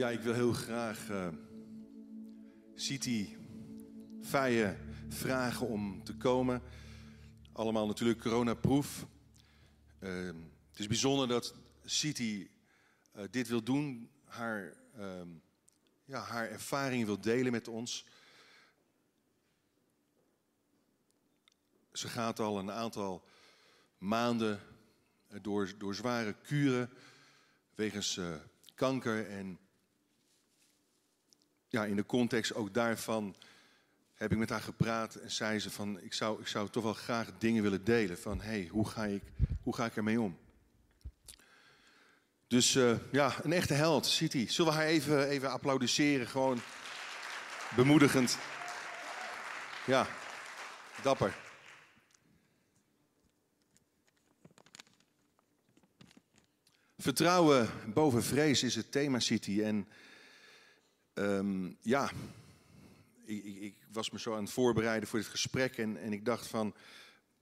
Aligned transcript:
Ja, 0.00 0.10
ik 0.10 0.20
wil 0.20 0.34
heel 0.34 0.52
graag 0.52 1.08
uh, 1.08 1.28
City 2.74 3.36
Feijen 4.22 4.78
vragen 5.08 5.66
om 5.66 6.04
te 6.04 6.16
komen. 6.16 6.62
Allemaal 7.52 7.86
natuurlijk 7.86 8.20
coronaproof. 8.20 9.06
Uh, 10.00 10.26
het 10.70 10.78
is 10.78 10.86
bijzonder 10.86 11.28
dat 11.28 11.54
City 11.84 12.48
uh, 13.16 13.22
dit 13.30 13.48
wil 13.48 13.62
doen, 13.62 14.10
haar, 14.24 14.76
uh, 14.98 15.22
ja, 16.04 16.20
haar 16.20 16.48
ervaring 16.48 17.04
wil 17.04 17.20
delen 17.20 17.52
met 17.52 17.68
ons. 17.68 18.06
Ze 21.92 22.08
gaat 22.08 22.40
al 22.40 22.58
een 22.58 22.70
aantal 22.70 23.24
maanden 23.98 24.60
door, 25.42 25.78
door 25.78 25.94
zware 25.94 26.32
kuren 26.42 26.90
wegens 27.74 28.16
uh, 28.16 28.34
kanker. 28.80 29.28
En 29.28 29.58
ja, 31.68 31.84
in 31.84 31.96
de 31.96 32.06
context 32.06 32.54
ook 32.54 32.74
daarvan 32.74 33.36
heb 34.14 34.32
ik 34.32 34.38
met 34.38 34.50
haar 34.50 34.60
gepraat 34.60 35.14
en 35.14 35.30
zei 35.30 35.58
ze 35.58 35.70
van 35.70 36.00
ik 36.00 36.12
zou, 36.12 36.40
ik 36.40 36.46
zou 36.46 36.68
toch 36.68 36.82
wel 36.82 36.94
graag 36.94 37.30
dingen 37.38 37.62
willen 37.62 37.84
delen. 37.84 38.18
Van 38.18 38.40
hé, 38.40 38.48
hey, 38.48 38.68
hoe, 38.70 38.88
ga 38.88 39.04
ik, 39.04 39.22
hoe 39.62 39.74
ga 39.74 39.84
ik 39.84 39.96
ermee 39.96 40.20
om? 40.20 40.38
Dus 42.46 42.74
uh, 42.74 42.96
ja, 43.12 43.34
een 43.42 43.52
echte 43.52 43.74
held, 43.74 44.06
City. 44.06 44.48
Zullen 44.48 44.72
we 44.72 44.78
haar 44.78 44.86
even, 44.86 45.28
even 45.28 45.50
applaudisseren? 45.50 46.26
Gewoon 46.26 46.60
bemoedigend. 47.76 48.38
Ja, 49.86 50.06
dapper. 51.02 51.34
Vertrouwen 57.00 57.68
boven 57.94 58.22
vrees 58.22 58.62
is 58.62 58.74
het 58.74 58.92
thema 58.92 59.18
City. 59.18 59.62
En 59.62 59.88
um, 61.14 61.76
ja, 61.80 62.10
ik, 63.24 63.44
ik, 63.44 63.74
was 63.92 64.10
me 64.10 64.18
zo 64.18 64.34
aan 64.34 64.42
het 64.42 64.52
voorbereiden 64.52 65.08
voor 65.08 65.18
dit 65.18 65.28
gesprek. 65.28 65.76
En, 65.78 65.96
en 65.96 66.12
ik 66.12 66.24
dacht 66.24 66.46
van, 66.46 66.74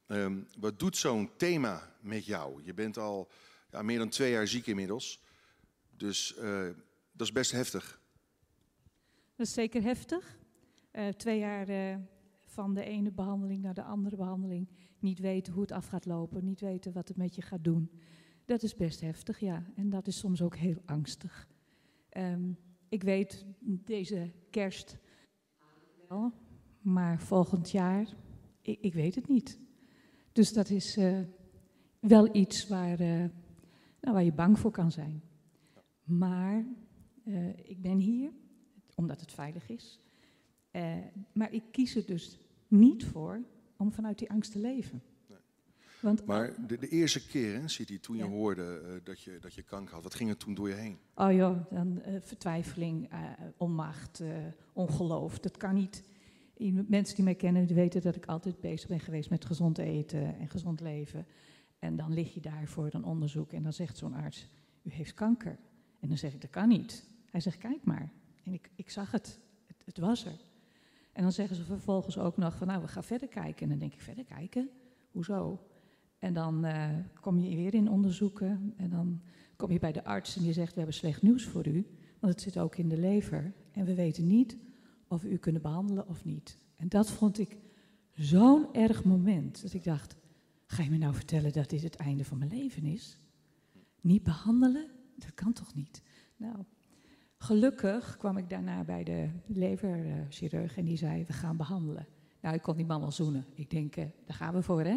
um, 0.06 0.46
wat 0.58 0.78
doet 0.78 0.96
zo'n 0.96 1.30
thema 1.36 1.94
met 2.00 2.26
jou? 2.26 2.62
Je 2.64 2.74
bent 2.74 2.98
al 2.98 3.30
ja, 3.70 3.82
meer 3.82 3.98
dan 3.98 4.08
twee 4.08 4.30
jaar 4.30 4.48
ziek 4.48 4.66
inmiddels. 4.66 5.22
Dus 5.96 6.36
uh, 6.36 6.68
dat 7.12 7.26
is 7.26 7.32
best 7.32 7.50
heftig. 7.50 8.00
Dat 9.36 9.46
is 9.46 9.52
zeker 9.52 9.82
heftig. 9.82 10.38
Uh, 10.92 11.08
twee 11.08 11.38
jaar 11.38 11.68
uh, 11.68 11.96
van 12.44 12.74
de 12.74 12.84
ene 12.84 13.10
behandeling 13.10 13.62
naar 13.62 13.74
de 13.74 13.82
andere 13.82 14.16
behandeling. 14.16 14.68
Niet 14.98 15.18
weten 15.18 15.52
hoe 15.52 15.62
het 15.62 15.72
af 15.72 15.86
gaat 15.86 16.06
lopen. 16.06 16.44
Niet 16.44 16.60
weten 16.60 16.92
wat 16.92 17.08
het 17.08 17.16
met 17.16 17.34
je 17.34 17.42
gaat 17.42 17.64
doen. 17.64 17.90
Dat 18.48 18.62
is 18.62 18.76
best 18.76 19.00
heftig, 19.00 19.40
ja. 19.40 19.64
En 19.74 19.90
dat 19.90 20.06
is 20.06 20.18
soms 20.18 20.42
ook 20.42 20.56
heel 20.56 20.82
angstig. 20.84 21.48
Um, 22.16 22.58
ik 22.88 23.02
weet 23.02 23.46
deze 23.62 24.32
kerst 24.50 24.98
wel, 26.08 26.32
maar 26.80 27.20
volgend 27.20 27.70
jaar, 27.70 28.14
ik, 28.62 28.80
ik 28.80 28.94
weet 28.94 29.14
het 29.14 29.28
niet. 29.28 29.58
Dus 30.32 30.52
dat 30.52 30.70
is 30.70 30.96
uh, 30.96 31.20
wel 32.00 32.34
iets 32.34 32.68
waar, 32.68 33.00
uh, 33.00 33.24
nou, 34.00 34.14
waar 34.14 34.24
je 34.24 34.32
bang 34.32 34.58
voor 34.58 34.70
kan 34.70 34.90
zijn. 34.90 35.22
Maar 36.04 36.66
uh, 37.24 37.48
ik 37.48 37.80
ben 37.80 37.98
hier 37.98 38.32
omdat 38.94 39.20
het 39.20 39.32
veilig 39.32 39.68
is. 39.68 40.00
maar 41.32 41.52
ik 41.52 41.62
kies 41.70 41.96
er 41.96 42.06
dus 42.06 42.38
niet 42.68 43.04
voor 43.04 43.44
om 43.76 43.92
vanuit 43.92 44.18
die 44.18 44.30
angst 44.30 44.52
te 44.52 44.58
leven. 44.58 45.02
Want, 46.00 46.24
maar 46.24 46.66
de, 46.66 46.78
de, 46.78 46.88
eerste 46.88 47.26
keer, 47.26 47.60
hè, 47.60 47.68
City, 47.68 48.00
toen 48.00 48.16
je 48.16 48.24
ja. 48.24 48.28
hoorde 48.28 48.82
uh, 48.84 48.90
dat, 49.04 49.20
je, 49.20 49.38
dat 49.40 49.54
je 49.54 49.62
kanker 49.62 49.94
had, 49.94 50.02
wat 50.02 50.14
ging 50.14 50.30
er 50.30 50.36
toen 50.36 50.54
door 50.54 50.68
je 50.68 50.74
heen? 50.74 50.98
Oh 51.14 51.32
joh, 51.32 51.70
dan 51.70 52.02
uh, 52.06 52.14
vertwijfeling, 52.20 53.12
uh, 53.12 53.18
onmacht, 53.56 54.22
ongeloof. 54.72 55.38
Dat 55.38 55.56
kan 55.56 55.74
niet. 55.74 56.02
Mensen 56.86 57.14
die 57.14 57.24
mij 57.24 57.34
kennen, 57.34 57.66
die 57.66 57.76
weten 57.76 58.02
dat 58.02 58.16
ik 58.16 58.26
altijd 58.26 58.60
bezig 58.60 58.88
ben 58.88 59.00
geweest 59.00 59.30
met 59.30 59.44
gezond 59.44 59.78
eten 59.78 60.38
en 60.38 60.48
gezond 60.48 60.80
leven. 60.80 61.26
En 61.78 61.96
dan 61.96 62.12
lig 62.12 62.34
je 62.34 62.40
daar 62.40 62.66
voor 62.66 62.88
een 62.90 63.04
onderzoek 63.04 63.52
en 63.52 63.62
dan 63.62 63.72
zegt 63.72 63.96
zo'n 63.96 64.14
arts, 64.14 64.48
u 64.82 64.90
heeft 64.90 65.14
kanker. 65.14 65.58
En 66.00 66.08
dan 66.08 66.18
zeg 66.18 66.32
ik, 66.32 66.40
dat 66.40 66.50
kan 66.50 66.68
niet. 66.68 67.08
Hij 67.30 67.40
zegt, 67.40 67.58
kijk 67.58 67.84
maar. 67.84 68.12
En 68.44 68.52
ik, 68.52 68.70
ik 68.74 68.90
zag 68.90 69.10
het. 69.10 69.38
het, 69.66 69.76
het 69.84 69.98
was 69.98 70.24
er. 70.24 70.46
En 71.12 71.22
dan 71.22 71.32
zeggen 71.32 71.56
ze 71.56 71.64
vervolgens 71.64 72.18
ook 72.18 72.36
nog 72.36 72.56
van, 72.56 72.66
nou, 72.66 72.82
we 72.82 72.88
gaan 72.88 73.04
verder 73.04 73.28
kijken. 73.28 73.62
En 73.62 73.68
dan 73.68 73.78
denk 73.78 73.92
ik, 73.92 74.00
verder 74.00 74.24
kijken? 74.24 74.70
Hoezo? 75.10 75.67
En 76.18 76.34
dan 76.34 76.66
uh, 76.66 76.88
kom 77.20 77.38
je 77.38 77.56
weer 77.56 77.74
in 77.74 77.90
onderzoeken 77.90 78.74
en 78.76 78.90
dan 78.90 79.20
kom 79.56 79.70
je 79.70 79.78
bij 79.78 79.92
de 79.92 80.04
arts 80.04 80.36
en 80.36 80.42
die 80.42 80.52
zegt, 80.52 80.70
we 80.70 80.76
hebben 80.76 80.94
slecht 80.94 81.22
nieuws 81.22 81.44
voor 81.44 81.66
u, 81.66 81.86
want 82.18 82.32
het 82.32 82.42
zit 82.42 82.58
ook 82.58 82.76
in 82.76 82.88
de 82.88 82.98
lever 82.98 83.52
en 83.72 83.84
we 83.84 83.94
weten 83.94 84.26
niet 84.26 84.56
of 85.08 85.22
we 85.22 85.30
u 85.30 85.36
kunnen 85.36 85.62
behandelen 85.62 86.08
of 86.08 86.24
niet. 86.24 86.58
En 86.76 86.88
dat 86.88 87.10
vond 87.10 87.38
ik 87.38 87.56
zo'n 88.12 88.74
erg 88.74 89.04
moment, 89.04 89.62
dat 89.62 89.72
ik 89.72 89.84
dacht, 89.84 90.16
ga 90.66 90.82
je 90.82 90.90
me 90.90 90.98
nou 90.98 91.14
vertellen 91.14 91.52
dat 91.52 91.70
dit 91.70 91.82
het 91.82 91.96
einde 91.96 92.24
van 92.24 92.38
mijn 92.38 92.50
leven 92.50 92.84
is? 92.84 93.18
Niet 94.00 94.22
behandelen? 94.22 94.86
Dat 95.16 95.34
kan 95.34 95.52
toch 95.52 95.74
niet? 95.74 96.02
Nou, 96.36 96.56
gelukkig 97.36 98.16
kwam 98.16 98.36
ik 98.36 98.50
daarna 98.50 98.84
bij 98.84 99.04
de 99.04 99.28
leverchirurg 99.46 100.76
en 100.76 100.84
die 100.84 100.96
zei, 100.96 101.24
we 101.24 101.32
gaan 101.32 101.56
behandelen. 101.56 102.06
Nou, 102.40 102.54
ik 102.54 102.62
kon 102.62 102.76
die 102.76 102.86
man 102.86 103.00
wel 103.00 103.12
zoenen. 103.12 103.46
Ik 103.54 103.70
denk, 103.70 103.96
uh, 103.96 104.04
daar 104.26 104.36
gaan 104.36 104.54
we 104.54 104.62
voor, 104.62 104.82
hè? 104.84 104.96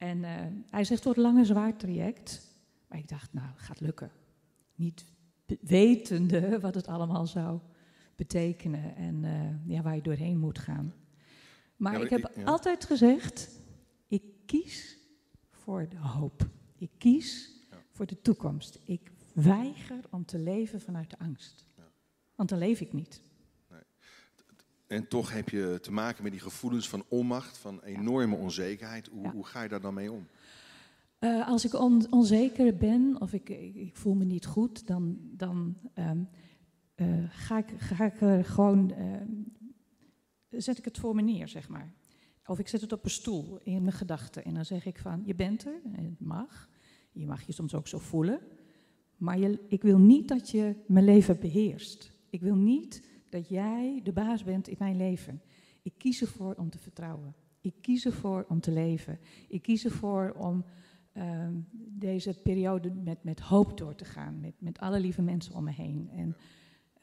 En 0.00 0.18
uh, 0.18 0.30
hij 0.70 0.84
zegt, 0.84 0.88
het 0.88 1.04
wordt 1.04 1.18
een 1.18 1.24
lange 1.24 1.44
zwaar 1.44 1.76
traject. 1.76 2.56
Maar 2.88 2.98
ik 2.98 3.08
dacht, 3.08 3.32
nou, 3.32 3.48
gaat 3.56 3.80
lukken. 3.80 4.10
Niet 4.74 5.04
wetende 5.60 6.60
wat 6.60 6.74
het 6.74 6.86
allemaal 6.86 7.26
zou 7.26 7.60
betekenen 8.16 8.96
en 8.96 9.22
uh, 9.22 9.74
ja, 9.74 9.82
waar 9.82 9.94
je 9.94 10.02
doorheen 10.02 10.38
moet 10.38 10.58
gaan. 10.58 10.94
Maar, 11.76 11.92
ja, 11.92 11.98
maar 11.98 12.06
ik 12.06 12.10
heb 12.10 12.30
ik, 12.30 12.36
ja. 12.36 12.44
altijd 12.44 12.84
gezegd, 12.84 13.60
ik 14.08 14.22
kies 14.46 14.98
voor 15.50 15.88
de 15.88 15.98
hoop. 15.98 16.48
Ik 16.76 16.90
kies 16.98 17.50
ja. 17.70 17.76
voor 17.90 18.06
de 18.06 18.20
toekomst. 18.20 18.78
Ik 18.84 19.12
weiger 19.34 20.00
om 20.10 20.24
te 20.24 20.38
leven 20.38 20.80
vanuit 20.80 21.10
de 21.10 21.18
angst. 21.18 21.66
Want 22.34 22.48
dan 22.48 22.58
leef 22.58 22.80
ik 22.80 22.92
niet. 22.92 23.22
En 24.90 25.08
toch 25.08 25.32
heb 25.32 25.48
je 25.48 25.78
te 25.82 25.92
maken 25.92 26.22
met 26.22 26.32
die 26.32 26.40
gevoelens 26.40 26.88
van 26.88 27.04
onmacht, 27.08 27.58
van 27.58 27.82
enorme 27.82 28.36
onzekerheid. 28.36 29.06
Hoe, 29.06 29.22
Ja. 29.22 29.30
hoe 29.32 29.46
ga 29.46 29.62
je 29.62 29.68
daar 29.68 29.80
dan 29.80 29.94
mee 29.94 30.12
om? 30.12 30.26
Uh, 31.20 31.48
als 31.48 31.64
ik 31.64 31.74
on- 31.74 32.12
onzeker 32.12 32.76
ben 32.76 33.16
of 33.20 33.32
ik, 33.32 33.48
ik, 33.48 33.74
ik 33.74 33.96
voel 33.96 34.14
me 34.14 34.24
niet 34.24 34.46
goed, 34.46 34.86
dan, 34.86 35.18
dan 35.22 35.76
um, 35.94 36.28
uh, 36.96 37.24
ga, 37.28 37.58
ik, 37.58 37.66
ga 37.78 38.04
ik 38.04 38.20
er 38.20 38.44
gewoon, 38.44 38.92
uh, 38.98 39.16
zet 40.60 40.78
ik 40.78 40.84
het 40.84 40.98
voor 40.98 41.14
me 41.14 41.22
neer, 41.22 41.48
zeg 41.48 41.68
maar. 41.68 41.92
Of 42.46 42.58
ik 42.58 42.68
zet 42.68 42.80
het 42.80 42.92
op 42.92 43.04
een 43.04 43.10
stoel 43.10 43.58
in 43.62 43.82
mijn 43.82 43.94
gedachten 43.94 44.44
en 44.44 44.54
dan 44.54 44.64
zeg 44.64 44.86
ik 44.86 44.98
van, 44.98 45.22
je 45.24 45.34
bent 45.34 45.64
er, 45.66 45.80
en 45.92 46.04
het 46.04 46.20
mag. 46.20 46.68
Je 47.12 47.26
mag 47.26 47.42
je 47.42 47.52
soms 47.52 47.74
ook 47.74 47.88
zo 47.88 47.98
voelen. 47.98 48.40
Maar 49.16 49.38
je, 49.38 49.60
ik 49.68 49.82
wil 49.82 49.98
niet 49.98 50.28
dat 50.28 50.50
je 50.50 50.74
mijn 50.86 51.04
leven 51.04 51.38
beheerst. 51.40 52.12
Ik 52.30 52.40
wil 52.40 52.56
niet 52.56 53.08
dat 53.30 53.48
jij 53.48 54.00
de 54.02 54.12
baas 54.12 54.44
bent 54.44 54.68
in 54.68 54.76
mijn 54.78 54.96
leven. 54.96 55.42
Ik 55.82 55.92
kies 55.98 56.20
ervoor 56.20 56.54
om 56.54 56.70
te 56.70 56.78
vertrouwen. 56.78 57.34
Ik 57.60 57.74
kies 57.80 58.04
ervoor 58.04 58.44
om 58.48 58.60
te 58.60 58.70
leven. 58.70 59.18
Ik 59.48 59.62
kies 59.62 59.84
ervoor 59.84 60.32
om 60.32 60.64
um, 61.14 61.68
deze 61.72 62.40
periode 62.42 62.90
met, 62.90 63.24
met 63.24 63.40
hoop 63.40 63.78
door 63.78 63.94
te 63.94 64.04
gaan. 64.04 64.40
Met, 64.40 64.54
met 64.58 64.78
alle 64.78 65.00
lieve 65.00 65.22
mensen 65.22 65.54
om 65.54 65.64
me 65.64 65.72
heen. 65.72 66.10
En 66.10 66.36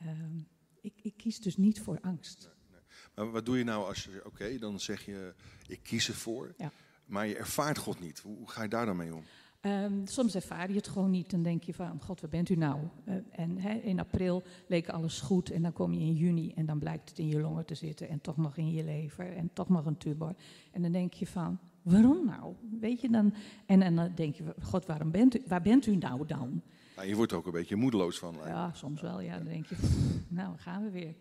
um, 0.08 0.48
ik, 0.82 0.94
ik, 1.02 1.18
kies 1.18 1.40
dus 1.40 1.58
niet 1.58 1.82
voor 1.82 2.00
angst. 2.02 2.50
Nee, 2.70 2.80
nee. 2.80 2.82
Maar 3.16 3.32
wat 3.32 3.46
doe 3.46 3.58
je 3.58 3.64
nou 3.64 3.88
als 3.88 4.04
je, 4.04 4.18
oké, 4.18 4.28
okay, 4.28 4.58
dan 4.58 4.80
zeg 4.80 5.06
je, 5.06 5.34
ik 5.68 5.84
kies 5.84 6.08
ervoor. 6.08 6.54
Ja. 6.58 6.72
Maar 7.06 7.28
je 7.28 7.38
ervaart 7.38 7.78
God 7.78 8.00
niet. 8.00 8.20
Hoe, 8.20 8.38
hoe 8.38 8.50
ga 8.50 8.64
je 8.64 8.70
daar 8.70 8.86
dan 8.86 8.98
mee 8.98 9.16
om? 9.16 9.24
Um, 9.68 10.02
soms 10.06 10.36
ervaar 10.36 10.70
je 10.70 10.76
het 10.76 10.88
gewoon 10.88 11.10
niet. 11.10 11.30
Dan 11.30 11.44
denk 11.44 11.64
je 11.64 11.74
van, 11.74 12.02
god, 12.02 12.22
waar 12.22 12.30
bent 12.30 12.50
u 12.50 12.56
nou? 12.56 12.80
Uh, 13.06 13.16
en 13.32 13.58
he, 13.58 13.74
in 13.74 14.00
april 14.00 14.44
leek 14.68 14.90
alles 14.90 15.22
goed. 15.22 15.52
En 15.52 15.62
dan 15.62 15.74
kom 15.74 15.94
je 15.94 16.00
in 16.00 16.14
juni 16.14 16.52
en 16.56 16.66
dan 16.66 16.80
blijkt 16.80 17.10
het 17.10 17.20
in 17.20 17.28
je 17.28 17.40
longen 17.40 17.66
te 17.66 17.76
zitten. 17.76 18.10
En 18.10 18.22
toch 18.22 18.38
nog 18.38 18.58
in 18.58 18.72
je 18.72 18.84
lever. 18.84 19.36
En 19.36 19.50
toch 19.54 19.70
nog 19.70 19.86
een 19.86 19.98
tumor. 19.98 20.36
En 20.72 20.82
dan 20.82 20.92
denk 20.92 21.14
je 21.14 21.28
van, 21.28 21.60
waarom 21.82 22.26
nou? 22.26 22.54
Weet 22.80 23.02
je 23.02 23.10
dan? 23.10 23.34
En, 23.66 23.82
en 23.82 23.96
dan 23.96 24.12
denk 24.16 24.36
je, 24.36 24.56
god, 24.62 24.86
waarom 24.86 25.12
bent 25.12 25.36
u, 25.36 25.42
waar 25.48 25.62
bent 25.62 25.86
u 25.86 25.96
nou 25.96 26.26
dan? 26.26 26.62
Nou, 26.96 27.08
je 27.08 27.16
wordt 27.16 27.32
er 27.32 27.38
ook 27.38 27.46
een 27.46 27.52
beetje 27.52 27.76
moedeloos 27.76 28.20
van. 28.20 28.36
Ja, 28.46 28.74
soms 28.74 29.02
wel. 29.02 29.20
Ja. 29.22 29.38
Dan 29.38 29.48
denk 29.48 29.66
je, 29.66 29.76
pff, 29.76 30.20
nou, 30.28 30.58
gaan 30.58 30.84
we 30.84 30.90
weer. 30.90 31.16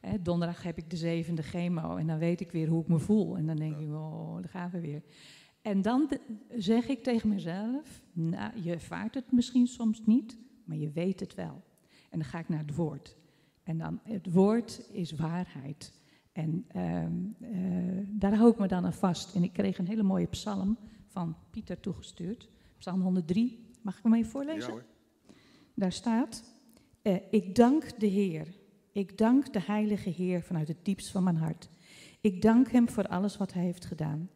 Ja. 0.00 0.08
He, 0.08 0.22
donderdag 0.22 0.62
heb 0.62 0.78
ik 0.78 0.90
de 0.90 0.96
zevende 0.96 1.42
chemo. 1.42 1.96
En 1.96 2.06
dan 2.06 2.18
weet 2.18 2.40
ik 2.40 2.52
weer 2.52 2.68
hoe 2.68 2.82
ik 2.82 2.88
me 2.88 2.98
voel. 2.98 3.36
En 3.36 3.46
dan 3.46 3.56
denk 3.56 3.78
ik, 3.78 3.88
oh, 3.88 4.34
daar 4.34 4.48
gaan 4.48 4.70
we 4.70 4.80
weer. 4.80 5.02
En 5.62 5.82
dan 5.82 6.10
zeg 6.56 6.88
ik 6.88 7.02
tegen 7.02 7.28
mezelf, 7.28 8.02
nou, 8.12 8.62
je 8.62 8.72
ervaart 8.72 9.14
het 9.14 9.32
misschien 9.32 9.66
soms 9.66 10.02
niet, 10.06 10.38
maar 10.64 10.76
je 10.76 10.90
weet 10.90 11.20
het 11.20 11.34
wel. 11.34 11.62
En 12.10 12.18
dan 12.18 12.24
ga 12.24 12.38
ik 12.38 12.48
naar 12.48 12.58
het 12.58 12.74
woord. 12.74 13.16
En 13.62 13.78
dan, 13.78 14.00
het 14.02 14.32
woord 14.32 14.88
is 14.92 15.12
waarheid. 15.12 15.92
En 16.32 16.66
uh, 16.76 17.02
uh, 17.50 18.06
daar 18.08 18.34
hou 18.34 18.50
ik 18.50 18.58
me 18.58 18.68
dan 18.68 18.84
aan 18.84 18.92
vast. 18.92 19.34
En 19.34 19.42
ik 19.42 19.52
kreeg 19.52 19.78
een 19.78 19.86
hele 19.86 20.02
mooie 20.02 20.26
psalm 20.26 20.78
van 21.06 21.36
Pieter 21.50 21.80
toegestuurd. 21.80 22.48
Psalm 22.78 23.02
103. 23.02 23.66
Mag 23.82 23.96
ik 23.96 24.02
hem 24.02 24.14
even 24.14 24.30
voorlezen? 24.30 24.60
Ja, 24.60 24.70
hoor. 24.70 24.84
Daar 25.74 25.92
staat, 25.92 26.52
Eh, 27.02 27.16
ik 27.30 27.54
dank 27.54 28.00
de 28.00 28.06
Heer. 28.06 28.54
Ik 28.92 29.18
dank 29.18 29.52
de 29.52 29.60
Heilige 29.60 30.10
Heer 30.10 30.42
vanuit 30.42 30.68
het 30.68 30.84
diepst 30.84 31.10
van 31.10 31.22
mijn 31.22 31.36
hart. 31.36 31.68
Ik 32.20 32.42
dank 32.42 32.70
Hem 32.70 32.88
voor 32.88 33.06
alles 33.06 33.36
wat 33.36 33.52
Hij 33.52 33.62
heeft 33.62 33.84
gedaan. 33.84 34.30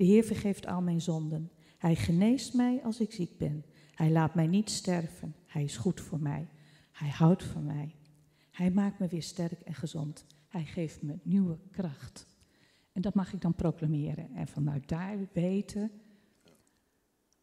De 0.00 0.06
Heer 0.06 0.24
vergeeft 0.24 0.66
al 0.66 0.82
mijn 0.82 1.00
zonden. 1.00 1.50
Hij 1.78 1.94
geneest 1.94 2.54
mij 2.54 2.80
als 2.84 3.00
ik 3.00 3.12
ziek 3.12 3.38
ben. 3.38 3.64
Hij 3.94 4.10
laat 4.10 4.34
mij 4.34 4.46
niet 4.46 4.70
sterven. 4.70 5.34
Hij 5.46 5.64
is 5.64 5.76
goed 5.76 6.00
voor 6.00 6.20
mij. 6.20 6.48
Hij 6.92 7.08
houdt 7.08 7.44
van 7.44 7.64
mij. 7.64 7.94
Hij 8.50 8.70
maakt 8.70 8.98
me 8.98 9.08
weer 9.08 9.22
sterk 9.22 9.60
en 9.60 9.74
gezond. 9.74 10.26
Hij 10.48 10.64
geeft 10.64 11.02
me 11.02 11.18
nieuwe 11.22 11.58
kracht. 11.70 12.26
En 12.92 13.02
dat 13.02 13.14
mag 13.14 13.32
ik 13.32 13.40
dan 13.40 13.54
proclameren. 13.54 14.34
En 14.34 14.48
vanuit 14.48 14.88
daar 14.88 15.16
weten, 15.32 15.90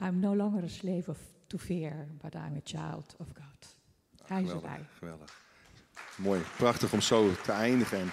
I'm 0.04 0.20
no 0.20 0.36
longer 0.36 0.64
a 0.64 0.68
slave 0.68 1.10
of, 1.10 1.20
to 1.48 1.58
fear, 1.58 2.08
but 2.22 2.34
I'm 2.34 2.56
a 2.56 2.62
child 2.64 3.16
of 3.18 3.28
God. 3.28 3.78
Hij 4.26 4.42
is 4.42 4.48
geweldig, 4.48 4.72
erbij. 4.72 4.88
geweldig. 4.98 5.42
Mooi, 6.18 6.42
prachtig 6.58 6.94
om 6.94 7.02
zo 7.02 7.32
te 7.44 7.52
eindigen. 7.52 8.00
En, 8.00 8.10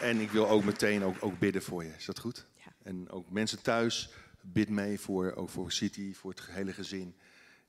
en 0.00 0.20
ik 0.20 0.30
wil 0.30 0.48
ook 0.48 0.64
meteen 0.64 1.02
ook, 1.02 1.16
ook 1.20 1.38
bidden 1.38 1.62
voor 1.62 1.84
je. 1.84 1.94
Is 1.96 2.04
dat 2.04 2.18
goed? 2.18 2.48
En 2.82 3.10
ook 3.10 3.30
mensen 3.30 3.62
thuis, 3.62 4.10
bid 4.40 4.68
mee 4.68 5.00
voor, 5.00 5.34
ook 5.34 5.48
voor 5.48 5.72
City, 5.72 6.14
voor 6.14 6.30
het 6.30 6.46
hele 6.46 6.72
gezin. 6.72 7.14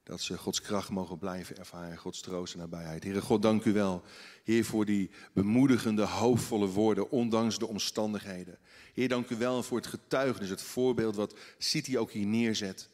Dat 0.04 0.22
ze 0.22 0.38
Gods 0.38 0.62
kracht 0.62 0.90
mogen 0.90 1.18
blijven 1.18 1.58
ervaren, 1.58 1.98
Gods 1.98 2.22
troost 2.22 2.54
en 2.54 2.60
nabijheid. 2.60 3.04
Heere 3.04 3.22
God, 3.22 3.42
dank 3.42 3.66
u 3.66 3.74
wel. 3.74 4.04
Heer, 4.44 4.66
voor 4.66 4.86
die 4.86 5.10
bemoedigende, 5.34 6.06
hoopvolle 6.06 6.68
woorden, 6.68 7.12
ondanks 7.12 7.60
de 7.60 7.68
omstandigheden. 7.68 8.58
Heer, 8.94 9.08
dank 9.08 9.30
u 9.30 9.36
wel 9.36 9.64
voor 9.64 9.78
het 9.78 9.88
getuigenis, 9.88 10.50
het 10.50 10.62
voorbeeld 10.62 11.16
wat 11.16 11.36
City 11.58 11.98
ook 11.98 12.12
hier 12.12 12.26
neerzet. 12.26 12.90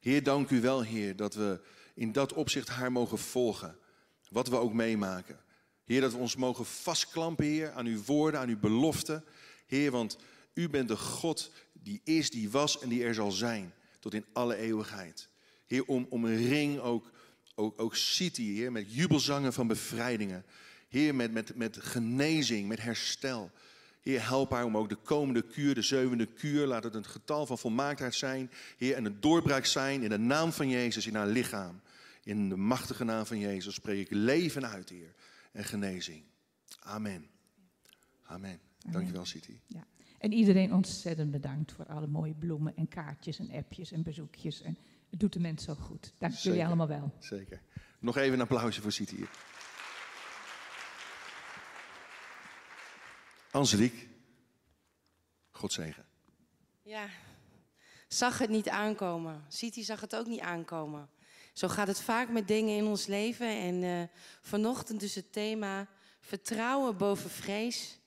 Heer, 0.00 0.22
dank 0.22 0.50
u 0.50 0.60
wel, 0.60 0.82
Heer, 0.82 1.16
dat 1.16 1.34
we 1.34 1.60
in 1.94 2.12
dat 2.12 2.32
opzicht 2.32 2.68
haar 2.68 2.92
mogen 2.92 3.18
volgen. 3.18 3.76
Wat 4.30 4.48
we 4.48 4.56
ook 4.56 4.72
meemaken. 4.72 5.38
Heer, 5.84 6.00
dat 6.00 6.12
we 6.12 6.18
ons 6.18 6.36
mogen 6.36 6.66
vastklampen, 6.66 7.44
Heer, 7.44 7.72
aan 7.72 7.86
uw 7.86 8.02
woorden, 8.04 8.40
aan 8.40 8.48
uw 8.48 8.58
beloften. 8.58 9.24
Heer, 9.66 9.90
want 9.90 10.18
u 10.58 10.68
bent 10.68 10.88
de 10.88 10.96
God 10.96 11.52
die 11.72 12.00
is, 12.04 12.30
die 12.30 12.50
was 12.50 12.80
en 12.80 12.88
die 12.88 13.04
er 13.04 13.14
zal 13.14 13.30
zijn. 13.30 13.72
Tot 13.98 14.14
in 14.14 14.24
alle 14.32 14.56
eeuwigheid. 14.56 15.28
Heer, 15.66 15.84
om, 15.84 16.06
om 16.10 16.24
een 16.24 16.48
ring 16.48 16.78
ook, 16.78 17.10
ook, 17.54 17.80
ook 17.80 17.96
City, 17.96 18.42
Heer, 18.42 18.72
met 18.72 18.94
jubelzangen 18.94 19.52
van 19.52 19.66
bevrijdingen. 19.66 20.44
Heer, 20.88 21.14
met, 21.14 21.32
met, 21.32 21.56
met 21.56 21.76
genezing, 21.80 22.68
met 22.68 22.80
herstel. 22.80 23.50
Heer, 24.00 24.26
help 24.26 24.50
haar 24.50 24.64
om 24.64 24.76
ook 24.76 24.88
de 24.88 24.96
komende 24.96 25.42
kuur, 25.42 25.74
de 25.74 25.82
zevende 25.82 26.26
kuur, 26.26 26.66
laat 26.66 26.84
het 26.84 26.94
een 26.94 27.04
getal 27.04 27.46
van 27.46 27.58
volmaaktheid 27.58 28.14
zijn. 28.14 28.50
Heer, 28.76 28.94
en 28.94 29.04
een 29.04 29.20
doorbraak 29.20 29.64
zijn 29.64 30.02
in 30.02 30.08
de 30.08 30.18
naam 30.18 30.52
van 30.52 30.68
Jezus 30.68 31.06
in 31.06 31.14
haar 31.14 31.26
lichaam. 31.26 31.80
In 32.22 32.48
de 32.48 32.56
machtige 32.56 33.04
naam 33.04 33.26
van 33.26 33.38
Jezus 33.38 33.74
spreek 33.74 34.00
ik 34.00 34.10
leven 34.10 34.68
uit, 34.68 34.88
Heer, 34.88 35.14
en 35.52 35.64
genezing. 35.64 36.22
Amen. 36.78 37.26
Amen. 38.22 38.60
Dankjewel, 38.90 39.24
City. 39.24 39.58
Ja. 39.66 39.86
En 40.18 40.32
iedereen 40.32 40.74
ontzettend 40.74 41.30
bedankt 41.30 41.72
voor 41.72 41.86
alle 41.86 42.06
mooie 42.06 42.34
bloemen 42.34 42.76
en 42.76 42.88
kaartjes 42.88 43.38
en 43.38 43.50
appjes 43.50 43.92
en 43.92 44.02
bezoekjes. 44.02 44.62
En 44.62 44.78
het 45.10 45.20
doet 45.20 45.32
de 45.32 45.40
mensen 45.40 45.74
zo 45.76 45.82
goed. 45.82 46.12
Dank 46.18 46.34
jullie 46.34 46.66
allemaal 46.66 46.88
wel. 46.88 47.12
Zeker. 47.18 47.60
Nog 47.98 48.16
even 48.16 48.34
een 48.34 48.40
applausje 48.40 48.80
voor 48.80 48.92
City 48.92 49.16
hier. 49.16 49.30
Angelique. 53.50 54.06
God 55.50 55.72
zegen. 55.72 56.04
Ja, 56.82 57.08
zag 58.08 58.38
het 58.38 58.50
niet 58.50 58.68
aankomen. 58.68 59.44
City 59.48 59.82
zag 59.82 60.00
het 60.00 60.16
ook 60.16 60.26
niet 60.26 60.40
aankomen. 60.40 61.08
Zo 61.52 61.68
gaat 61.68 61.86
het 61.86 62.00
vaak 62.00 62.28
met 62.28 62.48
dingen 62.48 62.76
in 62.76 62.84
ons 62.84 63.06
leven. 63.06 63.48
En 63.48 63.82
eh, 63.82 64.02
vanochtend 64.40 65.00
dus 65.00 65.14
het 65.14 65.32
thema 65.32 65.88
vertrouwen 66.20 66.96
boven 66.96 67.30
vrees. 67.30 67.97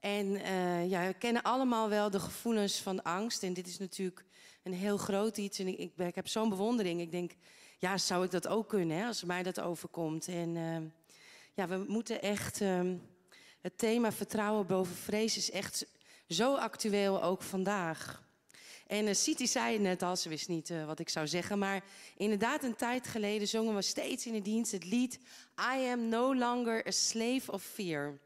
En 0.00 0.36
eh, 0.36 0.90
ja, 0.90 1.06
we 1.06 1.14
kennen 1.14 1.42
allemaal 1.42 1.88
wel 1.88 2.10
de 2.10 2.20
gevoelens 2.20 2.80
van 2.80 3.02
angst. 3.02 3.42
En 3.42 3.52
dit 3.52 3.66
is 3.66 3.78
natuurlijk 3.78 4.24
een 4.62 4.74
heel 4.74 4.96
groot 4.96 5.36
iets. 5.36 5.58
En 5.58 5.66
ik, 5.66 5.90
ik, 5.96 6.14
heb 6.14 6.28
zo'n 6.28 6.48
bewondering. 6.48 7.00
Ik 7.00 7.10
denk, 7.10 7.32
ja, 7.78 7.98
zou 7.98 8.24
ik 8.24 8.30
dat 8.30 8.48
ook 8.48 8.68
kunnen 8.68 8.96
hè, 8.96 9.06
als 9.06 9.24
mij 9.24 9.42
dat 9.42 9.60
overkomt? 9.60 10.28
En 10.28 10.56
eh, 10.56 10.76
ja, 11.54 11.68
we 11.68 11.84
moeten 11.88 12.22
echt... 12.22 12.60
ehm, 12.60 12.94
het 13.60 13.78
thema 13.78 14.12
vertrouwen 14.12 14.66
boven 14.66 14.96
vrees 14.96 15.36
is 15.36 15.50
echt 15.50 15.86
zo 16.28 16.54
actueel 16.54 17.22
ook 17.22 17.42
vandaag. 17.42 18.22
En 18.86 19.06
uh, 19.06 19.14
Siti 19.14 19.46
zei 19.46 19.72
het 19.72 19.82
net 19.82 20.02
al, 20.02 20.16
ze 20.16 20.28
wist 20.28 20.48
niet 20.48 20.70
eh, 20.70 20.86
wat 20.86 20.98
ik 20.98 21.08
zou 21.08 21.28
zeggen. 21.28 21.58
Maar 21.58 21.84
inderdaad, 22.16 22.62
een 22.62 22.76
tijd 22.76 23.06
geleden 23.06 23.48
zongen 23.48 23.74
we 23.74 23.82
steeds 23.82 24.26
in 24.26 24.32
de 24.32 24.42
dienst 24.42 24.72
het 24.72 24.84
lied... 24.84 25.18
I 25.76 25.88
am 25.88 26.08
no 26.08 26.34
longer 26.34 26.86
a 26.86 26.90
slave 26.90 27.52
of 27.52 27.62
fear. 27.62 28.18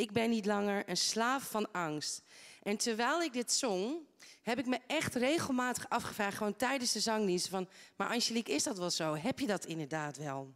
Ik 0.00 0.12
ben 0.12 0.30
niet 0.30 0.46
langer 0.46 0.88
een 0.88 0.96
slaaf 0.96 1.50
van 1.50 1.72
angst. 1.72 2.22
En 2.62 2.76
terwijl 2.76 3.22
ik 3.22 3.32
dit 3.32 3.52
zong, 3.52 3.96
heb 4.42 4.58
ik 4.58 4.66
me 4.66 4.78
echt 4.86 5.14
regelmatig 5.14 5.88
afgevraagd... 5.88 6.36
gewoon 6.36 6.56
tijdens 6.56 6.92
de 6.92 7.00
zangdienst 7.00 7.48
van... 7.48 7.68
maar 7.96 8.08
Angelique, 8.08 8.52
is 8.52 8.62
dat 8.62 8.78
wel 8.78 8.90
zo? 8.90 9.14
Heb 9.14 9.38
je 9.38 9.46
dat 9.46 9.64
inderdaad 9.64 10.16
wel? 10.16 10.54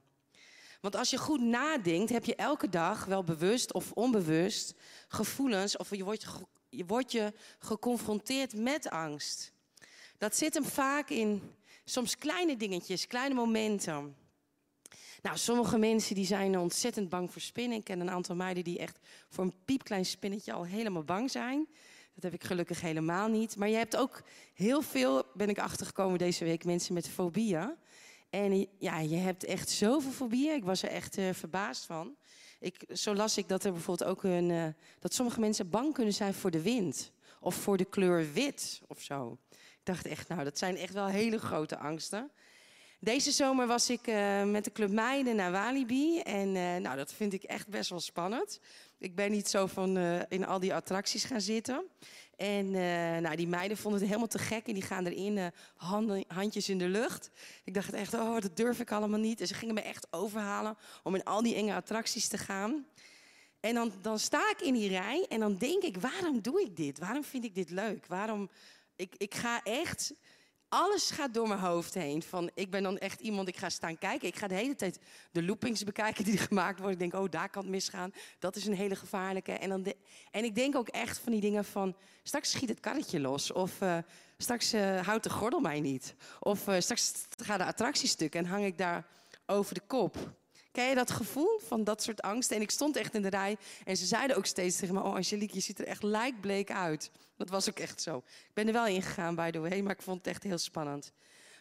Want 0.81 0.97
als 0.97 1.11
je 1.11 1.19
goed 1.19 1.41
nadenkt, 1.41 2.11
heb 2.11 2.25
je 2.25 2.35
elke 2.35 2.69
dag, 2.69 3.05
wel 3.05 3.25
bewust 3.25 3.73
of 3.73 3.93
onbewust, 3.93 4.75
gevoelens 5.09 5.77
of 5.77 5.97
je 5.97 6.05
wordt, 6.05 6.27
je 6.69 7.05
je 7.07 7.33
geconfronteerd 7.59 8.57
met 8.57 8.91
angst. 8.91 9.53
Dat 10.19 10.37
zit 10.37 10.55
hem 10.55 10.65
vaak 10.65 11.11
in 11.11 11.55
soms 11.85 12.17
kleine 12.17 12.57
dingetjes, 12.57 13.07
kleine 13.07 13.35
momenten. 13.35 14.17
Nou, 15.25 15.37
sommige 15.37 15.79
mensen 15.79 16.15
die 16.15 16.27
zijn 16.27 16.59
ontzettend 16.59 17.09
bang 17.09 17.33
voor 17.33 17.41
spinnen. 17.41 17.79
Ik 17.79 17.85
ken 17.85 18.01
een 18.01 18.11
aantal 18.11 18.35
meiden 18.37 18.65
die 18.65 18.79
echt 18.79 18.99
voor 19.29 19.45
een 19.45 19.55
piepklein 19.65 20.05
spinnetje 20.05 20.53
al 20.53 20.65
helemaal 20.65 21.05
bang 21.05 21.31
zijn. 21.31 21.69
Dat 22.15 22.23
heb 22.23 22.33
ik 22.33 22.45
gelukkig 22.45 22.81
helemaal 22.81 23.29
niet. 23.29 23.57
Maar 23.57 23.69
je 23.69 23.77
hebt 23.77 23.97
ook 23.97 24.23
heel 24.55 24.83
veel, 24.83 25.23
ben 25.35 25.49
ik 25.49 25.59
achtergekomen 25.59 26.19
deze 26.19 26.45
week, 26.45 26.65
mensen 26.65 26.95
met 26.95 27.09
fobieën. 27.09 27.75
En 28.31 28.67
ja, 28.79 28.99
je 28.99 29.17
hebt 29.17 29.45
echt 29.45 29.69
zoveel 29.69 30.11
fobieën. 30.11 30.55
Ik 30.55 30.65
was 30.65 30.83
er 30.83 30.89
echt 30.89 31.19
eh, 31.19 31.33
verbaasd 31.33 31.85
van. 31.85 32.17
Ik, 32.61 32.85
zo 32.93 33.15
las 33.15 33.39
ik 33.39 33.49
dat 33.49 33.65
er 33.65 33.73
bijvoorbeeld 33.73 34.11
ook 34.11 34.23
een. 34.23 34.51
eh, 34.51 34.67
dat 34.99 35.15
sommige 35.15 35.41
mensen 35.41 35.71
bang 35.71 35.95
kunnen 35.95 36.15
zijn 36.15 36.35
voor 36.35 36.51
de 36.51 36.63
wind. 36.63 37.13
Of 37.41 37.55
voor 37.55 37.77
de 37.77 37.85
kleur 37.85 38.33
wit 38.33 38.83
of 38.87 39.01
zo. 39.01 39.39
Ik 39.51 39.81
dacht 39.83 40.07
echt, 40.07 40.29
nou, 40.29 40.45
dat 40.45 40.59
zijn 40.59 40.77
echt 40.77 40.93
wel 40.93 41.07
hele 41.07 41.39
grote 41.39 41.79
angsten. 41.79 42.31
Deze 43.05 43.31
zomer 43.31 43.67
was 43.67 43.91
ik 43.91 44.07
eh, 44.07 44.45
met 44.45 44.65
de 44.65 44.73
Club 44.73 44.91
Meiden 44.91 45.37
naar 45.37 45.53
Walibi. 45.53 46.21
En 46.21 46.57
eh, 46.57 46.77
nou, 46.77 46.97
dat 46.97 47.13
vind 47.13 47.33
ik 47.33 47.43
echt 47.43 47.69
best 47.69 47.91
wel 47.91 48.01
spannend. 48.01 48.61
Ik 48.99 49.15
ben 49.15 49.31
niet 49.31 49.49
zo 49.49 49.67
van 49.67 49.97
eh, 49.97 50.21
in 50.29 50.47
al 50.47 50.59
die 50.61 50.75
attracties 50.75 51.25
gaan 51.25 51.41
zitten. 51.41 51.85
En 52.37 52.71
nou, 53.23 53.37
die 53.37 53.49
meiden 53.49 53.77
vonden 53.77 54.01
het 54.01 54.09
helemaal 54.09 54.31
te 54.31 54.39
gek. 54.39 54.67
En 54.67 54.75
die 54.75 54.83
gaan 54.83 55.07
erin, 55.07 55.53
handen, 55.77 56.25
handjes 56.27 56.69
in 56.69 56.79
de 56.79 56.89
lucht. 56.89 57.31
Ik 57.65 57.75
dacht 57.75 57.93
echt, 57.93 58.15
oh, 58.15 58.41
dat 58.41 58.57
durf 58.57 58.81
ik 58.81 58.93
allemaal 58.93 59.21
niet. 59.21 59.41
En 59.41 59.47
ze 59.47 59.55
gingen 59.55 59.75
me 59.75 59.83
echt 59.83 60.07
overhalen 60.11 60.77
om 61.03 61.15
in 61.15 61.25
al 61.25 61.43
die 61.43 61.55
enge 61.55 61.75
attracties 61.75 62.29
te 62.29 62.39
gaan. 62.39 62.87
En 63.61 63.75
dan, 63.75 63.93
dan 64.03 64.19
sta 64.19 64.51
ik 64.51 64.61
in 64.61 64.75
die 64.75 64.89
rij 64.89 65.27
en 65.29 65.41
dan 65.41 65.57
denk 65.57 65.83
ik, 65.83 65.97
waarom 65.97 66.41
doe 66.41 66.61
ik 66.61 66.77
dit? 66.77 66.99
Waarom 66.99 67.25
vind 67.25 67.45
ik 67.45 67.55
dit 67.55 67.71
leuk? 67.71 68.07
Waarom, 68.07 68.51
ik, 68.97 69.15
ik 69.17 69.35
ga 69.35 69.63
echt, 69.63 70.13
alles 70.75 71.11
gaat 71.11 71.35
door 71.35 71.49
mijn 71.49 71.61
hoofd 71.61 71.95
heen. 71.95 72.23
Van, 72.23 72.51
ik 72.55 72.71
ben 72.71 72.83
dan 72.83 72.99
echt 72.99 73.21
iemand, 73.21 73.49
ik 73.49 73.57
ga 73.57 73.69
staan 73.69 73.99
kijken. 73.99 74.29
Ik 74.29 74.37
ga 74.37 74.49
de 74.49 74.55
hele 74.55 74.75
tijd 74.75 74.99
de 75.31 75.43
loopings 75.43 75.85
bekijken 75.85 76.25
die 76.25 76.39
gemaakt 76.49 76.79
worden. 76.79 76.93
Ik 76.93 77.11
denk, 77.11 77.25
oh, 77.25 77.31
daar 77.31 77.49
kan 77.49 77.63
het 77.63 77.71
misgaan. 77.71 78.13
Dat 78.39 78.57
is 78.57 78.67
een 78.67 78.75
hele 78.75 78.97
gevaarlijke. 78.97 79.53
En, 79.53 79.69
dan 79.69 79.93
en 80.31 80.45
ik 80.45 80.55
denk 80.55 80.77
ook 80.77 80.89
echt 80.89 81.19
van 81.19 81.33
die 81.33 81.41
dingen 81.41 81.65
van, 81.65 81.97
straks 82.23 82.51
schiet 82.51 82.69
het 82.69 82.81
karretje 82.81 83.21
los. 83.21 83.53
Of 83.53 83.81
eh, 83.81 83.99
straks 84.39 84.73
eh, 84.73 85.07
houdt 85.07 85.25
de 85.25 85.31
gordel 85.31 85.61
mij 85.61 85.81
niet. 85.81 86.15
Of 86.41 86.69
eh, 86.69 86.81
straks 86.81 87.13
gaat 87.37 87.59
de 87.59 87.65
attractie 87.65 88.09
stuk 88.09 88.35
en 88.35 88.47
hang 88.47 88.65
ik 88.65 88.79
daar 88.79 89.07
over 89.47 89.75
de 89.75 89.83
kop. 89.87 90.17
Ken 90.75 90.89
je 90.89 90.95
dat 90.95 91.11
gevoel 91.11 91.61
van 91.67 91.85
dat 91.85 92.03
soort 92.03 92.23
angst? 92.23 92.51
En 92.51 92.61
ik 92.61 92.71
stond 92.71 92.97
echt 92.97 93.15
in 93.15 93.23
de 93.23 93.29
rij 93.29 93.57
en 93.85 93.97
ze 93.97 94.07
zeiden 94.07 94.37
ook 94.37 94.47
steeds 94.47 94.77
tegen 94.77 94.95
me... 94.95 95.03
oh 95.03 95.15
Angelique, 95.15 95.55
je 95.55 95.61
ziet 95.61 95.79
er 95.79 95.87
echt 95.87 96.03
lijkbleek 96.03 96.71
uit. 96.71 97.11
Dat 97.37 97.49
was 97.49 97.69
ook 97.69 97.79
echt 97.79 98.03
zo. 98.03 98.17
Ik 98.27 98.55
ben 98.55 98.67
er 98.67 98.73
wel 98.73 98.87
in 98.87 99.03
gegaan, 99.03 99.35
by 99.35 99.51
the 99.51 99.59
way, 99.59 99.81
maar 99.81 99.93
ik 99.93 100.03
vond 100.03 100.19
het 100.19 100.27
echt 100.27 100.43
heel 100.43 100.59
spannend. 100.59 101.13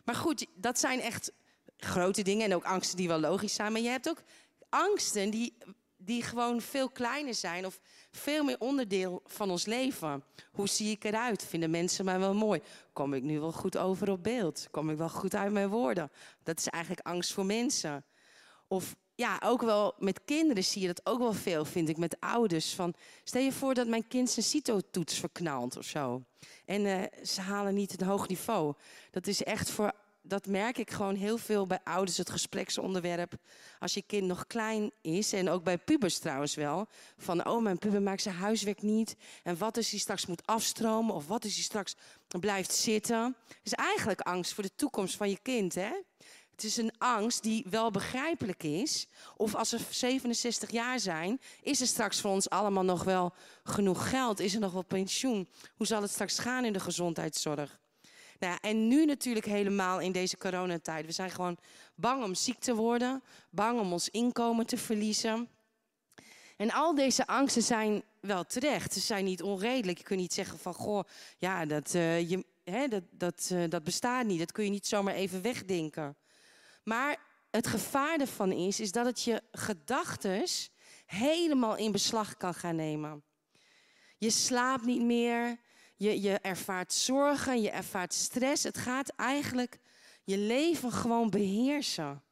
Maar 0.06 0.16
goed, 0.16 0.46
dat 0.56 0.80
zijn 0.80 1.02
echt 1.02 1.32
grote 1.78 2.22
dingen 2.22 2.46
en 2.46 2.56
ook 2.56 2.64
angsten 2.64 2.98
die 2.98 3.08
wel 3.08 3.20
logisch 3.20 3.54
zijn. 3.54 3.72
Maar 3.72 3.82
je 3.82 3.90
hebt 3.90 4.10
ook 4.10 4.24
angsten 4.70 5.30
die, 5.30 5.58
die 5.98 6.24
gewoon 6.24 6.62
veel 6.62 6.90
kleiner 6.90 7.34
zijn... 7.34 7.66
of 7.66 7.80
veel 8.12 8.44
meer 8.44 8.60
onderdeel 8.60 9.22
van 9.26 9.52
ons 9.52 9.66
leven. 9.66 10.24
Hoe 10.52 10.68
zie 10.68 10.92
ik 10.92 11.04
eruit? 11.04 11.46
Vinden 11.46 11.70
mensen 11.70 12.06
mij 12.06 12.20
wel 12.20 12.34
mooi? 12.34 12.62
Kom 12.94 13.14
ik 13.14 13.24
nu 13.24 13.40
wel 13.40 13.52
goed 13.52 13.78
over 13.78 14.10
op 14.10 14.24
beeld? 14.24 14.68
Kom 14.72 14.90
ik 14.90 14.98
wel 14.98 15.10
goed 15.10 15.36
uit 15.36 15.52
mijn 15.52 15.70
woorden? 15.70 16.12
Dat 16.44 16.58
is 16.58 16.68
eigenlijk 16.68 17.08
angst 17.08 17.34
voor 17.34 17.46
mensen. 17.46 18.06
Of 18.68 18.96
ja, 19.24 19.40
ook 19.44 19.62
wel 19.62 19.94
met 19.98 20.20
kinderen 20.26 20.64
zie 20.64 20.82
je 20.82 20.88
dat 20.88 21.02
ook 21.04 21.20
wel 21.20 21.34
veel, 21.34 21.66
vind 21.66 21.90
ik, 21.90 21.98
met 21.98 22.18
ouders. 22.20 22.74
Van, 22.74 22.94
stel 23.24 23.42
je 23.42 23.52
voor 23.52 23.74
dat 23.74 23.88
mijn 23.88 24.08
kind 24.08 24.30
zijn 24.30 24.46
CITO-toets 24.46 25.20
verknalt 25.20 25.78
of 25.78 25.86
zo. 25.86 26.24
En 26.66 26.86
eh, 26.86 27.26
ze 27.26 27.42
halen 27.42 27.74
niet 27.74 28.02
een 28.02 28.08
hoog 28.08 28.28
niveau. 28.28 28.74
Dat 29.12 29.28
is 29.28 29.44
echt 29.44 29.70
voor 29.70 29.92
dat 30.26 30.46
merk 30.46 30.78
ik 30.78 30.92
gewoon 30.92 31.16
heel 31.16 31.38
veel 31.38 31.68
bij 31.68 31.80
ouders, 31.84 32.18
het 32.18 32.30
gespreksonderwerp. 32.30 33.34
Als 33.80 33.94
je 33.94 34.02
kind 34.02 34.28
nog 34.28 34.48
klein 34.48 34.92
is, 35.02 35.34
en 35.34 35.50
ook 35.50 35.64
bij 35.64 35.78
pubers 35.78 36.18
trouwens 36.18 36.56
wel. 36.56 36.88
Van, 37.18 37.48
oh, 37.48 37.62
mijn 37.62 37.78
puber 37.78 38.02
maakt 38.02 38.22
zijn 38.22 38.36
huiswerk 38.36 38.82
niet. 38.82 39.16
En 39.44 39.58
wat 39.58 39.78
is 39.78 39.92
hij 39.92 40.00
straks 40.00 40.26
moet 40.26 40.46
afstromen? 40.46 41.16
Of 41.16 41.28
wat 41.28 41.46
is 41.46 41.54
hij 41.54 41.64
straks 41.64 41.96
blijft 42.40 42.74
zitten? 42.74 43.36
Is 43.64 43.74
eigenlijk 43.74 44.22
angst 44.22 44.54
voor 44.54 44.64
de 44.64 44.76
toekomst 44.76 45.16
van 45.16 45.30
je 45.30 45.40
kind, 45.42 45.76
hè? 45.76 45.92
Het 46.54 46.64
is 46.64 46.78
een 46.78 46.94
angst 46.98 47.44
die 47.44 47.66
wel 47.70 47.92
begrijpelijk 47.92 48.64
is. 48.64 49.08
Of 49.38 49.56
als 49.56 49.70
ze 49.70 49.80
67 49.90 50.72
jaar 50.72 51.00
zijn, 51.00 51.42
is 51.62 51.82
er 51.82 51.88
straks 51.88 52.22
voor 52.22 52.32
ons 52.32 52.50
allemaal 52.50 52.84
nog 52.84 53.04
wel 53.04 53.34
genoeg 53.64 54.10
geld? 54.10 54.40
Is 54.40 54.54
er 54.54 54.60
nog 54.60 54.72
wel 54.72 54.84
pensioen? 54.84 55.50
Hoe 55.76 55.88
zal 55.88 56.02
het 56.02 56.12
straks 56.12 56.40
gaan 56.40 56.66
in 56.66 56.74
de 56.74 56.80
gezondheidszorg? 56.80 57.80
Nou 58.40 58.58
en 58.62 58.88
nu 58.88 59.06
natuurlijk 59.06 59.46
helemaal 59.46 60.00
in 60.00 60.12
deze 60.12 60.38
coronatijd. 60.38 61.06
We 61.06 61.12
zijn 61.12 61.32
gewoon 61.32 61.58
bang 61.96 62.24
om 62.24 62.36
ziek 62.36 62.60
te 62.60 62.76
worden, 62.76 63.24
bang 63.50 63.80
om 63.80 63.92
ons 63.92 64.10
inkomen 64.10 64.66
te 64.66 64.78
verliezen. 64.78 65.50
En 66.58 66.72
al 66.72 66.96
deze 66.96 67.28
angsten 67.28 67.64
zijn 67.64 68.04
wel 68.20 68.44
terecht. 68.44 68.94
Ze 68.94 69.00
zijn 69.00 69.26
niet 69.26 69.42
onredelijk. 69.42 69.98
Je 69.98 70.04
kunt 70.04 70.20
niet 70.20 70.34
zeggen 70.34 70.60
van, 70.60 70.74
goh, 70.74 71.04
ja, 71.38 71.66
dat, 71.66 71.94
uh, 71.94 72.30
je, 72.30 72.46
hè, 72.64 72.88
dat, 72.88 73.04
dat, 73.12 73.50
uh, 73.54 73.64
dat 73.70 73.84
bestaat 73.84 74.26
niet. 74.26 74.40
Dat 74.40 74.52
kun 74.52 74.64
je 74.64 74.70
niet 74.70 74.88
zomaar 74.88 75.14
even 75.14 75.42
wegdenken. 75.42 76.16
Maar 76.84 77.18
het 77.52 77.68
gevaar 77.68 78.20
ervan 78.20 78.52
is, 78.52 78.80
is 78.80 78.92
dat 78.92 79.06
het 79.06 79.24
je 79.24 79.42
gedachten 79.52 80.46
helemaal 81.06 81.76
in 81.76 81.92
beslag 81.92 82.38
kan 82.38 82.54
gaan 82.54 82.76
nemen. 82.76 83.24
Je 84.18 84.30
slaapt 84.30 84.86
niet 84.86 85.02
meer, 85.02 85.60
je, 85.96 86.22
je 86.22 86.40
ervaart 86.40 86.94
zorgen, 86.94 87.62
je 87.62 87.70
ervaart 87.70 88.14
stress. 88.14 88.64
Het 88.64 88.78
gaat 88.78 89.10
eigenlijk 89.10 89.80
je 90.24 90.38
leven 90.38 90.92
gewoon 90.92 91.30
beheersen. 91.30 92.24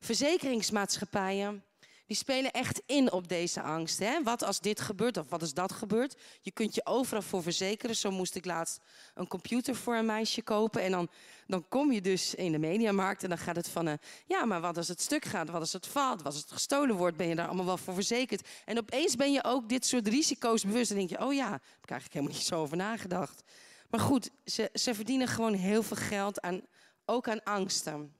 Verzekeringsmaatschappijen 0.00 1.64
die 2.08 2.16
spelen 2.16 2.50
echt 2.50 2.82
in 2.86 3.12
op 3.12 3.28
deze 3.28 3.62
angst. 3.62 3.98
Hè? 3.98 4.22
Wat 4.22 4.44
als 4.44 4.60
dit 4.60 4.80
gebeurt 4.80 5.16
of 5.16 5.28
wat 5.28 5.40
als 5.40 5.54
dat 5.54 5.72
gebeurt? 5.72 6.16
Je 6.40 6.50
kunt 6.50 6.74
je 6.74 6.86
overal 6.86 7.22
voor 7.22 7.42
verzekeren. 7.42 7.96
Zo 7.96 8.10
moest 8.10 8.34
ik 8.34 8.44
laatst 8.44 8.80
een 9.14 9.26
computer 9.26 9.74
voor 9.74 9.96
een 9.96 10.06
meisje 10.06 10.42
kopen. 10.42 10.82
En 10.82 10.90
dan, 10.90 11.08
dan 11.46 11.68
kom 11.68 11.92
je 11.92 12.00
dus 12.00 12.34
in 12.34 12.52
de 12.52 12.58
mediamarkt 12.58 13.22
en 13.22 13.28
dan 13.28 13.38
gaat 13.38 13.56
het 13.56 13.68
van... 13.68 13.88
Uh, 13.88 13.92
ja, 14.26 14.44
maar 14.44 14.60
wat 14.60 14.76
als 14.76 14.88
het 14.88 15.00
stuk 15.00 15.24
gaat? 15.24 15.50
Wat 15.50 15.60
als 15.60 15.72
het 15.72 15.86
valt? 15.86 16.22
Wat 16.22 16.32
als 16.32 16.42
het 16.42 16.52
gestolen 16.52 16.96
wordt? 16.96 17.16
Ben 17.16 17.28
je 17.28 17.34
daar 17.34 17.46
allemaal 17.46 17.64
wel 17.64 17.76
voor 17.76 17.94
verzekerd? 17.94 18.48
En 18.64 18.78
opeens 18.78 19.16
ben 19.16 19.32
je 19.32 19.44
ook 19.44 19.68
dit 19.68 19.86
soort 19.86 20.08
risico's 20.08 20.64
bewust. 20.64 20.90
En 20.90 20.96
denk 20.96 21.10
je, 21.10 21.24
oh 21.24 21.32
ja, 21.32 21.50
daar 21.50 21.60
heb 21.60 21.82
ik 21.82 21.90
eigenlijk 21.90 22.12
helemaal 22.12 22.36
niet 22.38 22.46
zo 22.46 22.60
over 22.60 22.76
nagedacht. 22.76 23.42
Maar 23.90 24.00
goed, 24.00 24.30
ze, 24.44 24.70
ze 24.72 24.94
verdienen 24.94 25.28
gewoon 25.28 25.54
heel 25.54 25.82
veel 25.82 25.96
geld 25.96 26.40
aan, 26.40 26.60
ook 27.04 27.28
aan 27.28 27.42
angsten. 27.42 28.12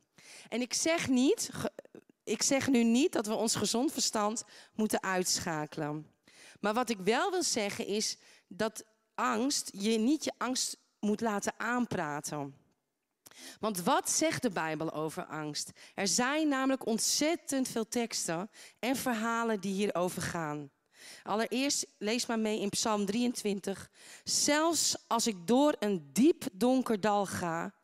En 0.48 0.60
ik 0.60 0.74
zeg 0.74 1.08
niet, 1.08 1.50
ik 2.28 2.42
zeg 2.42 2.68
nu 2.68 2.84
niet 2.84 3.12
dat 3.12 3.26
we 3.26 3.34
ons 3.34 3.54
gezond 3.54 3.92
verstand 3.92 4.44
moeten 4.74 5.02
uitschakelen. 5.02 6.06
Maar 6.60 6.74
wat 6.74 6.90
ik 6.90 6.98
wel 6.98 7.30
wil 7.30 7.42
zeggen 7.42 7.86
is 7.86 8.16
dat 8.48 8.84
angst, 9.14 9.70
je 9.72 9.98
niet 9.98 10.24
je 10.24 10.32
angst 10.38 10.76
moet 11.00 11.20
laten 11.20 11.52
aanpraten. 11.56 12.54
Want 13.60 13.82
wat 13.82 14.10
zegt 14.10 14.42
de 14.42 14.50
Bijbel 14.50 14.92
over 14.92 15.24
angst? 15.24 15.70
Er 15.94 16.08
zijn 16.08 16.48
namelijk 16.48 16.86
ontzettend 16.86 17.68
veel 17.68 17.88
teksten 17.88 18.50
en 18.78 18.96
verhalen 18.96 19.60
die 19.60 19.74
hierover 19.74 20.22
gaan. 20.22 20.70
Allereerst 21.22 21.86
lees 21.98 22.26
maar 22.26 22.38
mee 22.38 22.60
in 22.60 22.68
Psalm 22.68 23.06
23. 23.06 23.90
Zelfs 24.24 24.96
als 25.06 25.26
ik 25.26 25.46
door 25.46 25.76
een 25.78 26.10
diep 26.12 26.44
donker 26.52 27.00
dal 27.00 27.26
ga, 27.26 27.74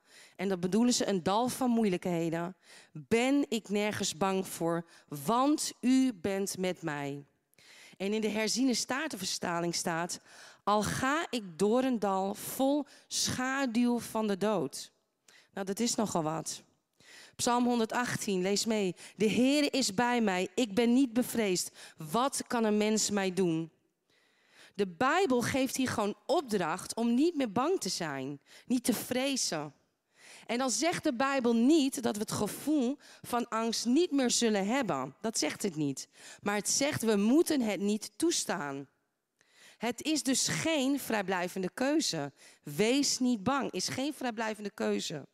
en 0.44 0.50
dat 0.50 0.60
bedoelen 0.60 0.94
ze 0.94 1.06
een 1.06 1.22
dal 1.22 1.48
van 1.48 1.70
moeilijkheden, 1.70 2.56
ben 2.92 3.46
ik 3.48 3.68
nergens 3.68 4.16
bang 4.16 4.48
voor, 4.48 4.84
want 5.24 5.72
u 5.80 6.12
bent 6.12 6.58
met 6.58 6.82
mij. 6.82 7.24
En 7.96 8.12
in 8.12 8.20
de 8.20 8.28
herziene 8.28 8.74
statenverstaling 8.74 9.74
staat, 9.74 10.20
al 10.64 10.82
ga 10.82 11.26
ik 11.30 11.58
door 11.58 11.82
een 11.82 11.98
dal 11.98 12.34
vol 12.34 12.84
schaduw 13.06 13.98
van 13.98 14.26
de 14.26 14.36
dood. 14.36 14.92
Nou, 15.52 15.66
dat 15.66 15.80
is 15.80 15.94
nogal 15.94 16.22
wat. 16.22 16.62
Psalm 17.36 17.64
118, 17.64 18.42
lees 18.42 18.64
mee. 18.64 18.94
De 19.16 19.26
Heer 19.26 19.74
is 19.74 19.94
bij 19.94 20.20
mij, 20.20 20.48
ik 20.54 20.74
ben 20.74 20.92
niet 20.92 21.12
bevreesd. 21.12 21.70
Wat 21.96 22.42
kan 22.46 22.64
een 22.64 22.76
mens 22.76 23.10
mij 23.10 23.32
doen? 23.32 23.70
De 24.74 24.86
Bijbel 24.86 25.40
geeft 25.40 25.76
hier 25.76 25.88
gewoon 25.88 26.16
opdracht 26.26 26.94
om 26.94 27.14
niet 27.14 27.34
meer 27.34 27.52
bang 27.52 27.80
te 27.80 27.88
zijn, 27.88 28.40
niet 28.66 28.84
te 28.84 28.94
vrezen. 28.94 29.74
En 30.46 30.58
dan 30.58 30.70
zegt 30.70 31.04
de 31.04 31.14
Bijbel 31.14 31.54
niet 31.54 32.02
dat 32.02 32.14
we 32.14 32.20
het 32.20 32.32
gevoel 32.32 32.98
van 33.22 33.48
angst 33.48 33.86
niet 33.86 34.10
meer 34.10 34.30
zullen 34.30 34.66
hebben. 34.66 35.14
Dat 35.20 35.38
zegt 35.38 35.62
het 35.62 35.76
niet. 35.76 36.08
Maar 36.42 36.54
het 36.54 36.68
zegt 36.68 37.02
we 37.02 37.16
moeten 37.16 37.60
het 37.60 37.80
niet 37.80 38.10
toestaan. 38.16 38.88
Het 39.78 40.02
is 40.02 40.22
dus 40.22 40.48
geen 40.48 41.00
vrijblijvende 41.00 41.70
keuze. 41.74 42.32
Wees 42.62 43.18
niet 43.18 43.42
bang, 43.42 43.70
is 43.70 43.88
geen 43.88 44.14
vrijblijvende 44.14 44.70
keuze. 44.70 45.26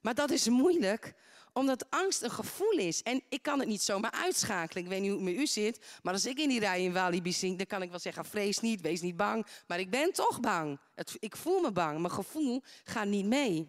Maar 0.00 0.14
dat 0.14 0.30
is 0.30 0.48
moeilijk, 0.48 1.14
omdat 1.52 1.90
angst 1.90 2.22
een 2.22 2.30
gevoel 2.30 2.78
is. 2.78 3.02
En 3.02 3.22
ik 3.28 3.42
kan 3.42 3.58
het 3.58 3.68
niet 3.68 3.82
zomaar 3.82 4.10
uitschakelen. 4.10 4.84
Ik 4.84 4.90
weet 4.90 5.00
niet 5.00 5.10
hoe 5.10 5.20
het 5.20 5.28
met 5.28 5.42
u 5.42 5.46
zit, 5.46 5.78
maar 6.02 6.12
als 6.12 6.26
ik 6.26 6.38
in 6.38 6.48
die 6.48 6.60
rij 6.60 6.82
in 6.82 6.92
Walibi 6.92 7.32
zing, 7.32 7.56
dan 7.56 7.66
kan 7.66 7.82
ik 7.82 7.90
wel 7.90 7.98
zeggen: 7.98 8.24
vrees 8.24 8.60
niet, 8.60 8.80
wees 8.80 9.00
niet 9.00 9.16
bang. 9.16 9.46
Maar 9.66 9.78
ik 9.78 9.90
ben 9.90 10.12
toch 10.12 10.40
bang. 10.40 10.78
ik 11.18 11.36
voel 11.36 11.60
me 11.60 11.72
bang. 11.72 11.98
Mijn 11.98 12.12
gevoel 12.12 12.62
gaat 12.84 13.06
niet 13.06 13.26
mee. 13.26 13.68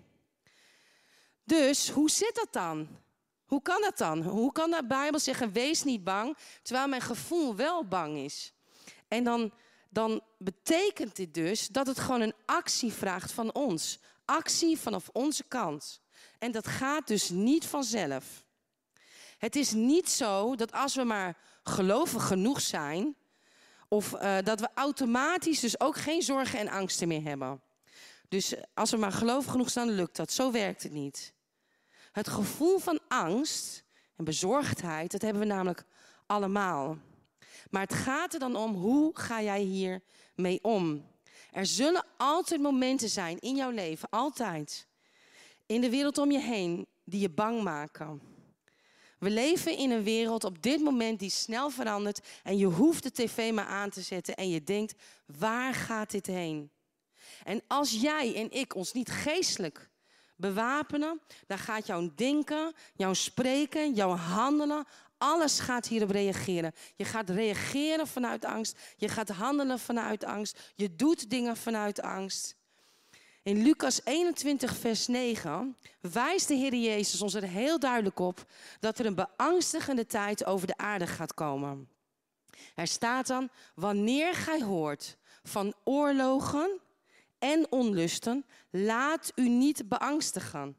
Dus 1.60 1.90
hoe 1.90 2.10
zit 2.10 2.36
dat 2.36 2.48
dan? 2.52 2.88
Hoe 3.46 3.62
kan 3.62 3.82
dat 3.82 3.98
dan? 3.98 4.22
Hoe 4.22 4.52
kan 4.52 4.72
de 4.72 4.84
Bijbel 4.88 5.20
zeggen: 5.20 5.52
wees 5.52 5.84
niet 5.84 6.04
bang, 6.04 6.38
terwijl 6.62 6.88
mijn 6.88 7.02
gevoel 7.02 7.56
wel 7.56 7.88
bang 7.88 8.18
is? 8.18 8.54
En 9.08 9.24
dan, 9.24 9.54
dan 9.90 10.22
betekent 10.38 11.16
dit 11.16 11.34
dus 11.34 11.68
dat 11.68 11.88
het 11.88 12.00
gewoon 12.00 12.22
een 12.22 12.34
actie 12.46 12.94
vraagt 12.94 13.32
van 13.32 13.54
ons. 13.54 14.00
Actie 14.26 14.78
vanaf 14.78 15.10
onze 15.12 15.44
kant. 15.44 16.02
En 16.40 16.52
dat 16.52 16.68
gaat 16.68 17.08
dus 17.08 17.30
niet 17.30 17.66
vanzelf. 17.66 18.46
Het 19.38 19.56
is 19.56 19.72
niet 19.72 20.10
zo 20.10 20.56
dat 20.56 20.72
als 20.72 20.96
we 20.96 21.04
maar 21.04 21.38
gelovig 21.64 22.28
genoeg 22.28 22.62
zijn, 22.62 23.16
of 23.88 24.14
uh, 24.14 24.38
dat 24.44 24.60
we 24.60 24.70
automatisch 24.74 25.60
dus 25.60 25.80
ook 25.80 25.98
geen 25.98 26.22
zorgen 26.22 26.60
en 26.60 26.70
angsten 26.70 27.08
meer 27.08 27.24
hebben. 27.24 27.62
Dus 28.30 28.54
als 28.74 28.92
we 28.92 28.98
maar 28.98 29.12
gelovig 29.12 29.52
genoeg 29.52 29.70
staan, 29.70 29.90
lukt 29.90 30.16
dat. 30.16 30.32
Zo 30.32 30.52
werkt 30.52 30.84
het 30.84 30.92
niet. 30.92 31.34
Het 32.12 32.28
gevoel 32.28 32.80
van 32.80 33.00
angst 33.08 33.84
en 34.16 34.24
bezorgdheid, 34.24 35.12
dat 35.12 35.22
hebben 35.22 35.42
we 35.42 35.48
namelijk 35.48 35.84
allemaal. 36.26 36.98
Maar 37.70 37.82
het 37.82 37.94
gaat 37.94 38.34
er 38.34 38.40
dan 38.40 38.56
om, 38.56 38.74
hoe 38.74 39.12
ga 39.14 39.42
jij 39.42 39.62
hier 39.62 40.02
mee 40.36 40.64
om? 40.64 41.10
Er 41.52 41.66
zullen 41.66 42.06
altijd 42.18 42.62
momenten 42.62 43.10
zijn 43.10 43.40
in 43.40 43.56
jouw 43.56 43.70
leven, 43.70 44.10
altijd, 44.10 44.88
in 45.66 45.82
de 45.82 45.90
wereld 45.90 46.18
om 46.18 46.32
je 46.32 46.40
heen, 46.40 46.88
die 47.04 47.22
je 47.22 47.30
bang 47.30 47.64
maken. 47.64 48.22
We 49.20 49.30
leven 49.30 49.78
in 49.78 49.92
een 49.92 50.04
wereld 50.04 50.44
op 50.44 50.62
dit 50.62 50.82
moment 50.82 51.20
die 51.20 51.30
snel 51.30 51.70
verandert 51.70 52.20
en 52.44 52.58
je 52.58 52.66
hoeft 52.66 53.04
de 53.04 53.12
tv 53.12 53.54
maar 53.54 53.66
aan 53.66 53.90
te 53.90 54.02
zetten 54.02 54.36
en 54.36 54.50
je 54.50 54.64
denkt, 54.64 54.94
waar 55.26 55.74
gaat 55.74 56.12
dit 56.12 56.26
heen? 56.26 56.72
En 57.44 57.62
als 57.68 57.92
jij 57.92 58.36
en 58.36 58.52
ik 58.52 58.76
ons 58.76 58.94
niet 58.94 59.10
geestelijk 59.10 59.91
bewapenen, 60.42 61.22
dan 61.48 61.58
gaat 61.58 61.88
jouw 61.88 62.10
denken, 62.16 62.74
jouw 62.96 63.14
spreken, 63.14 63.94
jouw 63.94 64.16
handelen, 64.16 64.86
alles 65.18 65.60
gaat 65.60 65.88
hierop 65.88 66.10
reageren. 66.10 66.74
Je 66.96 67.06
gaat 67.06 67.30
reageren 67.30 68.08
vanuit 68.08 68.46
angst, 68.46 68.78
je 68.98 69.08
gaat 69.08 69.30
handelen 69.30 69.80
vanuit 69.80 70.24
angst, 70.24 70.72
je 70.76 70.96
doet 70.96 71.30
dingen 71.30 71.58
vanuit 71.58 72.02
angst. 72.02 72.56
In 73.44 73.62
Lucas 73.62 74.02
21, 74.04 74.76
vers 74.78 75.08
9 75.08 75.78
wijst 76.02 76.48
de 76.48 76.54
Heer 76.54 76.76
Jezus 76.76 77.22
ons 77.22 77.34
er 77.34 77.44
heel 77.44 77.80
duidelijk 77.80 78.20
op 78.20 78.46
dat 78.80 79.00
er 79.00 79.06
een 79.06 79.16
beangstigende 79.16 80.06
tijd 80.06 80.46
over 80.46 80.68
de 80.68 80.78
aarde 80.78 81.08
gaat 81.08 81.34
komen. 81.34 81.90
Er 82.76 82.88
staat 82.88 83.28
dan, 83.28 83.50
wanneer 83.76 84.34
gij 84.34 84.62
hoort 84.62 85.18
van 85.44 85.74
oorlogen 85.84 86.80
en 87.42 87.72
onlusten, 87.72 88.46
laat 88.70 89.32
u 89.36 89.50
niet 89.50 89.90
beangstigen. 89.90 90.78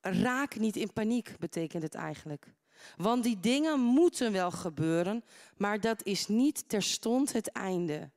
Raak 0.00 0.56
niet 0.56 0.76
in 0.76 0.92
paniek, 0.92 1.34
betekent 1.38 1.82
het 1.82 1.94
eigenlijk. 1.94 2.54
Want 2.96 3.22
die 3.22 3.40
dingen 3.40 3.80
moeten 3.80 4.32
wel 4.32 4.50
gebeuren, 4.50 5.24
maar 5.56 5.80
dat 5.80 6.04
is 6.04 6.26
niet 6.26 6.68
terstond 6.68 7.32
het 7.32 7.48
einde. 7.48 8.10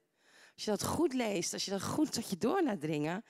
Als 0.53 0.63
je 0.63 0.71
dat 0.71 0.83
goed 0.83 1.13
leest, 1.13 1.53
als 1.53 1.65
je 1.65 1.71
dat 1.71 1.83
goed 1.83 2.11
tot 2.11 2.29
je 2.29 2.37
door 2.37 2.63
laat 2.63 2.81
dringen. 2.81 3.23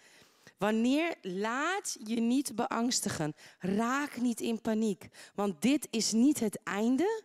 Wanneer 0.58 1.16
laat 1.22 1.98
je 2.04 2.20
niet 2.20 2.56
beangstigen, 2.56 3.34
raak 3.60 4.18
niet 4.18 4.42
in 4.42 4.62
paniek, 4.62 5.08
want 5.36 5.62
dit 5.62 5.88
is 5.90 6.12
niet 6.12 6.40
het 6.40 6.64
einde. 6.64 7.24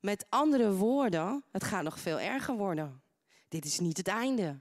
Met 0.00 0.26
andere 0.28 0.72
woorden, 0.72 1.44
het 1.50 1.64
gaat 1.64 1.82
nog 1.82 1.98
veel 1.98 2.20
erger 2.20 2.56
worden. 2.56 3.02
Dit 3.48 3.64
is 3.64 3.78
niet 3.78 3.96
het 3.96 4.08
einde. 4.08 4.60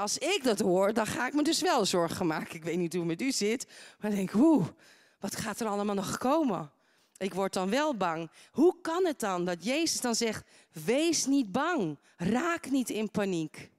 Als 0.00 0.18
ik 0.18 0.40
dat 0.42 0.58
hoor, 0.58 0.92
dan 0.92 1.06
ga 1.06 1.26
ik 1.26 1.34
me 1.34 1.42
dus 1.42 1.60
wel 1.60 1.84
zorgen 1.84 2.26
maken. 2.26 2.54
Ik 2.54 2.64
weet 2.64 2.78
niet 2.78 2.92
hoe 2.92 3.02
het 3.02 3.10
met 3.10 3.28
u 3.28 3.32
zit, 3.32 3.66
maar 3.98 4.10
ik 4.10 4.16
denk, 4.16 4.34
oeh, 4.34 4.66
wat 5.18 5.36
gaat 5.36 5.60
er 5.60 5.66
allemaal 5.66 5.94
nog 5.94 6.18
komen? 6.18 6.70
Ik 7.16 7.34
word 7.34 7.52
dan 7.52 7.70
wel 7.70 7.96
bang. 7.96 8.30
Hoe 8.50 8.80
kan 8.82 9.06
het 9.06 9.20
dan 9.20 9.44
dat 9.44 9.64
Jezus 9.64 10.00
dan 10.00 10.14
zegt: 10.14 10.44
Wees 10.84 11.26
niet 11.26 11.52
bang, 11.52 11.98
raak 12.16 12.70
niet 12.70 12.90
in 12.90 13.10
paniek? 13.10 13.70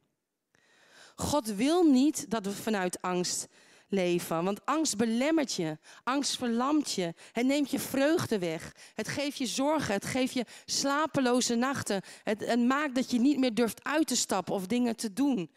God 1.16 1.48
wil 1.48 1.84
niet 1.84 2.30
dat 2.30 2.46
we 2.46 2.52
vanuit 2.52 3.02
angst 3.02 3.48
leven, 3.88 4.44
want 4.44 4.66
angst 4.66 4.98
belemmert 4.98 5.54
je, 5.54 5.78
angst 6.04 6.38
verlamt 6.38 6.92
je, 6.92 7.14
het 7.32 7.46
neemt 7.46 7.72
je 7.72 7.80
vreugde 7.80 8.40
weg, 8.40 8.76
het 8.94 9.08
geeft 9.08 9.38
je 9.38 9.46
zorgen, 9.46 9.94
het 9.94 10.06
geeft 10.06 10.34
je 10.34 10.46
slapeloze 10.66 11.56
nachten, 11.56 12.02
het, 12.24 12.46
het 12.46 12.60
maakt 12.60 12.96
dat 12.96 13.12
je 13.12 13.20
niet 13.20 13.40
meer 13.40 13.54
durft 13.54 13.84
uit 13.84 14.08
te 14.08 14.16
stappen 14.16 14.54
of 14.54 14.66
dingen 14.66 14.96
te 14.96 15.14
doen. 15.14 15.52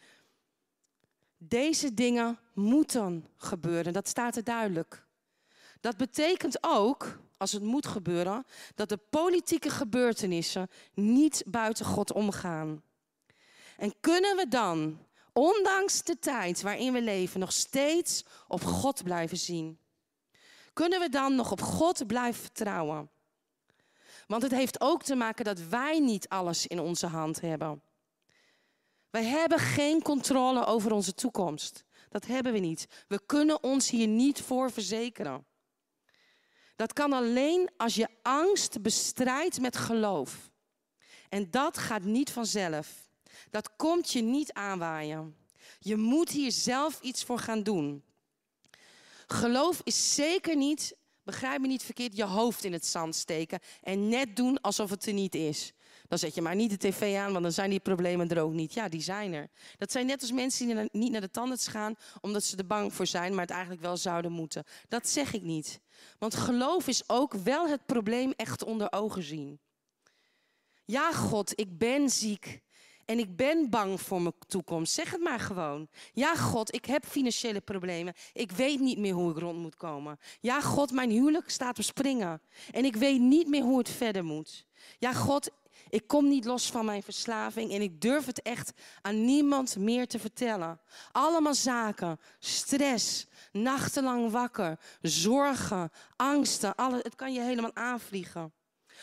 Deze 1.37 1.93
dingen 1.93 2.39
moeten 2.53 3.27
gebeuren, 3.37 3.93
dat 3.93 4.07
staat 4.07 4.35
er 4.35 4.43
duidelijk. 4.43 5.05
Dat 5.81 5.97
betekent 5.97 6.57
ook 6.61 7.19
als 7.37 7.51
het 7.51 7.63
moet 7.63 7.87
gebeuren, 7.87 8.45
dat 8.75 8.89
de 8.89 8.99
politieke 9.09 9.69
gebeurtenissen 9.69 10.69
niet 10.93 11.43
buiten 11.45 11.85
God 11.85 12.13
omgaan. 12.13 12.83
En 13.77 13.93
kunnen 13.99 14.35
we 14.35 14.47
dan, 14.47 14.99
ondanks 15.33 16.03
de 16.03 16.19
tijd 16.19 16.61
waarin 16.61 16.93
we 16.93 17.01
leven, 17.01 17.39
nog 17.39 17.51
steeds 17.51 18.25
op 18.47 18.63
God 18.63 19.03
blijven 19.03 19.37
zien? 19.37 19.79
Kunnen 20.73 20.99
we 20.99 21.09
dan 21.09 21.35
nog 21.35 21.51
op 21.51 21.61
God 21.61 22.07
blijven 22.07 22.41
vertrouwen? 22.41 23.09
Want 24.27 24.41
het 24.41 24.51
heeft 24.51 24.81
ook 24.81 25.03
te 25.03 25.15
maken 25.15 25.45
dat 25.45 25.59
wij 25.59 25.99
niet 25.99 26.29
alles 26.29 26.67
in 26.67 26.79
onze 26.79 27.07
hand 27.07 27.41
hebben. 27.41 27.81
Wij 29.15 29.23
hebben 29.25 29.59
geen 29.59 30.01
controle 30.01 30.65
over 30.65 30.91
onze 30.91 31.13
toekomst. 31.13 31.85
Dat 32.09 32.25
hebben 32.25 32.53
we 32.53 32.59
niet. 32.59 32.87
We 33.07 33.25
kunnen 33.25 33.63
ons 33.63 33.89
hier 33.89 34.07
niet 34.07 34.41
voor 34.41 34.71
verzekeren. 34.71 35.45
Dat 36.75 36.93
kan 36.93 37.13
alleen 37.13 37.69
als 37.77 37.95
je 37.95 38.07
angst 38.21 38.81
bestrijdt 38.81 39.61
met 39.61 39.77
geloof. 39.77 40.49
En 41.29 41.51
dat 41.51 41.77
gaat 41.77 42.03
niet 42.03 42.31
vanzelf. 42.31 43.09
Dat 43.49 43.75
komt 43.75 44.11
je 44.11 44.21
niet 44.21 44.53
aanwaaien. 44.53 45.35
Je 45.79 45.95
moet 45.95 46.29
hier 46.29 46.51
zelf 46.51 47.01
iets 47.01 47.23
voor 47.23 47.39
gaan 47.39 47.63
doen. 47.63 48.03
Geloof 49.27 49.81
is 49.83 50.13
zeker 50.13 50.55
niet, 50.55 50.95
begrijp 51.23 51.61
me 51.61 51.67
niet 51.67 51.83
verkeerd, 51.83 52.15
je 52.15 52.25
hoofd 52.25 52.63
in 52.63 52.73
het 52.73 52.85
zand 52.85 53.15
steken 53.15 53.59
en 53.81 54.09
net 54.09 54.35
doen 54.35 54.61
alsof 54.61 54.89
het 54.89 55.05
er 55.05 55.13
niet 55.13 55.35
is. 55.35 55.73
Dan 56.07 56.17
zet 56.17 56.35
je 56.35 56.41
maar 56.41 56.55
niet 56.55 56.69
de 56.69 56.89
tv 56.89 57.17
aan, 57.17 57.31
want 57.31 57.43
dan 57.43 57.51
zijn 57.51 57.69
die 57.69 57.79
problemen 57.79 58.29
er 58.29 58.41
ook 58.41 58.53
niet. 58.53 58.73
Ja, 58.73 58.89
die 58.89 59.01
zijn 59.01 59.33
er. 59.33 59.49
Dat 59.77 59.91
zijn 59.91 60.05
net 60.05 60.21
als 60.21 60.31
mensen 60.31 60.67
die 60.67 60.89
niet 60.91 61.11
naar 61.11 61.21
de 61.21 61.31
tandarts 61.31 61.67
gaan 61.67 61.95
omdat 62.21 62.43
ze 62.43 62.57
er 62.57 62.65
bang 62.65 62.93
voor 62.93 63.07
zijn, 63.07 63.31
maar 63.31 63.41
het 63.41 63.49
eigenlijk 63.49 63.81
wel 63.81 63.97
zouden 63.97 64.31
moeten. 64.31 64.63
Dat 64.87 65.07
zeg 65.07 65.33
ik 65.33 65.41
niet. 65.41 65.79
Want 66.19 66.35
geloof 66.35 66.87
is 66.87 67.09
ook 67.09 67.33
wel 67.33 67.69
het 67.69 67.85
probleem 67.85 68.33
echt 68.35 68.63
onder 68.63 68.91
ogen 68.91 69.23
zien. 69.23 69.59
Ja, 70.85 71.11
God, 71.11 71.59
ik 71.59 71.77
ben 71.77 72.09
ziek. 72.09 72.63
En 73.05 73.19
ik 73.19 73.35
ben 73.35 73.69
bang 73.69 74.01
voor 74.01 74.21
mijn 74.21 74.33
toekomst. 74.47 74.93
Zeg 74.93 75.11
het 75.11 75.21
maar 75.21 75.39
gewoon. 75.39 75.87
Ja, 76.13 76.35
God, 76.35 76.73
ik 76.75 76.85
heb 76.85 77.05
financiële 77.05 77.61
problemen. 77.61 78.13
Ik 78.33 78.51
weet 78.51 78.79
niet 78.79 78.97
meer 78.97 79.13
hoe 79.13 79.31
ik 79.31 79.37
rond 79.37 79.59
moet 79.59 79.75
komen. 79.75 80.19
Ja, 80.39 80.61
God, 80.61 80.91
mijn 80.91 81.09
huwelijk 81.09 81.49
staat 81.49 81.77
op 81.77 81.83
springen. 81.83 82.41
En 82.71 82.85
ik 82.85 82.95
weet 82.95 83.19
niet 83.19 83.47
meer 83.47 83.63
hoe 83.63 83.77
het 83.77 83.89
verder 83.89 84.23
moet. 84.23 84.65
Ja, 84.99 85.13
God, 85.13 85.49
ik 85.95 86.07
kom 86.07 86.27
niet 86.27 86.45
los 86.45 86.71
van 86.71 86.85
mijn 86.85 87.03
verslaving 87.03 87.71
en 87.71 87.81
ik 87.81 88.01
durf 88.01 88.25
het 88.25 88.41
echt 88.41 88.71
aan 89.01 89.25
niemand 89.25 89.77
meer 89.77 90.07
te 90.07 90.19
vertellen. 90.19 90.79
Allemaal 91.11 91.53
zaken, 91.53 92.19
stress, 92.39 93.27
nachtenlang 93.51 94.31
wakker, 94.31 94.79
zorgen, 95.01 95.91
angsten, 96.15 96.75
alles, 96.75 97.03
het 97.03 97.15
kan 97.15 97.33
je 97.33 97.41
helemaal 97.41 97.75
aanvliegen. 97.75 98.53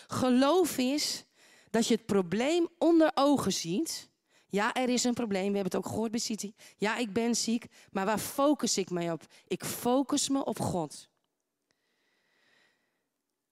Geloof 0.06 0.78
is 0.78 1.24
dat 1.70 1.86
je 1.86 1.94
het 1.94 2.06
probleem 2.06 2.68
onder 2.78 3.10
ogen 3.14 3.52
ziet. 3.52 4.10
Ja, 4.48 4.74
er 4.74 4.88
is 4.88 5.04
een 5.04 5.14
probleem. 5.14 5.52
We 5.52 5.58
hebben 5.58 5.72
het 5.72 5.76
ook 5.76 5.92
gehoord 5.92 6.10
bij 6.10 6.20
City. 6.20 6.52
Ja, 6.76 6.96
ik 6.96 7.12
ben 7.12 7.34
ziek. 7.34 7.66
Maar 7.90 8.04
waar 8.04 8.18
focus 8.18 8.78
ik 8.78 8.90
mij 8.90 9.12
op? 9.12 9.22
Ik 9.46 9.64
focus 9.64 10.28
me 10.28 10.44
op 10.44 10.60
God. 10.60 11.10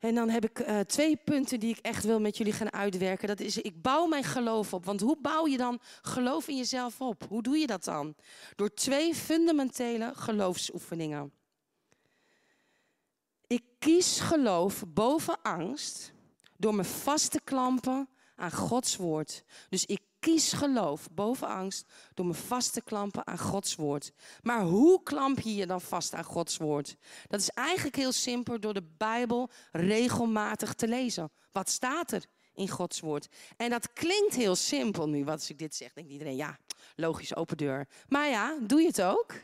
En 0.00 0.14
dan 0.14 0.28
heb 0.28 0.44
ik 0.44 0.58
uh, 0.58 0.80
twee 0.80 1.16
punten 1.16 1.60
die 1.60 1.70
ik 1.70 1.78
echt 1.78 2.04
wil 2.04 2.20
met 2.20 2.36
jullie 2.36 2.52
gaan 2.52 2.72
uitwerken. 2.72 3.28
Dat 3.28 3.40
is, 3.40 3.58
ik 3.58 3.82
bouw 3.82 4.06
mijn 4.06 4.24
geloof 4.24 4.72
op. 4.72 4.84
Want 4.84 5.00
hoe 5.00 5.16
bouw 5.20 5.46
je 5.46 5.56
dan 5.56 5.80
geloof 6.02 6.48
in 6.48 6.56
jezelf 6.56 7.00
op? 7.00 7.24
Hoe 7.28 7.42
doe 7.42 7.56
je 7.56 7.66
dat 7.66 7.84
dan? 7.84 8.14
Door 8.56 8.74
twee 8.74 9.14
fundamentele 9.14 10.12
geloofsoefeningen. 10.14 11.32
Ik 13.46 13.62
kies 13.78 14.20
geloof 14.20 14.84
boven 14.88 15.42
angst 15.42 16.12
door 16.56 16.74
me 16.74 16.84
vast 16.84 17.30
te 17.30 17.40
klampen 17.44 18.08
aan 18.36 18.52
Gods 18.52 18.96
woord. 18.96 19.44
Dus 19.68 19.84
ik 19.84 20.00
kies 20.20 20.52
geloof 20.52 21.08
boven 21.10 21.48
angst 21.48 21.86
door 22.14 22.26
me 22.26 22.34
vast 22.34 22.72
te 22.72 22.82
klampen 22.82 23.26
aan 23.26 23.38
Gods 23.38 23.74
woord. 23.74 24.12
Maar 24.42 24.62
hoe 24.62 25.02
klamp 25.02 25.40
je 25.40 25.54
je 25.54 25.66
dan 25.66 25.80
vast 25.80 26.14
aan 26.14 26.24
Gods 26.24 26.56
woord? 26.56 26.96
Dat 27.26 27.40
is 27.40 27.48
eigenlijk 27.48 27.96
heel 27.96 28.12
simpel 28.12 28.60
door 28.60 28.74
de 28.74 28.88
Bijbel 28.96 29.50
regelmatig 29.72 30.74
te 30.74 30.88
lezen. 30.88 31.30
Wat 31.52 31.68
staat 31.68 32.12
er 32.12 32.24
in 32.54 32.68
Gods 32.68 33.00
woord? 33.00 33.28
En 33.56 33.70
dat 33.70 33.92
klinkt 33.92 34.34
heel 34.34 34.56
simpel 34.56 35.08
nu, 35.08 35.24
wat 35.24 35.34
als 35.34 35.50
ik 35.50 35.58
dit 35.58 35.74
zeg, 35.74 35.92
denkt 35.92 36.10
iedereen, 36.10 36.36
ja, 36.36 36.58
logisch, 36.96 37.36
open 37.36 37.56
deur. 37.56 37.88
Maar 38.08 38.28
ja, 38.28 38.58
doe 38.60 38.80
je 38.80 38.86
het 38.86 39.02
ook? 39.02 39.34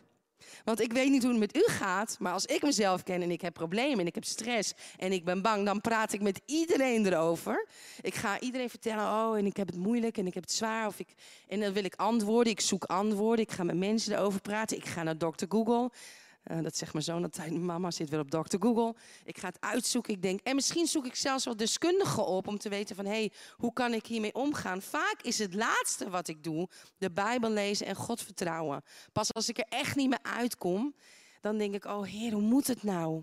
Want 0.64 0.80
ik 0.80 0.92
weet 0.92 1.10
niet 1.10 1.22
hoe 1.22 1.30
het 1.30 1.40
met 1.40 1.56
u 1.56 1.64
gaat, 1.66 2.16
maar 2.20 2.32
als 2.32 2.46
ik 2.46 2.62
mezelf 2.62 3.02
ken 3.02 3.22
en 3.22 3.30
ik 3.30 3.40
heb 3.40 3.54
problemen 3.54 3.98
en 3.98 4.06
ik 4.06 4.14
heb 4.14 4.24
stress 4.24 4.72
en 4.96 5.12
ik 5.12 5.24
ben 5.24 5.42
bang, 5.42 5.64
dan 5.64 5.80
praat 5.80 6.12
ik 6.12 6.20
met 6.20 6.40
iedereen 6.46 7.06
erover. 7.06 7.66
Ik 8.00 8.14
ga 8.14 8.40
iedereen 8.40 8.70
vertellen, 8.70 9.04
oh, 9.04 9.38
en 9.38 9.46
ik 9.46 9.56
heb 9.56 9.66
het 9.66 9.76
moeilijk 9.76 10.18
en 10.18 10.26
ik 10.26 10.34
heb 10.34 10.42
het 10.42 10.52
zwaar. 10.52 10.86
Of 10.86 10.98
ik, 10.98 11.08
en 11.48 11.60
dan 11.60 11.72
wil 11.72 11.84
ik 11.84 11.94
antwoorden, 11.94 12.52
ik 12.52 12.60
zoek 12.60 12.84
antwoorden, 12.84 13.44
ik 13.44 13.52
ga 13.52 13.62
met 13.62 13.76
mensen 13.76 14.12
erover 14.12 14.40
praten. 14.40 14.76
Ik 14.76 14.86
ga 14.86 15.02
naar 15.02 15.18
dokter 15.18 15.46
Google. 15.50 15.90
Uh, 16.50 16.62
dat 16.62 16.76
zegt 16.76 16.92
mijn 16.92 17.04
zoon 17.04 17.22
altijd, 17.22 17.60
mama 17.60 17.90
zit 17.90 18.10
weer 18.10 18.20
op 18.20 18.30
dokter 18.30 18.62
Google. 18.62 18.94
Ik 19.24 19.38
ga 19.38 19.48
het 19.48 19.60
uitzoeken, 19.60 20.14
ik 20.14 20.22
denk, 20.22 20.40
en 20.40 20.54
misschien 20.54 20.86
zoek 20.86 21.06
ik 21.06 21.14
zelfs 21.14 21.44
wel 21.44 21.56
deskundigen 21.56 22.26
op 22.26 22.46
om 22.46 22.58
te 22.58 22.68
weten 22.68 22.96
van, 22.96 23.04
hé, 23.04 23.10
hey, 23.10 23.32
hoe 23.56 23.72
kan 23.72 23.92
ik 23.92 24.06
hiermee 24.06 24.34
omgaan? 24.34 24.82
Vaak 24.82 25.16
is 25.22 25.38
het 25.38 25.54
laatste 25.54 26.10
wat 26.10 26.28
ik 26.28 26.44
doe, 26.44 26.68
de 26.98 27.10
Bijbel 27.10 27.50
lezen 27.50 27.86
en 27.86 27.94
God 27.94 28.22
vertrouwen. 28.22 28.82
Pas 29.12 29.34
als 29.34 29.48
ik 29.48 29.58
er 29.58 29.66
echt 29.68 29.96
niet 29.96 30.08
meer 30.08 30.22
uitkom, 30.22 30.94
dan 31.40 31.58
denk 31.58 31.74
ik, 31.74 31.84
oh 31.84 32.04
heer, 32.04 32.32
hoe 32.32 32.42
moet 32.42 32.66
het 32.66 32.82
nou? 32.82 33.22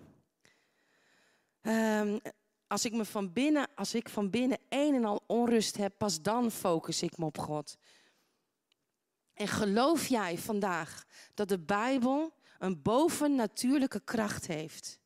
Um, 1.62 2.20
als 2.68 2.86
ik, 2.86 2.94
me 2.94 3.06
van 3.06 3.34
binnen, 3.34 3.68
als 3.76 3.94
ik 3.94 4.10
van 4.10 4.30
binnen 4.30 4.58
een 4.70 4.96
en 4.96 5.06
al 5.06 5.24
onrust 5.28 5.78
heb, 5.78 5.94
pas 5.98 6.22
dan 6.22 6.52
focus 6.52 7.02
ik 7.02 7.18
me 7.18 7.26
op 7.26 7.38
God. 7.38 7.78
En 9.34 9.48
geloof 9.48 10.08
jij 10.08 10.38
vandaag 10.38 11.04
dat 11.34 11.50
de 11.50 11.60
Bijbel 11.60 12.34
een 12.64 12.82
bovennatuurlijke 12.82 14.00
kracht 14.00 14.48
heeft. 14.48 15.00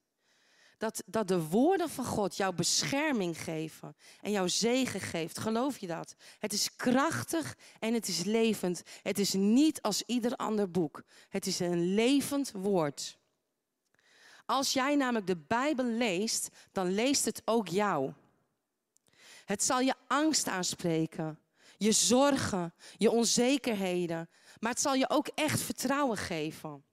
Dat, 0.78 1.04
dat 1.06 1.28
de 1.28 1.48
woorden 1.48 1.90
van 1.90 2.06
God 2.06 2.38
jouw 2.38 2.54
bescherming 2.54 3.42
geven 3.42 3.96
en 4.22 4.32
jouw 4.32 4.48
zegen 4.48 5.00
geeft. 5.00 5.40
Geloof 5.40 5.78
je 5.78 5.88
dat? 5.88 6.16
Het 6.40 6.54
is 6.54 6.76
krachtig 6.76 7.58
en 7.80 7.94
het 7.94 8.08
is 8.08 8.24
levend. 8.24 8.82
Het 9.02 9.20
is 9.20 9.34
niet 9.34 9.82
als 9.82 10.04
ieder 10.06 10.36
ander 10.36 10.72
boek. 10.72 11.04
Het 11.30 11.46
is 11.46 11.60
een 11.60 11.94
levend 11.94 12.52
woord. 12.52 13.18
Als 14.46 14.74
jij 14.74 14.96
namelijk 14.96 15.28
de 15.28 15.38
Bijbel 15.38 15.86
leest, 15.86 16.50
dan 16.72 16.94
leest 16.94 17.26
het 17.26 17.42
ook 17.46 17.68
jou. 17.68 18.14
Het 19.46 19.64
zal 19.64 19.80
je 19.80 19.94
angst 20.08 20.48
aanspreken, 20.48 21.40
je 21.78 21.92
zorgen, 21.92 22.74
je 22.98 23.12
onzekerheden, 23.12 24.30
maar 24.60 24.72
het 24.72 24.82
zal 24.82 24.94
je 24.94 25.10
ook 25.10 25.28
echt 25.28 25.60
vertrouwen 25.60 26.18
geven. 26.18 26.86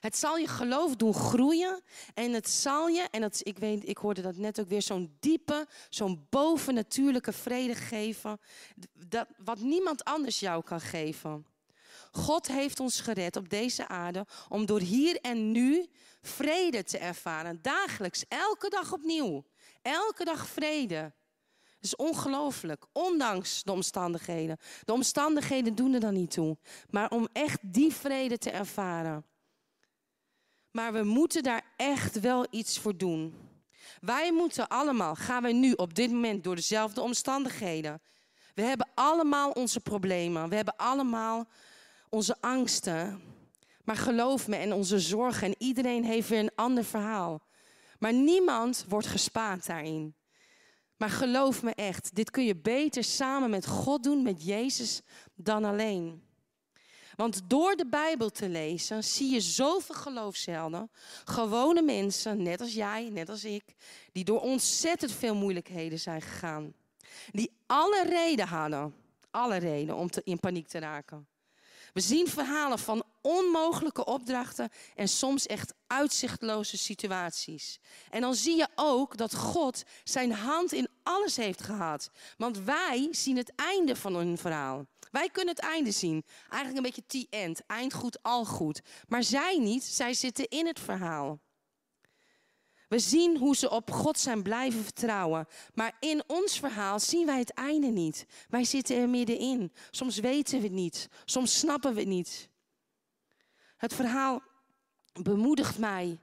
Het 0.00 0.16
zal 0.16 0.36
je 0.36 0.46
geloof 0.46 0.96
doen 0.96 1.14
groeien 1.14 1.82
en 2.14 2.32
het 2.32 2.48
zal 2.48 2.88
je, 2.88 3.06
en 3.10 3.20
dat, 3.20 3.40
ik, 3.42 3.58
weet, 3.58 3.88
ik 3.88 3.98
hoorde 3.98 4.22
dat 4.22 4.36
net 4.36 4.60
ook 4.60 4.68
weer, 4.68 4.82
zo'n 4.82 5.16
diepe, 5.20 5.66
zo'n 5.88 6.26
bovennatuurlijke 6.30 7.32
vrede 7.32 7.74
geven, 7.74 8.40
dat, 8.92 9.26
wat 9.44 9.58
niemand 9.58 10.04
anders 10.04 10.40
jou 10.40 10.62
kan 10.62 10.80
geven. 10.80 11.46
God 12.12 12.46
heeft 12.46 12.80
ons 12.80 13.00
gered 13.00 13.36
op 13.36 13.48
deze 13.48 13.88
aarde 13.88 14.26
om 14.48 14.66
door 14.66 14.80
hier 14.80 15.20
en 15.20 15.52
nu 15.52 15.86
vrede 16.20 16.84
te 16.84 16.98
ervaren. 16.98 17.58
Dagelijks, 17.62 18.24
elke 18.28 18.68
dag 18.68 18.92
opnieuw. 18.92 19.44
Elke 19.82 20.24
dag 20.24 20.46
vrede. 20.46 21.12
Het 21.78 21.86
is 21.86 21.96
ongelooflijk, 21.96 22.86
ondanks 22.92 23.62
de 23.62 23.72
omstandigheden. 23.72 24.58
De 24.84 24.92
omstandigheden 24.92 25.74
doen 25.74 25.94
er 25.94 26.00
dan 26.00 26.14
niet 26.14 26.30
toe. 26.30 26.56
Maar 26.90 27.10
om 27.10 27.28
echt 27.32 27.58
die 27.62 27.92
vrede 27.92 28.38
te 28.38 28.50
ervaren. 28.50 29.24
Maar 30.78 30.92
we 30.92 31.02
moeten 31.02 31.42
daar 31.42 31.62
echt 31.76 32.20
wel 32.20 32.46
iets 32.50 32.78
voor 32.78 32.96
doen. 32.96 33.34
Wij 34.00 34.32
moeten 34.32 34.68
allemaal, 34.68 35.14
gaan 35.14 35.42
we 35.42 35.52
nu 35.52 35.72
op 35.72 35.94
dit 35.94 36.10
moment 36.10 36.44
door 36.44 36.54
dezelfde 36.54 37.00
omstandigheden. 37.00 38.00
We 38.54 38.62
hebben 38.62 38.88
allemaal 38.94 39.50
onze 39.50 39.80
problemen. 39.80 40.48
We 40.48 40.54
hebben 40.56 40.76
allemaal 40.76 41.48
onze 42.08 42.36
angsten. 42.40 43.22
Maar 43.84 43.96
geloof 43.96 44.48
me, 44.48 44.56
en 44.56 44.72
onze 44.72 44.98
zorgen. 44.98 45.46
En 45.46 45.54
iedereen 45.58 46.04
heeft 46.04 46.28
weer 46.28 46.38
een 46.38 46.54
ander 46.54 46.84
verhaal. 46.84 47.42
Maar 47.98 48.12
niemand 48.12 48.84
wordt 48.88 49.06
gespaard 49.06 49.66
daarin. 49.66 50.14
Maar 50.96 51.10
geloof 51.10 51.62
me 51.62 51.74
echt, 51.74 52.14
dit 52.14 52.30
kun 52.30 52.44
je 52.44 52.56
beter 52.56 53.04
samen 53.04 53.50
met 53.50 53.66
God 53.66 54.02
doen, 54.02 54.22
met 54.22 54.44
Jezus, 54.44 55.00
dan 55.34 55.64
alleen. 55.64 56.27
Want 57.18 57.40
door 57.46 57.76
de 57.76 57.86
Bijbel 57.86 58.30
te 58.30 58.48
lezen 58.48 59.04
zie 59.04 59.32
je 59.32 59.40
zoveel 59.40 59.94
geloofshelden, 59.94 60.90
gewone 61.24 61.82
mensen, 61.82 62.42
net 62.42 62.60
als 62.60 62.74
jij, 62.74 63.08
net 63.08 63.28
als 63.28 63.44
ik, 63.44 63.64
die 64.12 64.24
door 64.24 64.40
ontzettend 64.40 65.12
veel 65.12 65.34
moeilijkheden 65.34 65.98
zijn 65.98 66.22
gegaan. 66.22 66.74
Die 67.30 67.50
alle 67.66 68.04
reden 68.08 68.46
hadden, 68.46 68.94
alle 69.30 69.56
reden 69.56 69.96
om 69.96 70.10
te, 70.10 70.20
in 70.24 70.40
paniek 70.40 70.68
te 70.68 70.78
raken. 70.78 71.28
We 71.92 72.00
zien 72.00 72.28
verhalen 72.28 72.78
van 72.78 73.02
onmogelijke 73.28 74.04
opdrachten 74.04 74.70
en 74.94 75.08
soms 75.08 75.46
echt 75.46 75.74
uitzichtloze 75.86 76.78
situaties. 76.78 77.80
En 78.10 78.20
dan 78.20 78.34
zie 78.34 78.56
je 78.56 78.68
ook 78.74 79.16
dat 79.16 79.34
God 79.34 79.82
zijn 80.04 80.32
hand 80.32 80.72
in 80.72 80.88
alles 81.02 81.36
heeft 81.36 81.62
gehad. 81.62 82.10
Want 82.36 82.58
wij 82.58 83.08
zien 83.10 83.36
het 83.36 83.52
einde 83.54 83.96
van 83.96 84.14
hun 84.14 84.38
verhaal. 84.38 84.86
Wij 85.10 85.28
kunnen 85.28 85.54
het 85.54 85.64
einde 85.64 85.90
zien. 85.90 86.24
Eigenlijk 86.50 86.76
een 86.76 86.92
beetje 86.92 87.26
T-end. 87.26 87.60
Eind 87.66 87.92
goed, 87.92 88.22
al 88.22 88.44
goed. 88.44 88.80
Maar 89.08 89.22
zij 89.22 89.58
niet. 89.58 89.84
Zij 89.84 90.14
zitten 90.14 90.48
in 90.48 90.66
het 90.66 90.80
verhaal. 90.80 91.38
We 92.88 92.98
zien 92.98 93.36
hoe 93.36 93.56
ze 93.56 93.70
op 93.70 93.90
God 93.90 94.18
zijn 94.18 94.42
blijven 94.42 94.82
vertrouwen. 94.82 95.46
Maar 95.74 95.96
in 96.00 96.22
ons 96.26 96.58
verhaal 96.58 97.00
zien 97.00 97.26
wij 97.26 97.38
het 97.38 97.52
einde 97.52 97.86
niet. 97.86 98.26
Wij 98.48 98.64
zitten 98.64 98.96
er 98.96 99.08
middenin. 99.08 99.72
Soms 99.90 100.18
weten 100.18 100.58
we 100.58 100.64
het 100.64 100.72
niet. 100.72 101.08
Soms 101.24 101.58
snappen 101.58 101.94
we 101.94 102.00
het 102.00 102.08
niet. 102.08 102.48
Het 103.78 103.94
verhaal 103.94 104.42
bemoedigt 105.22 105.78
mij 105.78 106.18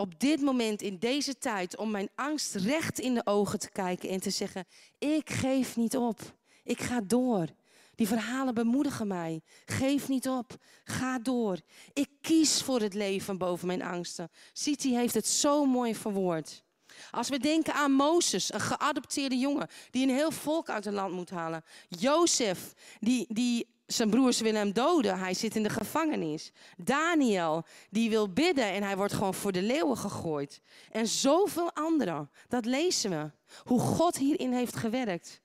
op 0.00 0.20
dit 0.20 0.40
moment, 0.40 0.82
in 0.82 0.98
deze 0.98 1.38
tijd, 1.38 1.76
om 1.76 1.90
mijn 1.90 2.08
angst 2.14 2.54
recht 2.54 2.98
in 2.98 3.14
de 3.14 3.26
ogen 3.26 3.58
te 3.58 3.70
kijken 3.70 4.08
en 4.08 4.20
te 4.20 4.30
zeggen: 4.30 4.64
Ik 4.98 5.30
geef 5.30 5.76
niet 5.76 5.96
op. 5.96 6.20
Ik 6.64 6.80
ga 6.80 7.00
door. 7.00 7.46
Die 7.94 8.06
verhalen 8.06 8.54
bemoedigen 8.54 9.06
mij. 9.06 9.40
Geef 9.64 10.08
niet 10.08 10.28
op. 10.28 10.56
Ga 10.84 11.18
door. 11.18 11.58
Ik 11.92 12.08
kies 12.20 12.62
voor 12.62 12.80
het 12.80 12.94
leven 12.94 13.38
boven 13.38 13.66
mijn 13.66 13.82
angsten. 13.82 14.30
City 14.52 14.92
heeft 14.92 15.14
het 15.14 15.26
zo 15.26 15.64
mooi 15.64 15.94
verwoord. 15.94 16.62
Als 17.10 17.28
we 17.28 17.38
denken 17.38 17.74
aan 17.74 17.92
Mozes, 17.92 18.52
een 18.52 18.60
geadopteerde 18.60 19.36
jongen 19.36 19.68
die 19.90 20.02
een 20.02 20.14
heel 20.14 20.30
volk 20.30 20.68
uit 20.68 20.84
het 20.84 20.94
land 20.94 21.14
moet 21.14 21.30
halen. 21.30 21.64
Jozef, 21.88 22.72
die, 23.00 23.26
die 23.28 23.66
zijn 23.92 24.10
broers 24.10 24.40
willen 24.40 24.60
hem 24.60 24.72
doden. 24.72 25.18
Hij 25.18 25.34
zit 25.34 25.56
in 25.56 25.62
de 25.62 25.70
gevangenis. 25.70 26.52
Daniel, 26.76 27.64
die 27.90 28.10
wil 28.10 28.32
bidden 28.32 28.64
en 28.64 28.82
hij 28.82 28.96
wordt 28.96 29.12
gewoon 29.12 29.34
voor 29.34 29.52
de 29.52 29.62
leeuwen 29.62 29.96
gegooid. 29.96 30.60
En 30.90 31.06
zoveel 31.06 31.72
anderen. 31.72 32.30
Dat 32.48 32.64
lezen 32.64 33.10
we. 33.10 33.30
Hoe 33.64 33.80
God 33.80 34.16
hierin 34.16 34.52
heeft 34.52 34.76
gewerkt. 34.76 35.40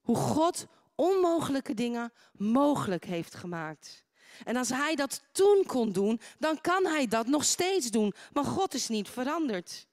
Hoe 0.00 0.16
God 0.16 0.66
onmogelijke 0.94 1.74
dingen 1.74 2.12
mogelijk 2.32 3.04
heeft 3.04 3.34
gemaakt. 3.34 4.04
En 4.44 4.56
als 4.56 4.68
hij 4.68 4.94
dat 4.94 5.22
toen 5.32 5.64
kon 5.66 5.92
doen, 5.92 6.20
dan 6.38 6.60
kan 6.60 6.86
hij 6.86 7.06
dat 7.06 7.26
nog 7.26 7.44
steeds 7.44 7.90
doen. 7.90 8.12
Maar 8.32 8.44
God 8.44 8.74
is 8.74 8.88
niet 8.88 9.08
veranderd. 9.08 9.86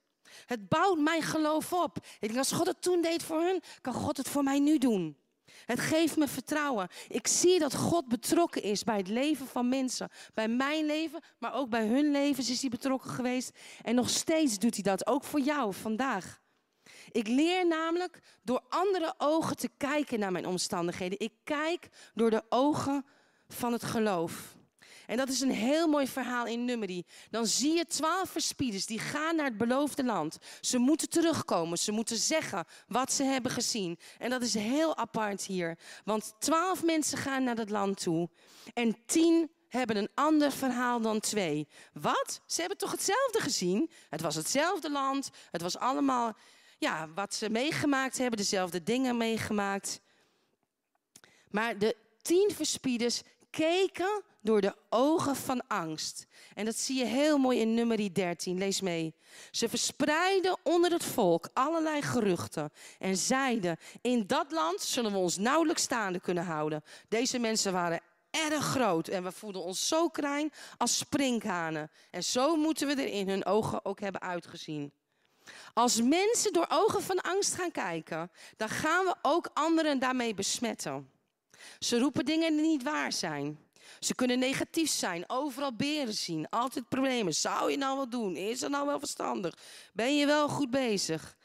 Het 0.46 0.68
bouwt 0.68 0.98
mijn 0.98 1.22
geloof 1.22 1.72
op. 1.72 1.96
Ik 1.96 2.28
denk, 2.28 2.38
als 2.38 2.52
God 2.52 2.66
het 2.66 2.82
toen 2.82 3.02
deed 3.02 3.22
voor 3.22 3.40
hun, 3.40 3.62
kan 3.80 3.92
God 3.92 4.16
het 4.16 4.28
voor 4.28 4.42
mij 4.42 4.58
nu 4.58 4.78
doen. 4.78 5.16
Het 5.64 5.80
geeft 5.80 6.16
me 6.16 6.28
vertrouwen. 6.28 6.88
Ik 7.08 7.26
zie 7.26 7.58
dat 7.58 7.74
God 7.74 8.08
betrokken 8.08 8.62
is 8.62 8.84
bij 8.84 8.96
het 8.96 9.08
leven 9.08 9.46
van 9.46 9.68
mensen. 9.68 10.08
Bij 10.34 10.48
mijn 10.48 10.86
leven, 10.86 11.20
maar 11.38 11.54
ook 11.54 11.68
bij 11.68 11.86
hun 11.86 12.10
levens 12.10 12.50
is 12.50 12.60
hij 12.60 12.70
betrokken 12.70 13.10
geweest. 13.10 13.50
En 13.82 13.94
nog 13.94 14.10
steeds 14.10 14.58
doet 14.58 14.74
hij 14.74 14.82
dat, 14.82 15.06
ook 15.06 15.24
voor 15.24 15.40
jou 15.40 15.74
vandaag. 15.74 16.40
Ik 17.10 17.28
leer 17.28 17.66
namelijk 17.66 18.20
door 18.42 18.60
andere 18.68 19.14
ogen 19.18 19.56
te 19.56 19.70
kijken 19.76 20.18
naar 20.18 20.32
mijn 20.32 20.46
omstandigheden. 20.46 21.18
Ik 21.18 21.32
kijk 21.44 21.88
door 22.14 22.30
de 22.30 22.42
ogen 22.48 23.04
van 23.48 23.72
het 23.72 23.84
geloof. 23.84 24.55
En 25.06 25.16
dat 25.16 25.28
is 25.28 25.40
een 25.40 25.50
heel 25.50 25.88
mooi 25.88 26.06
verhaal 26.08 26.46
in 26.46 26.64
Nummerie. 26.64 27.06
Dan 27.30 27.46
zie 27.46 27.76
je 27.76 27.86
twaalf 27.86 28.30
verspieders 28.30 28.86
die 28.86 28.98
gaan 28.98 29.36
naar 29.36 29.44
het 29.44 29.56
beloofde 29.56 30.04
land. 30.04 30.38
Ze 30.60 30.78
moeten 30.78 31.08
terugkomen. 31.08 31.78
Ze 31.78 31.92
moeten 31.92 32.16
zeggen 32.16 32.64
wat 32.88 33.12
ze 33.12 33.22
hebben 33.22 33.50
gezien. 33.52 33.98
En 34.18 34.30
dat 34.30 34.42
is 34.42 34.54
heel 34.54 34.96
apart 34.96 35.42
hier. 35.42 35.78
Want 36.04 36.34
twaalf 36.38 36.84
mensen 36.84 37.18
gaan 37.18 37.44
naar 37.44 37.56
het 37.56 37.70
land 37.70 38.02
toe. 38.02 38.28
En 38.74 38.96
tien 39.06 39.50
hebben 39.68 39.96
een 39.96 40.10
ander 40.14 40.52
verhaal 40.52 41.00
dan 41.00 41.20
twee. 41.20 41.68
Wat? 41.92 42.40
Ze 42.46 42.60
hebben 42.60 42.78
toch 42.78 42.90
hetzelfde 42.90 43.40
gezien? 43.40 43.90
Het 44.10 44.20
was 44.20 44.34
hetzelfde 44.34 44.90
land. 44.90 45.30
Het 45.50 45.62
was 45.62 45.78
allemaal 45.78 46.36
ja, 46.78 47.08
wat 47.14 47.34
ze 47.34 47.50
meegemaakt 47.50 48.18
hebben, 48.18 48.38
dezelfde 48.38 48.82
dingen 48.82 49.16
meegemaakt. 49.16 50.00
Maar 51.50 51.78
de 51.78 51.96
tien 52.22 52.50
verspieders 52.54 53.22
keken 53.50 54.22
door 54.46 54.60
de 54.60 54.74
ogen 54.90 55.36
van 55.36 55.66
angst. 55.66 56.26
En 56.54 56.64
dat 56.64 56.76
zie 56.76 56.98
je 56.98 57.04
heel 57.04 57.38
mooi 57.38 57.60
in 57.60 57.74
nummer 57.74 58.14
13. 58.14 58.58
Lees 58.58 58.80
mee. 58.80 59.14
Ze 59.50 59.68
verspreidden 59.68 60.58
onder 60.62 60.90
het 60.90 61.04
volk 61.04 61.48
allerlei 61.52 62.02
geruchten 62.02 62.72
en 62.98 63.16
zeiden: 63.16 63.76
In 64.00 64.26
dat 64.26 64.52
land 64.52 64.80
zullen 64.80 65.12
we 65.12 65.18
ons 65.18 65.36
nauwelijks 65.36 65.82
staande 65.82 66.20
kunnen 66.20 66.44
houden. 66.44 66.82
Deze 67.08 67.38
mensen 67.38 67.72
waren 67.72 68.00
erg 68.30 68.64
groot 68.64 69.08
en 69.08 69.22
we 69.22 69.32
voelden 69.32 69.62
ons 69.62 69.88
zo 69.88 70.08
klein 70.08 70.52
als 70.76 70.98
sprinkhanen. 70.98 71.90
En 72.10 72.24
zo 72.24 72.56
moeten 72.56 72.86
we 72.86 72.92
er 72.94 73.08
in 73.08 73.28
hun 73.28 73.44
ogen 73.44 73.84
ook 73.84 74.00
hebben 74.00 74.20
uitgezien. 74.20 74.92
Als 75.72 76.02
mensen 76.02 76.52
door 76.52 76.66
ogen 76.68 77.02
van 77.02 77.20
angst 77.20 77.54
gaan 77.54 77.72
kijken, 77.72 78.30
dan 78.56 78.68
gaan 78.68 79.04
we 79.04 79.14
ook 79.22 79.50
anderen 79.54 79.98
daarmee 79.98 80.34
besmetten. 80.34 81.10
Ze 81.78 81.98
roepen 81.98 82.24
dingen 82.24 82.56
die 82.56 82.66
niet 82.66 82.82
waar 82.82 83.12
zijn. 83.12 83.65
Ze 83.98 84.14
kunnen 84.14 84.38
negatief 84.38 84.90
zijn, 84.90 85.24
overal 85.26 85.76
beren 85.76 86.14
zien, 86.14 86.48
altijd 86.48 86.88
problemen. 86.88 87.34
Zou 87.34 87.70
je 87.70 87.76
nou 87.76 87.96
wel 87.96 88.08
doen? 88.08 88.36
Is 88.36 88.60
het 88.60 88.70
nou 88.70 88.86
wel 88.86 88.98
verstandig? 88.98 89.54
Ben 89.92 90.16
je 90.16 90.26
wel 90.26 90.48
goed 90.48 90.70
bezig? 90.70 91.36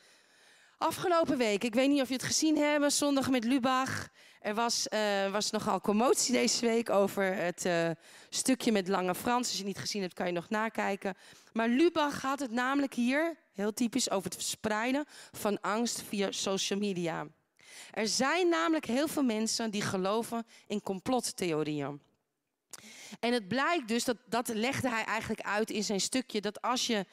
Afgelopen 0.78 1.38
week, 1.38 1.64
ik 1.64 1.74
weet 1.74 1.90
niet 1.90 2.02
of 2.02 2.08
je 2.08 2.14
het 2.14 2.24
gezien 2.24 2.58
hebt, 2.58 2.94
zondag 2.94 3.30
met 3.30 3.44
Lubach. 3.44 4.10
Er 4.40 4.56
was, 4.56 4.88
uh, 4.94 5.32
was 5.32 5.52
nogal 5.52 5.82
commotie 5.82 6.34
deze 6.34 6.66
week 6.66 6.90
over 6.90 7.36
het 7.36 7.66
uh, 7.66 7.90
stukje 8.30 8.72
met 8.72 8.88
Lange 8.88 9.16
Frans. 9.16 9.48
Als 9.48 9.52
je 9.52 9.58
het 9.58 9.68
niet 9.68 9.78
gezien 9.78 10.02
hebt, 10.02 10.14
kan 10.14 10.26
je 10.26 10.32
nog 10.32 10.50
nakijken. 10.50 11.16
Maar 11.54 11.68
Lubach 11.68 12.22
had 12.22 12.40
het 12.40 12.52
namelijk 12.52 12.94
hier, 12.94 13.38
heel 13.54 13.74
typisch, 13.74 14.10
over 14.10 14.24
het 14.24 14.36
verspreiden 14.36 15.06
van 15.32 15.62
angst 15.62 16.04
via 16.08 16.32
social 16.32 16.80
media. 16.80 17.28
Er 17.92 18.08
zijn 18.08 18.50
namelijk 18.50 18.86
heel 18.86 19.08
veel 19.08 19.24
mensen 19.24 19.72
die 19.72 19.82
geloven 19.82 20.46
in 20.68 20.82
complottheorieën. 20.82 22.02
En 23.20 23.34
het 23.34 23.48
blijkt 23.48 23.88
dus, 23.88 24.04
dat, 24.04 24.18
dat 24.26 24.48
legde 24.48 24.90
hij 24.90 25.04
eigenlijk 25.04 25.42
uit 25.42 25.70
in 25.70 25.84
zijn 25.84 26.02
stukje, 26.02 26.42
dat 26.42 26.62
als 26.62 26.88
je, 26.88 27.06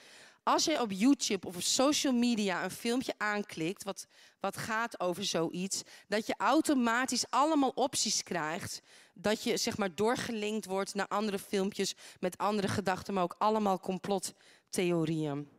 als 0.43 0.65
je 0.65 0.81
op 0.81 0.91
YouTube 0.91 1.47
of 1.47 1.57
op 1.57 1.63
social 1.63 2.13
media 2.13 2.65
een 2.65 2.71
filmpje 2.71 3.15
aanklikt, 3.17 3.85
wat, 3.85 4.07
wat 4.41 4.57
gaat 4.57 5.01
over 5.01 5.25
zoiets, 5.25 5.83
dat 6.09 6.27
je 6.27 6.35
automatisch 6.37 7.31
allemaal 7.31 7.73
opties 7.75 8.23
krijgt, 8.23 8.83
dat 9.15 9.43
je 9.43 9.57
zeg 9.57 9.77
maar 9.77 9.95
doorgelinkt 9.95 10.67
wordt 10.67 10.95
naar 10.95 11.09
andere 11.09 11.39
filmpjes 11.39 11.95
met 12.21 12.39
andere 12.39 12.69
gedachten, 12.69 13.15
maar 13.15 13.23
ook 13.23 13.37
allemaal 13.39 13.81
complottheorieën. 13.81 15.58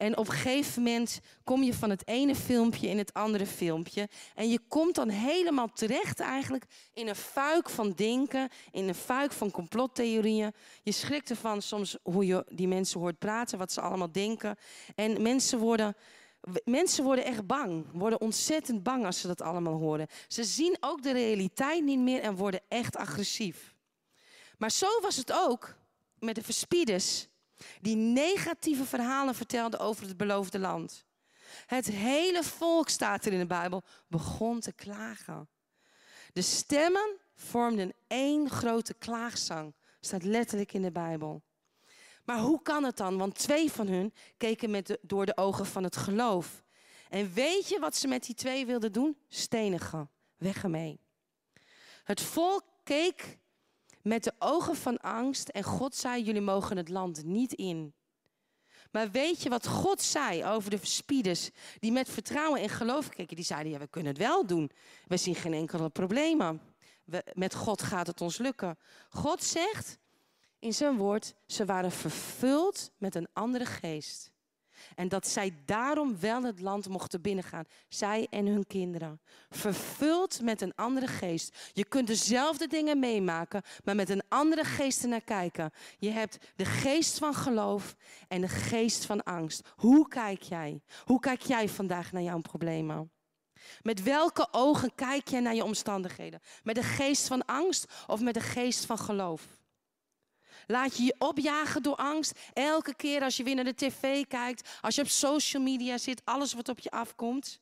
En 0.00 0.16
op 0.16 0.28
een 0.28 0.34
gegeven 0.34 0.82
moment 0.82 1.20
kom 1.44 1.62
je 1.62 1.74
van 1.74 1.90
het 1.90 2.08
ene 2.08 2.34
filmpje 2.34 2.88
in 2.88 2.98
het 2.98 3.14
andere 3.14 3.46
filmpje. 3.46 4.08
En 4.34 4.48
je 4.48 4.60
komt 4.68 4.94
dan 4.94 5.08
helemaal 5.08 5.72
terecht 5.72 6.20
eigenlijk 6.20 6.64
in 6.92 7.08
een 7.08 7.16
fuik 7.16 7.70
van 7.70 7.92
denken, 7.92 8.48
in 8.70 8.88
een 8.88 8.94
fuik 8.94 9.32
van 9.32 9.50
complottheorieën. 9.50 10.52
Je 10.82 10.92
schrikt 10.92 11.30
ervan 11.30 11.62
soms 11.62 11.96
hoe 12.02 12.26
je 12.26 12.46
die 12.48 12.68
mensen 12.68 13.00
hoort 13.00 13.18
praten, 13.18 13.58
wat 13.58 13.72
ze 13.72 13.80
allemaal 13.80 14.12
denken. 14.12 14.56
En 14.94 15.22
mensen 15.22 15.58
worden, 15.58 15.96
mensen 16.64 17.04
worden 17.04 17.24
echt 17.24 17.46
bang, 17.46 17.86
worden 17.92 18.20
ontzettend 18.20 18.82
bang 18.82 19.06
als 19.06 19.20
ze 19.20 19.26
dat 19.26 19.42
allemaal 19.42 19.78
horen. 19.78 20.06
Ze 20.28 20.44
zien 20.44 20.76
ook 20.80 21.02
de 21.02 21.12
realiteit 21.12 21.84
niet 21.84 22.00
meer 22.00 22.20
en 22.20 22.36
worden 22.36 22.60
echt 22.68 22.96
agressief. 22.96 23.74
Maar 24.58 24.70
zo 24.70 25.00
was 25.00 25.16
het 25.16 25.32
ook 25.32 25.74
met 26.18 26.34
de 26.34 26.42
verspieders 26.42 27.28
die 27.80 27.96
negatieve 27.96 28.84
verhalen 28.84 29.34
vertelde 29.34 29.78
over 29.78 30.06
het 30.06 30.16
beloofde 30.16 30.58
land. 30.58 31.04
Het 31.66 31.86
hele 31.86 32.42
volk, 32.42 32.88
staat 32.88 33.24
er 33.24 33.32
in 33.32 33.38
de 33.38 33.46
Bijbel, 33.46 33.82
begon 34.08 34.60
te 34.60 34.72
klagen. 34.72 35.48
De 36.32 36.42
stemmen 36.42 37.16
vormden 37.34 37.92
één 38.06 38.50
grote 38.50 38.94
klaagzang. 38.94 39.74
Staat 40.00 40.22
letterlijk 40.22 40.72
in 40.72 40.82
de 40.82 40.92
Bijbel. 40.92 41.42
Maar 42.24 42.38
hoe 42.38 42.62
kan 42.62 42.84
het 42.84 42.96
dan? 42.96 43.18
Want 43.18 43.38
twee 43.38 43.70
van 43.70 43.88
hun 43.88 44.14
keken 44.36 44.70
met 44.70 44.98
door 45.02 45.26
de 45.26 45.36
ogen 45.36 45.66
van 45.66 45.84
het 45.84 45.96
geloof. 45.96 46.62
En 47.08 47.32
weet 47.32 47.68
je 47.68 47.78
wat 47.78 47.96
ze 47.96 48.08
met 48.08 48.24
die 48.24 48.34
twee 48.34 48.66
wilden 48.66 48.92
doen? 48.92 49.16
Stenigen. 49.28 50.10
Weg 50.36 50.62
ermee. 50.62 51.00
Het 52.04 52.20
volk 52.20 52.64
keek 52.84 53.38
met 54.02 54.24
de 54.24 54.32
ogen 54.38 54.76
van 54.76 54.98
angst 54.98 55.48
en 55.48 55.62
God 55.62 55.94
zei: 55.94 56.22
Jullie 56.22 56.40
mogen 56.40 56.76
het 56.76 56.88
land 56.88 57.24
niet 57.24 57.52
in. 57.52 57.94
Maar 58.90 59.10
weet 59.10 59.42
je 59.42 59.48
wat 59.48 59.66
God 59.66 60.02
zei 60.02 60.44
over 60.44 60.70
de 60.70 60.78
verspieders 60.78 61.50
die 61.78 61.92
met 61.92 62.08
vertrouwen 62.08 62.60
en 62.60 62.68
geloof 62.68 63.08
keken? 63.08 63.36
Die 63.36 63.44
zeiden: 63.44 63.72
Ja, 63.72 63.78
we 63.78 63.86
kunnen 63.86 64.12
het 64.12 64.22
wel 64.22 64.46
doen. 64.46 64.70
We 65.06 65.16
zien 65.16 65.34
geen 65.34 65.54
enkele 65.54 65.88
problemen. 65.88 66.60
We, 67.04 67.24
met 67.34 67.54
God 67.54 67.82
gaat 67.82 68.06
het 68.06 68.20
ons 68.20 68.38
lukken. 68.38 68.78
God 69.08 69.42
zegt 69.42 69.98
in 70.58 70.74
zijn 70.74 70.96
woord: 70.96 71.34
Ze 71.46 71.64
waren 71.64 71.92
vervuld 71.92 72.90
met 72.98 73.14
een 73.14 73.28
andere 73.32 73.66
geest. 73.66 74.29
En 74.94 75.08
dat 75.08 75.28
zij 75.28 75.54
daarom 75.64 76.20
wel 76.20 76.42
het 76.42 76.60
land 76.60 76.88
mochten 76.88 77.20
binnengaan. 77.20 77.64
Zij 77.88 78.26
en 78.30 78.46
hun 78.46 78.66
kinderen. 78.66 79.20
Vervuld 79.50 80.42
met 80.42 80.60
een 80.60 80.74
andere 80.74 81.06
geest. 81.06 81.70
Je 81.72 81.84
kunt 81.84 82.06
dezelfde 82.06 82.66
dingen 82.66 82.98
meemaken, 82.98 83.62
maar 83.84 83.94
met 83.94 84.08
een 84.08 84.22
andere 84.28 84.64
geest 84.64 85.06
naar 85.06 85.20
kijken. 85.20 85.70
Je 85.98 86.10
hebt 86.10 86.38
de 86.56 86.64
geest 86.64 87.18
van 87.18 87.34
geloof 87.34 87.96
en 88.28 88.40
de 88.40 88.48
geest 88.48 89.04
van 89.04 89.22
angst. 89.22 89.68
Hoe 89.76 90.08
kijk 90.08 90.42
jij? 90.42 90.82
Hoe 91.04 91.20
kijk 91.20 91.40
jij 91.40 91.68
vandaag 91.68 92.12
naar 92.12 92.22
jouw 92.22 92.40
problemen? 92.40 93.10
Met 93.82 94.02
welke 94.02 94.48
ogen 94.50 94.94
kijk 94.94 95.28
jij 95.28 95.40
naar 95.40 95.54
je 95.54 95.64
omstandigheden? 95.64 96.40
Met 96.62 96.74
de 96.74 96.82
geest 96.82 97.26
van 97.26 97.44
angst 97.44 97.92
of 98.06 98.20
met 98.20 98.34
de 98.34 98.40
geest 98.40 98.84
van 98.84 98.98
geloof? 98.98 99.59
Laat 100.66 100.96
je 100.96 101.02
je 101.02 101.14
opjagen 101.18 101.82
door 101.82 101.96
angst. 101.96 102.38
Elke 102.52 102.94
keer 102.94 103.22
als 103.22 103.36
je 103.36 103.42
weer 103.42 103.54
naar 103.54 103.64
de 103.64 103.74
tv 103.74 104.26
kijkt, 104.26 104.68
als 104.80 104.94
je 104.94 105.02
op 105.02 105.08
social 105.08 105.62
media 105.62 105.98
zit, 105.98 106.22
alles 106.24 106.52
wat 106.52 106.68
op 106.68 106.78
je 106.78 106.90
afkomt. 106.90 107.60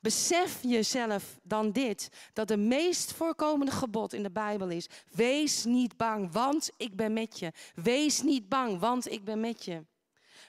Besef 0.00 0.58
jezelf 0.62 1.38
dan 1.42 1.72
dit, 1.72 2.08
dat 2.32 2.48
de 2.48 2.56
meest 2.56 3.12
voorkomende 3.12 3.72
gebod 3.72 4.12
in 4.12 4.22
de 4.22 4.30
Bijbel 4.30 4.68
is: 4.68 4.88
wees 5.10 5.64
niet 5.64 5.96
bang, 5.96 6.32
want 6.32 6.70
ik 6.76 6.96
ben 6.96 7.12
met 7.12 7.38
je. 7.38 7.52
Wees 7.74 8.22
niet 8.22 8.48
bang, 8.48 8.78
want 8.78 9.10
ik 9.10 9.24
ben 9.24 9.40
met 9.40 9.64
je. 9.64 9.84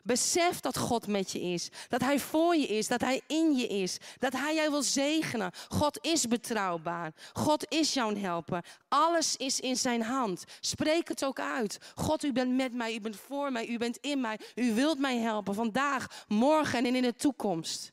Besef 0.08 0.60
dat 0.60 0.78
God 0.78 1.08
met 1.08 1.32
je 1.32 1.42
is. 1.42 1.70
Dat 1.90 2.02
Hij 2.02 2.20
voor 2.20 2.56
je 2.56 2.68
is. 2.68 2.88
Dat 2.88 3.02
Hij 3.02 3.22
in 3.28 3.56
je 3.56 3.68
is. 3.68 3.98
Dat 4.20 4.34
Hij 4.34 4.56
jou 4.56 4.70
wil 4.70 4.84
zegenen. 4.84 5.52
God 5.70 6.06
is 6.06 6.28
betrouwbaar. 6.28 7.14
God 7.34 7.66
is 7.70 7.94
jouw 7.94 8.16
helper. 8.16 8.66
Alles 8.88 9.36
is 9.36 9.60
in 9.60 9.76
zijn 9.76 10.02
hand. 10.02 10.44
Spreek 10.60 11.08
het 11.08 11.26
ook 11.26 11.40
uit. 11.40 11.78
God, 11.96 12.24
u 12.24 12.32
bent 12.32 12.56
met 12.56 12.74
mij. 12.74 12.96
U 12.96 13.00
bent 13.00 13.16
voor 13.16 13.52
mij. 13.52 13.68
U 13.68 13.78
bent 13.78 13.98
in 14.02 14.22
mij. 14.22 14.40
U 14.56 14.74
wilt 14.74 15.00
mij 15.00 15.18
helpen. 15.18 15.54
Vandaag, 15.54 16.26
morgen 16.28 16.86
en 16.86 16.96
in 16.96 17.02
de 17.02 17.16
toekomst. 17.16 17.92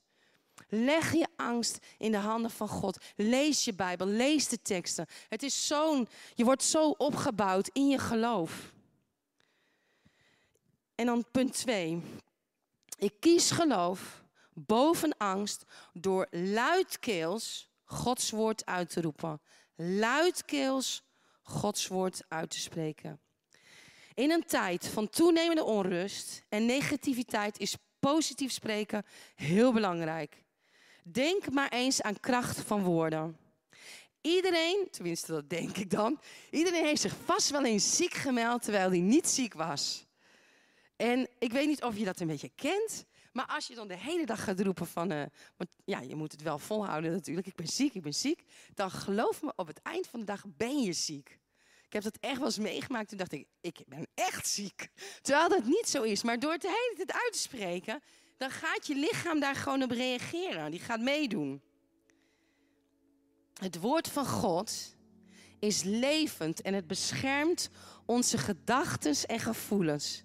Leg 0.68 1.12
je 1.12 1.26
angst 1.36 1.78
in 1.98 2.10
de 2.10 2.18
handen 2.18 2.50
van 2.50 2.68
God. 2.68 2.98
Lees 3.16 3.64
je 3.64 3.74
Bijbel. 3.74 4.06
Lees 4.06 4.48
de 4.48 4.62
teksten. 4.62 5.06
Het 5.28 5.42
is 5.42 5.66
zo'n. 5.66 6.08
Je 6.34 6.44
wordt 6.44 6.62
zo 6.62 6.88
opgebouwd 6.88 7.70
in 7.72 7.88
je 7.88 7.98
geloof. 7.98 8.72
En 10.94 11.06
dan 11.06 11.24
punt 11.30 11.52
2. 11.52 12.02
Ik 12.98 13.14
kies 13.20 13.50
geloof 13.50 14.24
boven 14.52 15.16
angst 15.16 15.64
door 15.92 16.26
luidkeels 16.30 17.68
Gods 17.84 18.30
woord 18.30 18.66
uit 18.66 18.90
te 18.90 19.00
roepen. 19.00 19.40
Luidkeels 19.76 21.04
Gods 21.42 21.86
woord 21.86 22.24
uit 22.28 22.50
te 22.50 22.60
spreken. 22.60 23.20
In 24.14 24.30
een 24.30 24.44
tijd 24.44 24.86
van 24.86 25.08
toenemende 25.08 25.64
onrust 25.64 26.44
en 26.48 26.66
negativiteit 26.66 27.58
is 27.58 27.76
positief 27.98 28.52
spreken 28.52 29.04
heel 29.34 29.72
belangrijk. 29.72 30.44
Denk 31.02 31.50
maar 31.50 31.68
eens 31.68 32.02
aan 32.02 32.20
kracht 32.20 32.60
van 32.60 32.82
woorden. 32.82 33.38
Iedereen, 34.20 34.88
tenminste 34.90 35.32
dat 35.32 35.50
denk 35.50 35.76
ik 35.76 35.90
dan, 35.90 36.20
iedereen 36.50 36.84
heeft 36.84 37.00
zich 37.00 37.16
vast 37.24 37.50
wel 37.50 37.64
eens 37.64 37.96
ziek 37.96 38.14
gemeld 38.14 38.62
terwijl 38.62 38.88
hij 38.88 39.00
niet 39.00 39.28
ziek 39.28 39.54
was. 39.54 40.03
En 40.96 41.28
ik 41.38 41.52
weet 41.52 41.66
niet 41.66 41.82
of 41.82 41.96
je 41.96 42.04
dat 42.04 42.20
een 42.20 42.26
beetje 42.26 42.50
kent. 42.54 43.04
Maar 43.32 43.46
als 43.46 43.66
je 43.66 43.74
dan 43.74 43.88
de 43.88 43.96
hele 43.96 44.26
dag 44.26 44.44
gaat 44.44 44.60
roepen 44.60 44.86
van, 44.86 45.08
want 45.56 45.76
ja, 45.84 46.00
je 46.00 46.14
moet 46.14 46.32
het 46.32 46.42
wel 46.42 46.58
volhouden 46.58 47.12
natuurlijk. 47.12 47.46
Ik 47.46 47.54
ben 47.54 47.66
ziek, 47.66 47.94
ik 47.94 48.02
ben 48.02 48.14
ziek. 48.14 48.44
Dan 48.74 48.90
geloof 48.90 49.42
me, 49.42 49.52
op 49.56 49.66
het 49.66 49.82
eind 49.82 50.06
van 50.06 50.20
de 50.20 50.26
dag 50.26 50.44
ben 50.56 50.82
je 50.82 50.92
ziek. 50.92 51.38
Ik 51.86 52.02
heb 52.02 52.02
dat 52.02 52.18
echt 52.20 52.36
wel 52.36 52.46
eens 52.46 52.58
meegemaakt. 52.58 53.08
Toen 53.08 53.18
dacht 53.18 53.32
ik, 53.32 53.46
ik 53.60 53.82
ben 53.86 54.06
echt 54.14 54.48
ziek. 54.48 54.88
Terwijl 55.22 55.48
dat 55.48 55.64
niet 55.64 55.88
zo 55.88 56.02
is. 56.02 56.22
Maar 56.22 56.38
door 56.38 56.52
het 56.52 56.62
hele 56.62 56.92
tijd 56.96 57.12
uit 57.12 57.32
te 57.32 57.38
spreken, 57.38 58.02
dan 58.36 58.50
gaat 58.50 58.86
je 58.86 58.94
lichaam 58.94 59.40
daar 59.40 59.54
gewoon 59.54 59.82
op 59.82 59.90
reageren. 59.90 60.70
Die 60.70 60.80
gaat 60.80 61.00
meedoen. 61.00 61.62
Het 63.54 63.80
woord 63.80 64.08
van 64.08 64.26
God 64.26 64.96
is 65.58 65.82
levend 65.82 66.62
en 66.62 66.74
het 66.74 66.86
beschermt 66.86 67.70
onze 68.06 68.38
gedachten 68.38 69.16
en 69.26 69.40
gevoelens. 69.40 70.23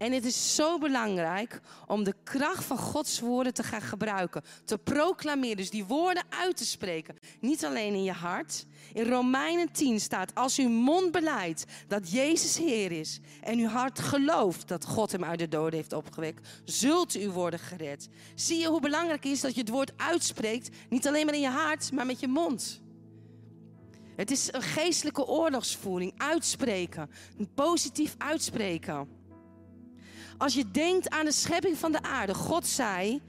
En 0.00 0.12
het 0.12 0.24
is 0.24 0.54
zo 0.54 0.78
belangrijk 0.78 1.60
om 1.86 2.04
de 2.04 2.14
kracht 2.24 2.64
van 2.64 2.78
Gods 2.78 3.20
woorden 3.20 3.54
te 3.54 3.62
gaan 3.62 3.80
gebruiken. 3.80 4.42
Te 4.64 4.78
proclameren, 4.78 5.56
dus 5.56 5.70
die 5.70 5.84
woorden 5.84 6.22
uit 6.28 6.56
te 6.56 6.64
spreken. 6.64 7.16
Niet 7.40 7.64
alleen 7.64 7.94
in 7.94 8.02
je 8.02 8.12
hart. 8.12 8.66
In 8.92 9.08
Romeinen 9.08 9.72
10 9.72 10.00
staat, 10.00 10.34
als 10.34 10.58
uw 10.58 10.68
mond 10.68 11.12
beleidt 11.12 11.64
dat 11.88 12.10
Jezus 12.10 12.58
Heer 12.58 12.92
is... 12.92 13.20
en 13.40 13.58
uw 13.58 13.66
hart 13.66 13.98
gelooft 13.98 14.68
dat 14.68 14.84
God 14.84 15.12
hem 15.12 15.24
uit 15.24 15.38
de 15.38 15.48
doden 15.48 15.74
heeft 15.74 15.92
opgewekt... 15.92 16.48
zult 16.64 17.16
u 17.16 17.30
worden 17.30 17.60
gered. 17.60 18.08
Zie 18.34 18.58
je 18.58 18.66
hoe 18.66 18.80
belangrijk 18.80 19.22
het 19.22 19.32
is 19.32 19.40
dat 19.40 19.54
je 19.54 19.60
het 19.60 19.70
woord 19.70 19.92
uitspreekt... 19.96 20.76
niet 20.88 21.06
alleen 21.06 21.24
maar 21.24 21.34
in 21.34 21.40
je 21.40 21.48
hart, 21.48 21.92
maar 21.92 22.06
met 22.06 22.20
je 22.20 22.28
mond. 22.28 22.80
Het 24.16 24.30
is 24.30 24.52
een 24.52 24.62
geestelijke 24.62 25.26
oorlogsvoering. 25.26 26.12
Uitspreken. 26.16 27.10
Positief 27.54 28.14
uitspreken. 28.18 29.19
Als 30.40 30.54
je 30.54 30.70
denkt 30.70 31.10
aan 31.10 31.24
de 31.24 31.32
schepping 31.32 31.76
van 31.76 31.92
de 31.92 32.02
aarde. 32.02 32.34
God 32.34 32.66
zei, 32.66 33.22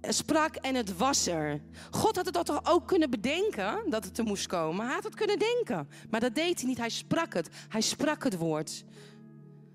sprak 0.00 0.54
en 0.54 0.74
het 0.74 0.96
was 0.96 1.26
er. 1.26 1.60
God 1.90 2.16
had 2.16 2.26
het 2.26 2.44
toch 2.44 2.60
ook 2.64 2.86
kunnen 2.88 3.10
bedenken 3.10 3.90
dat 3.90 4.04
het 4.04 4.18
er 4.18 4.24
moest 4.24 4.46
komen. 4.46 4.84
Hij 4.84 4.94
had 4.94 5.04
het 5.04 5.14
kunnen 5.14 5.38
denken. 5.38 5.88
Maar 6.10 6.20
dat 6.20 6.34
deed 6.34 6.58
hij 6.58 6.68
niet. 6.68 6.78
Hij 6.78 6.88
sprak 6.88 7.34
het. 7.34 7.48
Hij 7.68 7.80
sprak 7.80 8.24
het 8.24 8.36
woord. 8.36 8.84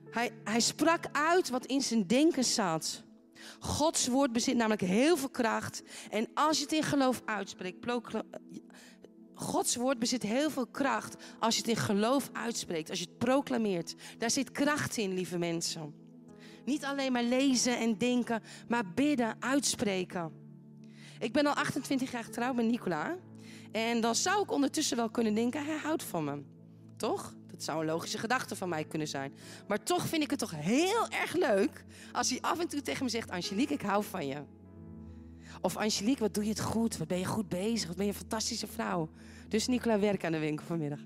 Hij, 0.09 0.31
hij 0.43 0.59
sprak 0.59 1.05
uit 1.11 1.49
wat 1.49 1.65
in 1.65 1.81
zijn 1.81 2.07
denken 2.07 2.43
zat. 2.43 3.03
Gods 3.59 4.07
woord 4.07 4.31
bezit 4.31 4.55
namelijk 4.55 4.81
heel 4.81 5.17
veel 5.17 5.29
kracht. 5.29 5.83
En 6.09 6.27
als 6.33 6.57
je 6.57 6.63
het 6.63 6.73
in 6.73 6.83
geloof 6.83 7.21
uitspreekt, 7.25 7.85
Gods 9.33 9.75
woord 9.75 9.99
bezit 9.99 10.23
heel 10.23 10.49
veel 10.49 10.67
kracht 10.67 11.15
als 11.39 11.55
je 11.55 11.61
het 11.61 11.69
in 11.69 11.75
geloof 11.75 12.29
uitspreekt, 12.33 12.89
als 12.89 12.99
je 12.99 13.05
het 13.05 13.17
proclameert. 13.17 13.95
Daar 14.17 14.31
zit 14.31 14.51
kracht 14.51 14.97
in, 14.97 15.13
lieve 15.13 15.37
mensen. 15.37 16.05
Niet 16.67 16.85
alleen 16.85 17.11
maar 17.11 17.23
lezen 17.23 17.77
en 17.77 17.97
denken, 17.97 18.43
maar 18.67 18.93
bidden, 18.93 19.35
uitspreken. 19.39 20.31
Ik 21.19 21.33
ben 21.33 21.45
al 21.45 21.53
28 21.53 22.11
jaar 22.11 22.23
getrouwd 22.23 22.55
met 22.55 22.65
Nicola. 22.65 23.15
En 23.71 24.01
dan 24.01 24.15
zou 24.15 24.43
ik 24.43 24.51
ondertussen 24.51 24.97
wel 24.97 25.09
kunnen 25.09 25.33
denken, 25.33 25.65
hij 25.65 25.77
houdt 25.77 26.03
van 26.03 26.23
me. 26.23 26.43
Toch? 26.97 27.35
Dat 27.51 27.63
zou 27.63 27.79
een 27.79 27.85
logische 27.85 28.17
gedachte 28.17 28.55
van 28.55 28.69
mij 28.69 28.83
kunnen 28.83 29.07
zijn. 29.07 29.33
Maar 29.67 29.83
toch 29.83 30.07
vind 30.07 30.23
ik 30.23 30.29
het 30.29 30.39
toch 30.39 30.51
heel 30.55 31.07
erg 31.09 31.33
leuk 31.35 31.85
als 32.11 32.29
hij 32.29 32.41
af 32.41 32.59
en 32.59 32.67
toe 32.67 32.81
tegen 32.81 33.03
me 33.03 33.09
zegt: 33.09 33.29
Angelique, 33.29 33.73
ik 33.73 33.81
hou 33.81 34.03
van 34.03 34.27
je. 34.27 34.43
Of 35.61 35.77
Angelique, 35.77 36.19
wat 36.19 36.33
doe 36.33 36.43
je 36.43 36.49
het 36.49 36.61
goed? 36.61 36.97
Wat 36.97 37.07
ben 37.07 37.19
je 37.19 37.25
goed 37.25 37.49
bezig? 37.49 37.87
Wat 37.87 37.97
ben 37.97 38.05
je 38.05 38.11
een 38.11 38.17
fantastische 38.17 38.67
vrouw? 38.67 39.09
Dus 39.47 39.67
Nicola 39.67 39.99
werkt 39.99 40.23
aan 40.23 40.31
de 40.31 40.39
winkel 40.39 40.65
vanmiddag. 40.65 40.99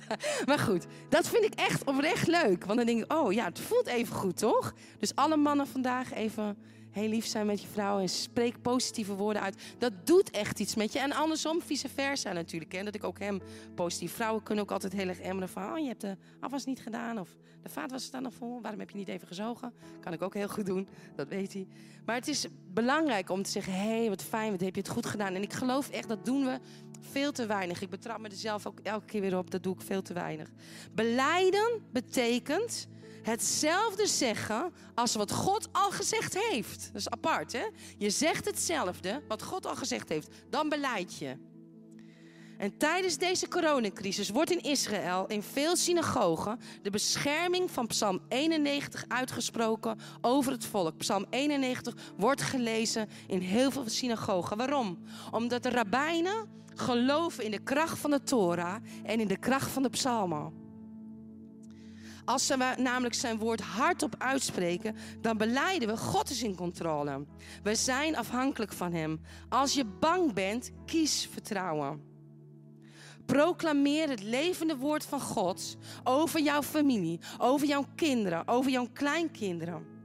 maar 0.46 0.58
goed, 0.58 0.86
dat 1.08 1.28
vind 1.28 1.44
ik 1.44 1.54
echt 1.54 1.84
oprecht 1.84 2.26
leuk. 2.26 2.64
Want 2.64 2.78
dan 2.78 2.86
denk 2.86 3.02
ik, 3.02 3.12
oh 3.12 3.32
ja, 3.32 3.44
het 3.44 3.58
voelt 3.58 3.86
even 3.86 4.14
goed, 4.14 4.36
toch? 4.36 4.74
Dus 4.98 5.14
alle 5.14 5.36
mannen 5.36 5.66
vandaag 5.66 6.12
even 6.12 6.56
heel 6.90 7.08
lief 7.08 7.26
zijn 7.26 7.46
met 7.46 7.62
je 7.62 7.68
vrouw 7.68 7.98
en 7.98 8.08
spreek 8.08 8.62
positieve 8.62 9.14
woorden 9.14 9.42
uit. 9.42 9.62
Dat 9.78 9.92
doet 10.06 10.30
echt 10.30 10.60
iets 10.60 10.74
met 10.74 10.92
je. 10.92 10.98
En 10.98 11.12
andersom, 11.12 11.62
vice 11.62 11.88
versa 11.88 12.32
natuurlijk. 12.32 12.72
Hè? 12.72 12.82
Dat 12.82 12.94
ik 12.94 13.04
ook 13.04 13.18
hem 13.18 13.40
positief. 13.74 14.12
Vrouwen 14.12 14.42
kunnen 14.42 14.64
ook 14.64 14.70
altijd 14.70 14.92
heel 14.92 15.08
erg 15.08 15.20
emmeren 15.20 15.48
van... 15.48 15.72
oh, 15.72 15.78
je 15.78 15.86
hebt 15.86 16.00
de 16.00 16.16
afwas 16.40 16.64
niet 16.64 16.80
gedaan 16.80 17.18
of 17.18 17.36
de 17.62 17.68
vaat 17.68 17.90
was 17.90 18.12
er 18.12 18.22
nog 18.22 18.34
vol. 18.34 18.60
Waarom 18.60 18.80
heb 18.80 18.90
je 18.90 18.96
niet 18.96 19.08
even 19.08 19.28
gezogen? 19.28 19.72
Kan 20.00 20.12
ik 20.12 20.22
ook 20.22 20.34
heel 20.34 20.48
goed 20.48 20.66
doen, 20.66 20.88
dat 21.14 21.28
weet 21.28 21.52
hij. 21.52 21.66
Maar 22.04 22.14
het 22.14 22.28
is 22.28 22.46
belangrijk 22.72 23.30
om 23.30 23.42
te 23.42 23.50
zeggen... 23.50 23.72
hé, 23.72 23.98
hey, 23.98 24.08
wat 24.08 24.22
fijn, 24.22 24.50
wat 24.50 24.60
heb 24.60 24.74
je 24.74 24.80
het 24.80 24.90
goed 24.90 25.06
gedaan. 25.06 25.34
En 25.34 25.42
ik 25.42 25.52
geloof 25.52 25.90
echt, 25.90 26.08
dat 26.08 26.24
doen 26.24 26.44
we 26.44 26.58
veel 27.00 27.32
te 27.32 27.46
weinig. 27.46 27.82
Ik 27.82 27.90
betrap 27.90 28.18
me 28.18 28.28
er 28.28 28.36
zelf 28.36 28.66
ook 28.66 28.80
elke 28.82 29.06
keer 29.06 29.20
weer 29.20 29.38
op, 29.38 29.50
dat 29.50 29.62
doe 29.62 29.74
ik 29.74 29.80
veel 29.80 30.02
te 30.02 30.12
weinig. 30.12 30.48
Beleiden 30.92 31.82
betekent 31.92 32.88
hetzelfde 33.22 34.06
zeggen 34.06 34.72
als 34.94 35.14
wat 35.14 35.32
God 35.32 35.68
al 35.72 35.90
gezegd 35.90 36.38
heeft. 36.38 36.86
Dat 36.86 37.00
is 37.00 37.10
apart, 37.10 37.52
hè? 37.52 37.66
Je 37.98 38.10
zegt 38.10 38.44
hetzelfde 38.44 39.22
wat 39.28 39.42
God 39.42 39.66
al 39.66 39.76
gezegd 39.76 40.08
heeft. 40.08 40.28
Dan 40.50 40.68
beleid 40.68 41.18
je. 41.18 41.36
En 42.58 42.76
tijdens 42.76 43.18
deze 43.18 43.48
coronacrisis 43.48 44.30
wordt 44.30 44.50
in 44.50 44.60
Israël 44.60 45.26
in 45.26 45.42
veel 45.42 45.76
synagogen 45.76 46.60
de 46.82 46.90
bescherming 46.90 47.70
van 47.70 47.86
Psalm 47.86 48.20
91 48.28 49.04
uitgesproken 49.08 49.98
over 50.20 50.52
het 50.52 50.64
volk. 50.64 50.96
Psalm 50.96 51.26
91 51.30 51.94
wordt 52.16 52.42
gelezen 52.42 53.08
in 53.26 53.40
heel 53.40 53.70
veel 53.70 53.88
synagogen. 53.88 54.56
Waarom? 54.56 54.98
Omdat 55.30 55.62
de 55.62 55.70
rabbijnen 55.70 56.57
geloven 56.80 57.44
in 57.44 57.50
de 57.50 57.62
kracht 57.62 57.98
van 57.98 58.10
de 58.10 58.22
Torah 58.22 58.76
en 59.04 59.20
in 59.20 59.28
de 59.28 59.38
kracht 59.38 59.70
van 59.70 59.82
de 59.82 59.88
psalmen. 59.88 60.66
Als 62.24 62.48
we 62.48 62.74
namelijk 62.78 63.14
zijn 63.14 63.38
woord 63.38 63.60
hardop 63.60 64.14
uitspreken, 64.18 64.96
dan 65.20 65.36
beleiden 65.36 65.88
we 65.88 65.96
God 65.96 66.30
is 66.30 66.42
in 66.42 66.54
controle. 66.54 67.26
We 67.62 67.74
zijn 67.74 68.16
afhankelijk 68.16 68.72
van 68.72 68.92
Hem. 68.92 69.20
Als 69.48 69.74
je 69.74 69.84
bang 69.84 70.32
bent, 70.32 70.70
kies 70.86 71.28
vertrouwen. 71.32 72.02
Proclameer 73.26 74.08
het 74.08 74.22
levende 74.22 74.76
woord 74.76 75.04
van 75.04 75.20
God 75.20 75.76
over 76.04 76.40
jouw 76.40 76.62
familie, 76.62 77.20
over 77.38 77.66
jouw 77.66 77.84
kinderen, 77.94 78.48
over 78.48 78.70
jouw 78.70 78.88
kleinkinderen. 78.92 79.97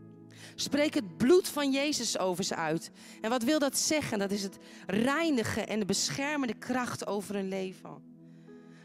Spreek 0.56 0.94
het 0.94 1.18
bloed 1.18 1.48
van 1.48 1.72
Jezus 1.72 2.18
over 2.18 2.44
ze 2.44 2.56
uit. 2.56 2.92
En 3.22 3.30
wat 3.30 3.44
wil 3.44 3.60
dat 3.60 3.78
zeggen? 3.78 4.20
Dat 4.20 4.32
is 4.32 4.44
het 4.44 4.58
reinigen 4.88 5.68
en 5.68 5.80
de 5.80 5.86
beschermende 5.86 6.54
kracht 6.54 7.08
over 7.08 7.36
hun 7.36 7.48
leven. 7.48 8.12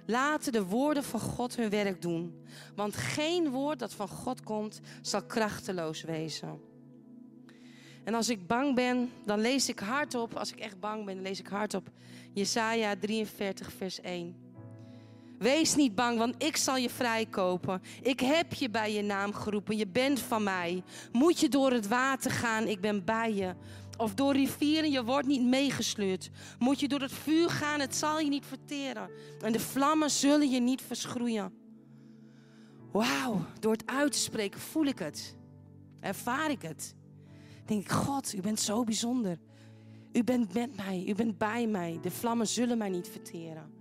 Laten 0.06 0.52
de 0.52 0.64
woorden 0.64 1.04
van 1.04 1.20
God 1.20 1.56
hun 1.56 1.70
werk 1.70 2.02
doen. 2.02 2.44
Want 2.74 2.96
geen 2.96 3.50
woord 3.50 3.78
dat 3.78 3.94
van 3.94 4.08
God 4.08 4.42
komt, 4.42 4.80
zal 5.02 5.22
krachteloos 5.22 6.02
wezen. 6.02 6.60
En 8.04 8.14
als 8.14 8.28
ik 8.28 8.46
bang 8.46 8.74
ben, 8.74 9.10
dan 9.24 9.40
lees 9.40 9.68
ik 9.68 9.78
hardop. 9.78 10.34
Als 10.34 10.52
ik 10.52 10.58
echt 10.58 10.80
bang 10.80 11.04
ben, 11.04 11.14
dan 11.14 11.24
lees 11.24 11.40
ik 11.40 11.46
hardop. 11.46 11.90
Jesaja 12.32 12.96
43, 12.96 13.72
vers 13.72 14.00
1. 14.00 14.47
Wees 15.38 15.74
niet 15.74 15.94
bang, 15.94 16.18
want 16.18 16.42
ik 16.42 16.56
zal 16.56 16.76
je 16.76 16.90
vrijkopen. 16.90 17.82
Ik 18.02 18.20
heb 18.20 18.54
je 18.54 18.70
bij 18.70 18.92
je 18.92 19.02
naam 19.02 19.32
geroepen. 19.32 19.76
Je 19.76 19.86
bent 19.86 20.20
van 20.20 20.42
mij. 20.42 20.82
Moet 21.12 21.40
je 21.40 21.48
door 21.48 21.72
het 21.72 21.88
water 21.88 22.30
gaan, 22.30 22.66
ik 22.66 22.80
ben 22.80 23.04
bij 23.04 23.34
je. 23.34 23.54
Of 23.96 24.14
door 24.14 24.32
rivieren, 24.32 24.90
je 24.90 25.04
wordt 25.04 25.26
niet 25.26 25.42
meegesleurd. 25.42 26.30
Moet 26.58 26.80
je 26.80 26.88
door 26.88 27.00
het 27.00 27.12
vuur 27.12 27.50
gaan, 27.50 27.80
het 27.80 27.96
zal 27.96 28.20
je 28.20 28.28
niet 28.28 28.46
verteren. 28.46 29.10
En 29.40 29.52
de 29.52 29.60
vlammen 29.60 30.10
zullen 30.10 30.50
je 30.50 30.60
niet 30.60 30.82
verschroeien. 30.82 31.52
Wauw, 32.92 33.44
door 33.60 33.72
het 33.72 33.86
uit 33.86 34.12
te 34.12 34.18
spreken 34.18 34.60
voel 34.60 34.84
ik 34.84 34.98
het. 34.98 35.36
Ervaar 36.00 36.50
ik 36.50 36.62
het. 36.62 36.94
Denk 37.64 37.82
ik, 37.82 37.90
God, 37.90 38.34
u 38.34 38.40
bent 38.40 38.60
zo 38.60 38.84
bijzonder. 38.84 39.38
U 40.12 40.24
bent 40.24 40.54
met 40.54 40.76
mij, 40.76 41.04
u 41.06 41.14
bent 41.14 41.38
bij 41.38 41.66
mij. 41.66 41.98
De 42.02 42.10
vlammen 42.10 42.46
zullen 42.46 42.78
mij 42.78 42.88
niet 42.88 43.08
verteren. 43.08 43.77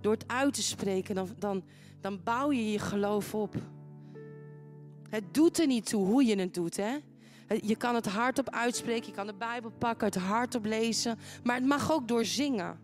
Door 0.00 0.12
het 0.12 0.24
uit 0.26 0.54
te 0.54 0.62
spreken, 0.62 1.14
dan, 1.14 1.28
dan, 1.38 1.64
dan 2.00 2.20
bouw 2.24 2.52
je 2.52 2.72
je 2.72 2.78
geloof 2.78 3.34
op. 3.34 3.54
Het 5.08 5.34
doet 5.34 5.58
er 5.58 5.66
niet 5.66 5.86
toe 5.86 6.06
hoe 6.06 6.24
je 6.24 6.38
het 6.38 6.54
doet, 6.54 6.76
hè? 6.76 6.96
Je 7.60 7.76
kan 7.76 7.94
het 7.94 8.06
hardop 8.06 8.50
uitspreken, 8.50 9.06
je 9.06 9.12
kan 9.12 9.26
de 9.26 9.34
Bijbel 9.34 9.70
pakken, 9.78 10.06
het 10.06 10.16
hardop 10.16 10.64
lezen. 10.64 11.18
Maar 11.42 11.56
het 11.56 11.66
mag 11.66 11.92
ook 11.92 12.08
door 12.08 12.24
zingen. 12.24 12.78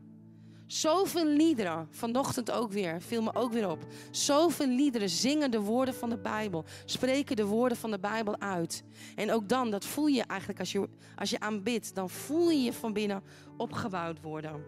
Zoveel 0.66 1.26
liederen, 1.26 1.88
vanochtend 1.90 2.50
ook 2.50 2.72
weer, 2.72 3.02
viel 3.02 3.22
me 3.22 3.34
ook 3.34 3.52
weer 3.52 3.70
op. 3.70 3.86
Zoveel 4.10 4.66
liederen 4.66 5.08
zingen 5.08 5.50
de 5.50 5.60
woorden 5.60 5.94
van 5.94 6.10
de 6.10 6.16
Bijbel, 6.18 6.64
spreken 6.84 7.36
de 7.36 7.46
woorden 7.46 7.78
van 7.78 7.90
de 7.90 7.98
Bijbel 7.98 8.40
uit. 8.40 8.84
En 9.14 9.32
ook 9.32 9.48
dan, 9.48 9.70
dat 9.70 9.84
voel 9.84 10.06
je 10.06 10.22
eigenlijk 10.22 10.60
als 10.60 10.72
je, 10.72 10.88
als 11.16 11.30
je 11.30 11.40
aanbidt, 11.40 11.94
dan 11.94 12.10
voel 12.10 12.50
je 12.50 12.62
je 12.62 12.72
van 12.72 12.92
binnen 12.92 13.22
opgebouwd 13.56 14.20
worden. 14.20 14.64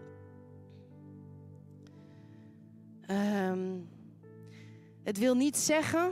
Um, 3.11 3.89
het 5.03 5.17
wil 5.17 5.35
niet 5.35 5.57
zeggen 5.57 6.11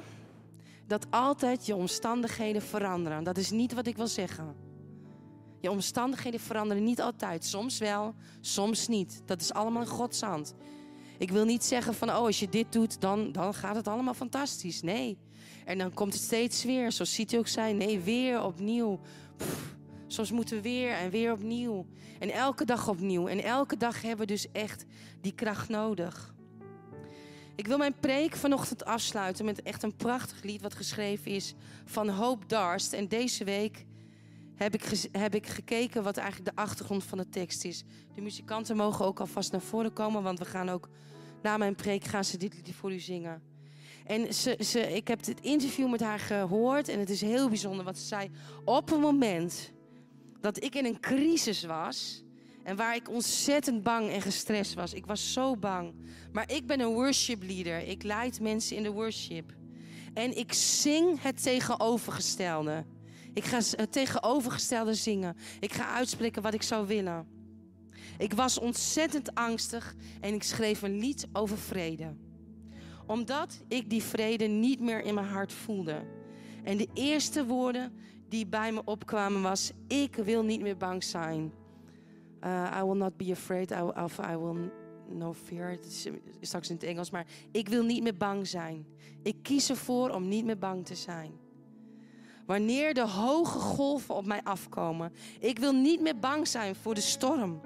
dat 0.88 1.07
altijd 1.10 1.65
je 1.65 1.75
omstandigheden 1.75 2.62
veranderen. 2.62 3.23
Dat 3.23 3.38
is 3.38 3.51
niet 3.51 3.73
wat 3.73 3.88
ik 3.88 3.95
wil 3.95 4.07
zeggen. 4.07 4.55
Je 5.62 5.71
omstandigheden 5.71 6.39
veranderen 6.39 6.83
niet 6.83 7.01
altijd. 7.01 7.45
Soms 7.45 7.77
wel, 7.77 8.13
soms 8.41 8.88
niet. 8.88 9.21
Dat 9.25 9.41
is 9.41 9.53
allemaal 9.53 9.81
in 9.81 9.88
Gods 9.88 10.21
hand. 10.21 10.53
Ik 11.17 11.31
wil 11.31 11.45
niet 11.45 11.63
zeggen 11.63 11.93
van, 11.93 12.10
oh, 12.10 12.15
als 12.15 12.39
je 12.39 12.49
dit 12.49 12.71
doet, 12.71 13.01
dan, 13.01 13.31
dan 13.31 13.53
gaat 13.53 13.75
het 13.75 13.88
allemaal 13.88 14.13
fantastisch. 14.13 14.81
Nee. 14.81 15.17
En 15.65 15.77
dan 15.77 15.93
komt 15.93 16.13
het 16.13 16.21
steeds 16.21 16.63
weer, 16.63 16.91
zoals 16.91 17.19
u 17.19 17.38
ook 17.38 17.47
zijn. 17.47 17.77
Nee, 17.77 17.99
weer 17.99 18.43
opnieuw. 18.43 18.99
soms 20.07 20.31
moeten 20.31 20.55
we 20.55 20.62
weer 20.62 20.91
en 20.91 21.10
weer 21.10 21.31
opnieuw. 21.31 21.86
En 22.19 22.31
elke 22.31 22.65
dag 22.65 22.88
opnieuw. 22.88 23.27
En 23.27 23.43
elke 23.43 23.77
dag 23.77 24.01
hebben 24.01 24.27
we 24.27 24.33
dus 24.33 24.51
echt 24.51 24.86
die 25.21 25.33
kracht 25.33 25.69
nodig. 25.69 26.36
Ik 27.57 27.67
wil 27.67 27.77
mijn 27.77 27.99
preek 27.99 28.35
vanochtend 28.35 28.85
afsluiten 28.85 29.45
met 29.45 29.61
echt 29.61 29.83
een 29.83 29.95
prachtig 29.95 30.43
lied 30.43 30.61
wat 30.61 30.75
geschreven 30.75 31.31
is 31.31 31.53
van 31.85 32.09
Hope 32.09 32.45
Darst. 32.45 32.93
En 32.93 33.07
deze 33.07 33.43
week 33.43 33.85
heb 34.55 34.73
ik, 34.73 35.07
heb 35.11 35.35
ik 35.35 35.47
gekeken 35.47 36.03
wat 36.03 36.17
eigenlijk 36.17 36.55
de 36.55 36.61
achtergrond 36.61 37.03
van 37.03 37.17
de 37.17 37.29
tekst 37.29 37.65
is. 37.65 37.83
De 38.15 38.21
muzikanten 38.21 38.75
mogen 38.75 39.05
ook 39.05 39.19
alvast 39.19 39.51
naar 39.51 39.61
voren 39.61 39.93
komen, 39.93 40.23
want 40.23 40.39
we 40.39 40.45
gaan 40.45 40.69
ook 40.69 40.89
na 41.41 41.57
mijn 41.57 41.75
preek 41.75 42.03
gaan 42.03 42.23
ze 42.23 42.37
dit 42.37 42.53
lied 42.53 42.75
voor 42.75 42.93
u 42.93 42.99
zingen. 42.99 43.41
En 44.05 44.33
ze, 44.33 44.57
ze, 44.59 44.79
ik 44.79 45.07
heb 45.07 45.25
het 45.25 45.41
interview 45.41 45.89
met 45.89 46.01
haar 46.01 46.19
gehoord 46.19 46.87
en 46.87 46.99
het 46.99 47.09
is 47.09 47.21
heel 47.21 47.47
bijzonder 47.49 47.85
wat 47.85 47.97
ze 47.97 48.05
zei. 48.05 48.29
Op 48.65 48.89
het 48.89 48.99
moment 48.99 49.71
dat 50.41 50.63
ik 50.63 50.75
in 50.75 50.85
een 50.85 50.99
crisis 50.99 51.63
was, 51.63 52.23
en 52.67 52.75
waar 52.75 52.95
ik 52.95 53.10
ontzettend 53.10 53.84
bang 53.84 54.10
en 54.10 54.21
gestrest 54.21 54.73
was. 54.73 54.93
Ik 54.93 55.06
was 55.06 55.34
zo 55.34 55.56
bang. 55.56 55.93
Maar 56.32 56.51
ik 56.51 56.65
ben 56.65 56.80
een 56.80 56.93
worship 56.93 57.43
leader. 57.43 57.88
Ik 57.88 58.03
leid 58.03 58.39
mensen 58.39 58.75
in 58.75 58.84
de 58.84 58.91
worship. 58.91 59.53
En 60.13 60.38
ik 60.38 60.53
zing 60.53 61.21
het 61.21 61.43
tegenovergestelde. 61.43 62.86
Ik 63.34 63.43
ga 63.43 63.60
het 63.71 63.91
tegenovergestelde 63.91 64.93
zingen. 64.93 65.36
Ik 65.60 65.73
ga 65.73 65.93
uitspreken 65.93 66.41
wat 66.41 66.53
ik 66.53 66.62
zou 66.62 66.88
willen. 66.88 67.27
Ik 68.17 68.34
was 68.34 68.60
ontzettend 68.60 69.36
angstig 69.36 69.95
en 70.21 70.34
ik 70.34 70.43
schreef 70.43 70.82
een 70.82 70.99
lied 70.99 71.27
over 71.34 71.58
vrede. 71.58 72.15
Omdat 73.06 73.63
ik 73.67 73.89
die 73.89 74.03
vrede 74.03 74.45
niet 74.45 74.80
meer 74.80 75.03
in 75.03 75.13
mijn 75.13 75.27
hart 75.27 75.53
voelde. 75.53 76.03
En 76.63 76.77
de 76.77 76.88
eerste 76.93 77.45
woorden 77.45 77.93
die 78.30 78.47
bij 78.47 78.71
me 78.71 78.82
opkwamen 78.86 79.41
was: 79.41 79.71
ik 79.88 80.15
wil 80.15 80.43
niet 80.43 80.62
meer 80.62 80.77
bang 80.77 81.03
zijn. 81.03 81.56
Uh, 82.47 82.79
I 82.79 82.83
will 82.83 82.97
not 82.97 83.17
be 83.17 83.31
afraid. 83.31 83.71
I, 83.71 83.81
of 83.81 84.19
I 84.19 84.38
will 84.38 84.71
no 85.10 85.33
fear. 85.33 85.69
Het 85.69 85.86
is 85.86 86.07
straks 86.41 86.69
in 86.69 86.75
het 86.75 86.83
Engels, 86.83 87.10
maar 87.10 87.25
ik 87.51 87.69
wil 87.69 87.83
niet 87.83 88.03
meer 88.03 88.17
bang 88.17 88.47
zijn. 88.47 88.86
Ik 89.23 89.36
kies 89.41 89.69
ervoor 89.69 90.10
om 90.10 90.27
niet 90.27 90.45
meer 90.45 90.57
bang 90.57 90.86
te 90.86 90.95
zijn. 90.95 91.31
Wanneer 92.45 92.93
de 92.93 93.07
hoge 93.07 93.60
golven 93.60 94.15
op 94.15 94.25
mij 94.25 94.41
afkomen, 94.43 95.13
ik 95.39 95.60
wil 95.60 95.73
niet 95.73 96.01
meer 96.01 96.19
bang 96.19 96.47
zijn 96.47 96.75
voor 96.75 96.93
de 96.93 97.01
storm. 97.01 97.62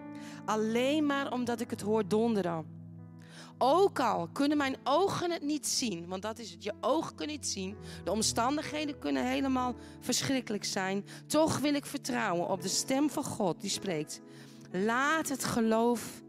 Alleen 0.46 1.06
maar 1.06 1.32
omdat 1.32 1.60
ik 1.60 1.70
het 1.70 1.82
hoor 1.82 2.08
donderen. 2.08 2.80
Ook 3.58 4.00
al 4.00 4.28
kunnen 4.28 4.58
mijn 4.58 4.76
ogen 4.84 5.32
het 5.32 5.42
niet 5.42 5.68
zien, 5.68 6.08
want 6.08 6.22
dat 6.22 6.40
is 6.40 6.52
het, 6.52 6.64
je 6.64 6.74
ogen 6.80 7.16
kunnen 7.16 7.36
niet 7.36 7.48
zien. 7.48 7.76
De 8.04 8.12
omstandigheden 8.12 9.00
kunnen 9.00 9.26
helemaal 9.26 9.76
verschrikkelijk 10.00 10.64
zijn. 10.64 11.06
Toch 11.28 11.60
wil 11.60 11.74
ik 11.74 11.86
vertrouwen 11.86 12.48
op 12.48 12.62
de 12.62 12.68
stem 12.68 13.10
van 13.10 13.24
God 13.24 13.62
die 13.62 13.70
spreekt. 13.70 14.22
Laat 14.72 15.30
het 15.30 15.44
geloof 15.44 16.22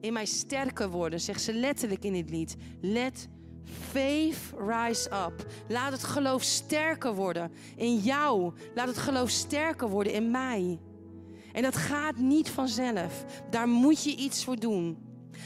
in 0.00 0.12
mij 0.12 0.24
sterker 0.24 0.90
worden, 0.90 1.20
zegt 1.20 1.42
ze 1.42 1.52
letterlijk 1.52 2.04
in 2.04 2.12
dit 2.12 2.30
lied. 2.30 2.56
Let 2.80 3.28
faith 3.90 4.38
rise 4.58 5.10
up. 5.26 5.46
Laat 5.68 5.92
het 5.92 6.04
geloof 6.04 6.42
sterker 6.42 7.14
worden 7.14 7.52
in 7.76 7.96
jou. 7.96 8.52
Laat 8.74 8.88
het 8.88 8.98
geloof 8.98 9.30
sterker 9.30 9.88
worden 9.88 10.12
in 10.12 10.30
mij. 10.30 10.78
En 11.52 11.62
dat 11.62 11.76
gaat 11.76 12.16
niet 12.16 12.50
vanzelf. 12.50 13.24
Daar 13.50 13.68
moet 13.68 14.04
je 14.04 14.16
iets 14.16 14.44
voor 14.44 14.56
doen. 14.56 15.03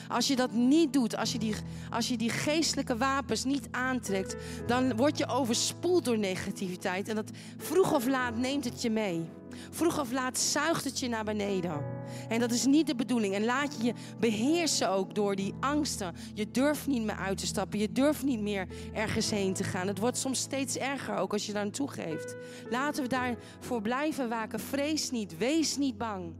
Als 0.08 0.26
je 0.26 0.36
dat 0.36 0.52
niet 0.52 0.92
doet, 0.92 1.16
als 1.16 1.32
je, 1.32 1.38
die, 1.38 1.54
als 1.90 2.08
je 2.08 2.16
die 2.16 2.30
geestelijke 2.30 2.96
wapens 2.96 3.44
niet 3.44 3.68
aantrekt, 3.70 4.36
dan 4.66 4.96
word 4.96 5.18
je 5.18 5.26
overspoeld 5.26 6.04
door 6.04 6.18
negativiteit. 6.18 7.08
En 7.08 7.14
dat 7.14 7.30
vroeg 7.56 7.94
of 7.94 8.06
laat 8.06 8.36
neemt 8.36 8.64
het 8.64 8.82
je 8.82 8.90
mee. 8.90 9.28
Vroeg 9.70 10.00
of 10.00 10.12
laat 10.12 10.38
zuigt 10.38 10.84
het 10.84 10.98
je 10.98 11.08
naar 11.08 11.24
beneden. 11.24 11.84
En 12.28 12.40
dat 12.40 12.50
is 12.50 12.64
niet 12.64 12.86
de 12.86 12.94
bedoeling. 12.94 13.34
En 13.34 13.44
laat 13.44 13.76
je 13.76 13.84
je 13.84 13.94
beheersen 14.18 14.90
ook 14.90 15.14
door 15.14 15.36
die 15.36 15.54
angsten. 15.60 16.14
Je 16.34 16.50
durft 16.50 16.86
niet 16.86 17.02
meer 17.02 17.16
uit 17.16 17.38
te 17.38 17.46
stappen. 17.46 17.78
Je 17.78 17.92
durft 17.92 18.22
niet 18.22 18.40
meer 18.40 18.66
ergens 18.92 19.30
heen 19.30 19.54
te 19.54 19.64
gaan. 19.64 19.86
Het 19.86 19.98
wordt 19.98 20.18
soms 20.18 20.40
steeds 20.40 20.76
erger 20.76 21.16
ook 21.16 21.32
als 21.32 21.46
je 21.46 21.52
daar 21.52 21.64
naartoe 21.64 21.90
geeft. 21.90 22.36
Laten 22.70 23.02
we 23.02 23.08
daarvoor 23.08 23.82
blijven 23.82 24.28
waken. 24.28 24.60
Vrees 24.60 25.10
niet. 25.10 25.38
Wees 25.38 25.76
niet 25.76 25.98
bang. 25.98 26.34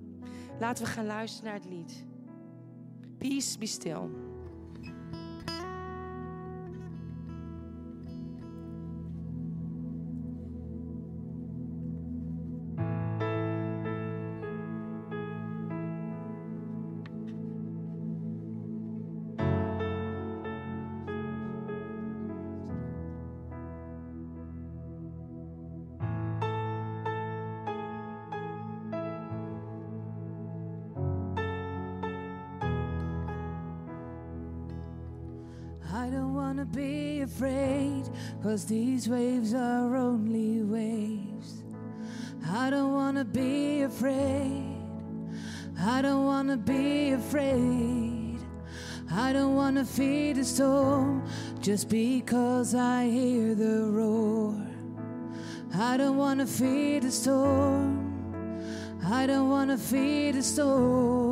Laten 0.60 0.84
we 0.84 0.90
gaan 0.90 1.06
luisteren 1.06 1.50
naar 1.50 1.60
het 1.60 1.70
lied. 1.70 2.07
Peace 3.20 3.56
be 3.56 3.66
still. 3.66 4.27
wanna 36.48 36.64
be 36.64 37.20
afraid, 37.20 38.04
cause 38.42 38.64
these 38.64 39.06
waves 39.06 39.52
are 39.52 39.94
only 39.94 40.62
waves. 40.62 41.62
I 42.50 42.70
don't 42.70 42.94
wanna 42.94 43.26
be 43.26 43.82
afraid, 43.82 44.80
I 45.78 46.00
don't 46.00 46.24
wanna 46.24 46.56
be 46.56 47.10
afraid. 47.10 48.38
I 49.10 49.30
don't 49.34 49.56
wanna 49.56 49.84
feed 49.84 50.36
the 50.36 50.44
storm 50.44 51.22
just 51.60 51.90
because 51.90 52.74
I 52.74 53.04
hear 53.10 53.54
the 53.54 53.82
roar. 53.98 54.54
I 55.74 55.98
don't 55.98 56.16
wanna 56.16 56.46
feed 56.46 57.02
the 57.02 57.10
storm, 57.10 57.92
I 59.04 59.26
don't 59.26 59.50
wanna 59.50 59.76
feed 59.76 60.36
the 60.36 60.42
storm. 60.42 61.27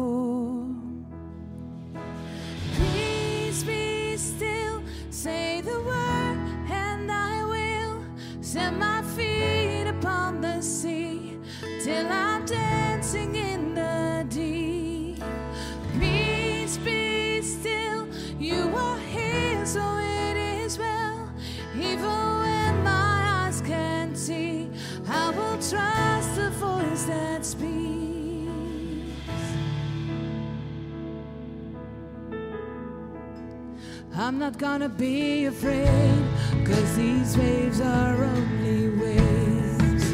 not 34.57 34.71
gonna 34.71 34.89
be 34.89 35.45
afraid, 35.45 36.25
cause 36.65 36.97
these 36.97 37.37
waves 37.37 37.79
are 37.79 38.25
only 38.25 38.89
waves. 38.89 40.11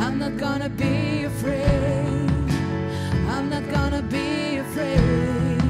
I'm 0.00 0.16
not 0.16 0.36
gonna 0.36 0.68
be 0.68 1.24
afraid, 1.24 2.30
I'm 3.28 3.50
not 3.50 3.68
gonna 3.72 4.02
be 4.02 4.58
afraid, 4.58 5.60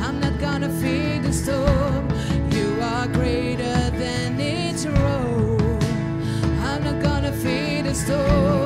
I'm 0.00 0.20
not 0.20 0.40
gonna 0.40 0.70
feed 0.80 1.24
the 1.24 1.32
storm. 1.34 2.08
You 2.50 2.80
are 2.80 3.06
greater 3.08 3.90
than 3.90 4.40
its 4.40 4.86
roar. 4.86 5.78
I'm 6.64 6.82
not 6.82 7.02
gonna 7.02 7.32
feed 7.32 7.84
the 7.84 7.94
storm. 7.94 8.61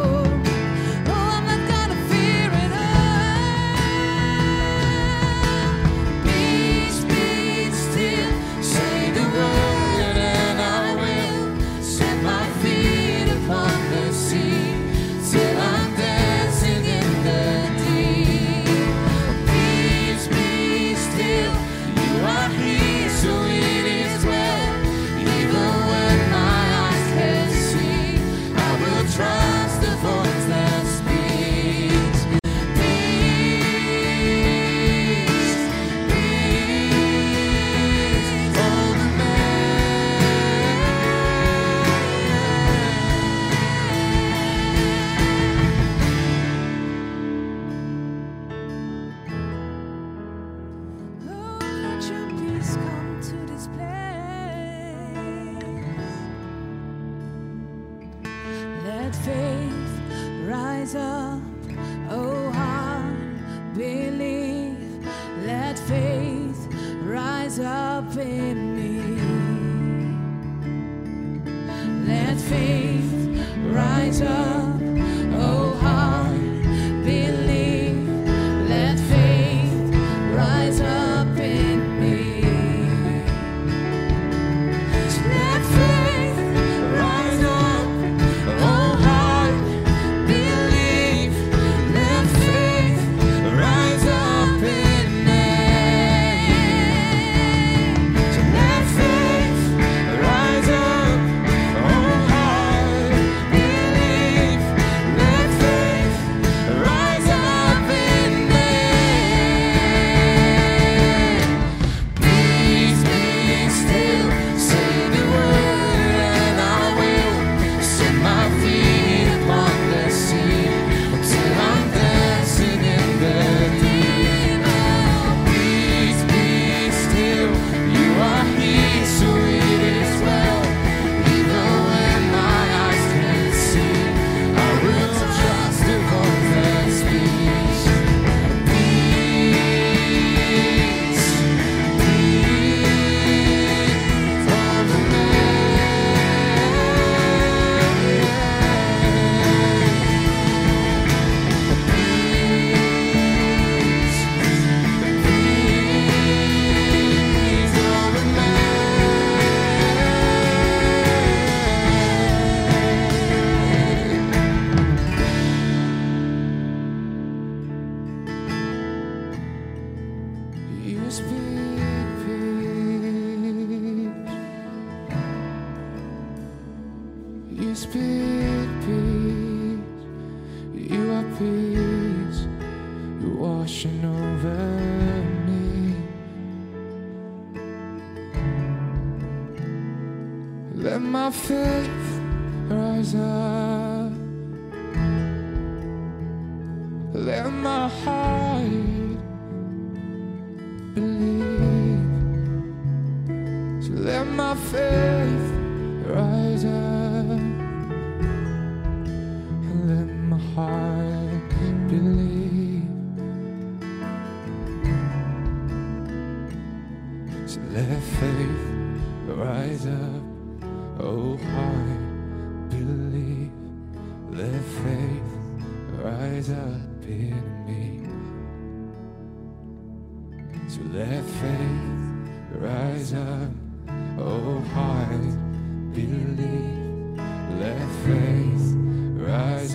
up 67.97 68.17
in 68.19 68.77
me. 68.77 68.86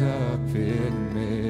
Up 0.01 0.55
in 0.55 1.13
me. 1.13 1.40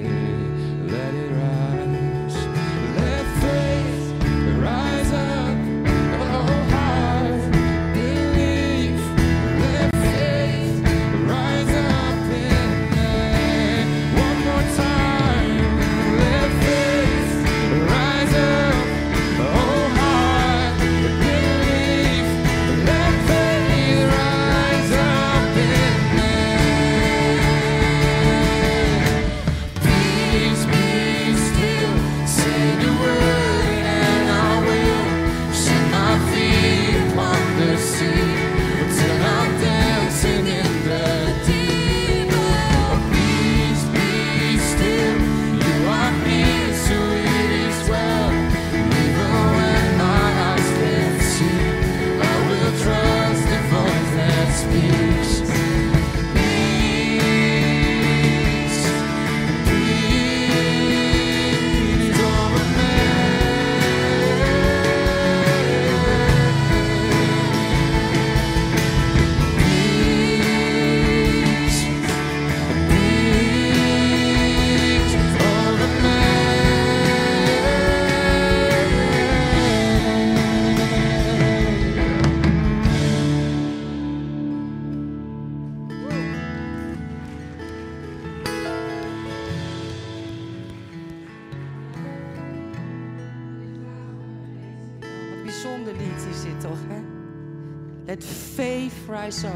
Let 98.06 98.24
faith 98.26 98.94
rise 99.10 99.48
up. 99.48 99.54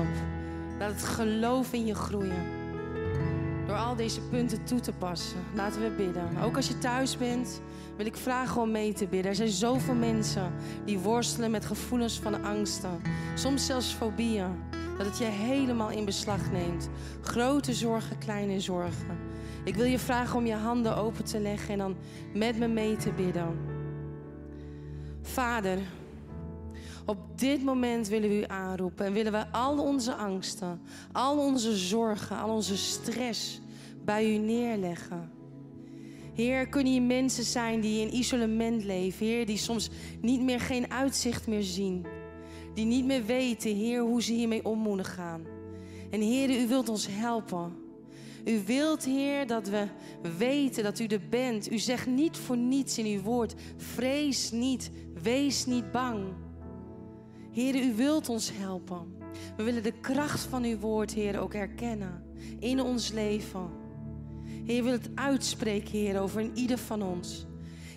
Laat 0.80 0.92
het 0.92 1.04
geloof 1.04 1.74
in 1.74 1.86
je 1.86 1.96
groeien. 1.96 2.46
Door 3.68 3.76
al 3.76 3.96
deze 3.96 4.22
punten 4.22 4.64
toe 4.64 4.80
te 4.80 4.92
passen. 4.92 5.40
Laten 5.56 5.82
we 5.82 5.90
bidden. 5.90 6.38
Ook 6.44 6.56
als 6.56 6.68
je 6.68 6.78
thuis 6.78 7.18
bent, 7.18 7.62
wil 7.98 8.06
ik 8.06 8.16
vragen 8.16 8.62
om 8.62 8.72
mee 8.72 8.94
te 8.94 9.08
bidden. 9.08 9.30
Er 9.30 9.36
zijn 9.36 9.50
zoveel 9.50 9.96
mensen 9.96 10.52
die 10.86 11.00
worstelen 11.00 11.52
met 11.52 11.66
gevoelens 11.66 12.20
van 12.20 12.44
angsten. 12.44 13.02
Soms 13.36 13.66
zelfs 13.66 13.94
fobieën. 13.94 14.50
Dat 14.98 15.06
het 15.06 15.18
je 15.18 15.26
helemaal 15.26 15.90
in 15.90 16.06
beslag 16.06 16.52
neemt. 16.52 16.90
Grote 17.22 17.74
zorgen, 17.74 18.18
kleine 18.18 18.60
zorgen. 18.60 19.18
Ik 19.64 19.76
wil 19.76 19.86
je 19.86 20.00
vragen 20.00 20.38
om 20.38 20.46
je 20.46 20.56
handen 20.56 20.98
open 20.98 21.24
te 21.24 21.40
leggen 21.40 21.70
en 21.70 21.78
dan 21.78 21.96
met 22.34 22.58
me 22.58 22.68
mee 22.68 22.96
te 22.96 23.12
bidden. 23.12 23.58
Vader, 25.22 25.78
op 27.06 27.18
dit 27.36 27.64
moment 27.64 28.08
willen 28.08 28.30
we 28.30 28.36
u 28.36 28.44
aanroepen 28.48 29.06
en 29.06 29.14
willen 29.14 29.32
we 29.32 29.52
al 29.52 29.80
onze 29.80 30.14
angsten, 30.14 30.82
al 31.12 31.38
onze 31.38 31.78
zorgen, 31.78 32.38
al 32.38 32.56
onze 32.56 32.78
stress 32.78 33.62
bij 34.06 34.34
u 34.34 34.38
neerleggen. 34.38 35.32
Heer, 36.34 36.68
kunnen 36.68 36.92
hier 36.92 37.02
mensen 37.02 37.44
zijn 37.44 37.82
die 37.82 38.02
in 38.02 38.16
isolement 38.16 38.84
leven, 38.84 39.26
Heer, 39.26 39.46
die 39.46 39.58
soms 39.58 39.90
niet 40.22 40.42
meer 40.42 40.60
geen 40.60 40.92
uitzicht 40.92 41.48
meer 41.48 41.64
zien, 41.64 42.06
die 42.74 42.86
niet 42.86 43.06
meer 43.06 43.26
weten, 43.26 43.76
Heer, 43.76 44.02
hoe 44.02 44.24
ze 44.24 44.34
hiermee 44.34 44.66
om 44.66 44.80
moeten 44.80 45.06
gaan. 45.06 45.42
En 46.10 46.22
Heer, 46.22 46.50
u 46.50 46.68
wilt 46.68 46.90
ons 46.90 47.08
helpen. 47.10 47.84
U 48.46 48.62
wilt, 48.66 49.06
Heer, 49.06 49.48
dat 49.48 49.68
we 49.68 49.88
weten 50.38 50.84
dat 50.84 51.00
u 51.00 51.06
er 51.06 51.22
bent. 51.30 51.72
U 51.72 51.78
zegt 51.78 52.08
niet 52.08 52.38
voor 52.38 52.58
niets 52.58 52.98
in 52.98 53.06
uw 53.06 53.22
woord: 53.22 53.54
vrees 53.78 54.52
niet, 54.52 54.92
wees 55.22 55.66
niet 55.66 55.92
bang. 55.92 56.24
Heer, 57.56 57.76
u 57.76 57.96
wilt 57.96 58.30
ons 58.30 58.52
helpen. 58.54 59.16
We 59.58 59.64
willen 59.64 59.84
de 59.84 60.00
kracht 60.02 60.40
van 60.40 60.64
uw 60.64 60.78
woord, 60.78 61.14
Heer, 61.14 61.40
ook 61.40 61.54
herkennen 61.54 62.24
in 62.60 62.82
ons 62.82 63.12
leven. 63.12 63.70
Heer, 64.66 64.84
wil 64.84 64.92
het 64.92 65.10
uitspreken, 65.16 65.92
Heer, 65.92 66.20
over 66.20 66.42
in 66.42 66.52
ieder 66.54 66.78
van 66.78 67.02
ons. 67.02 67.46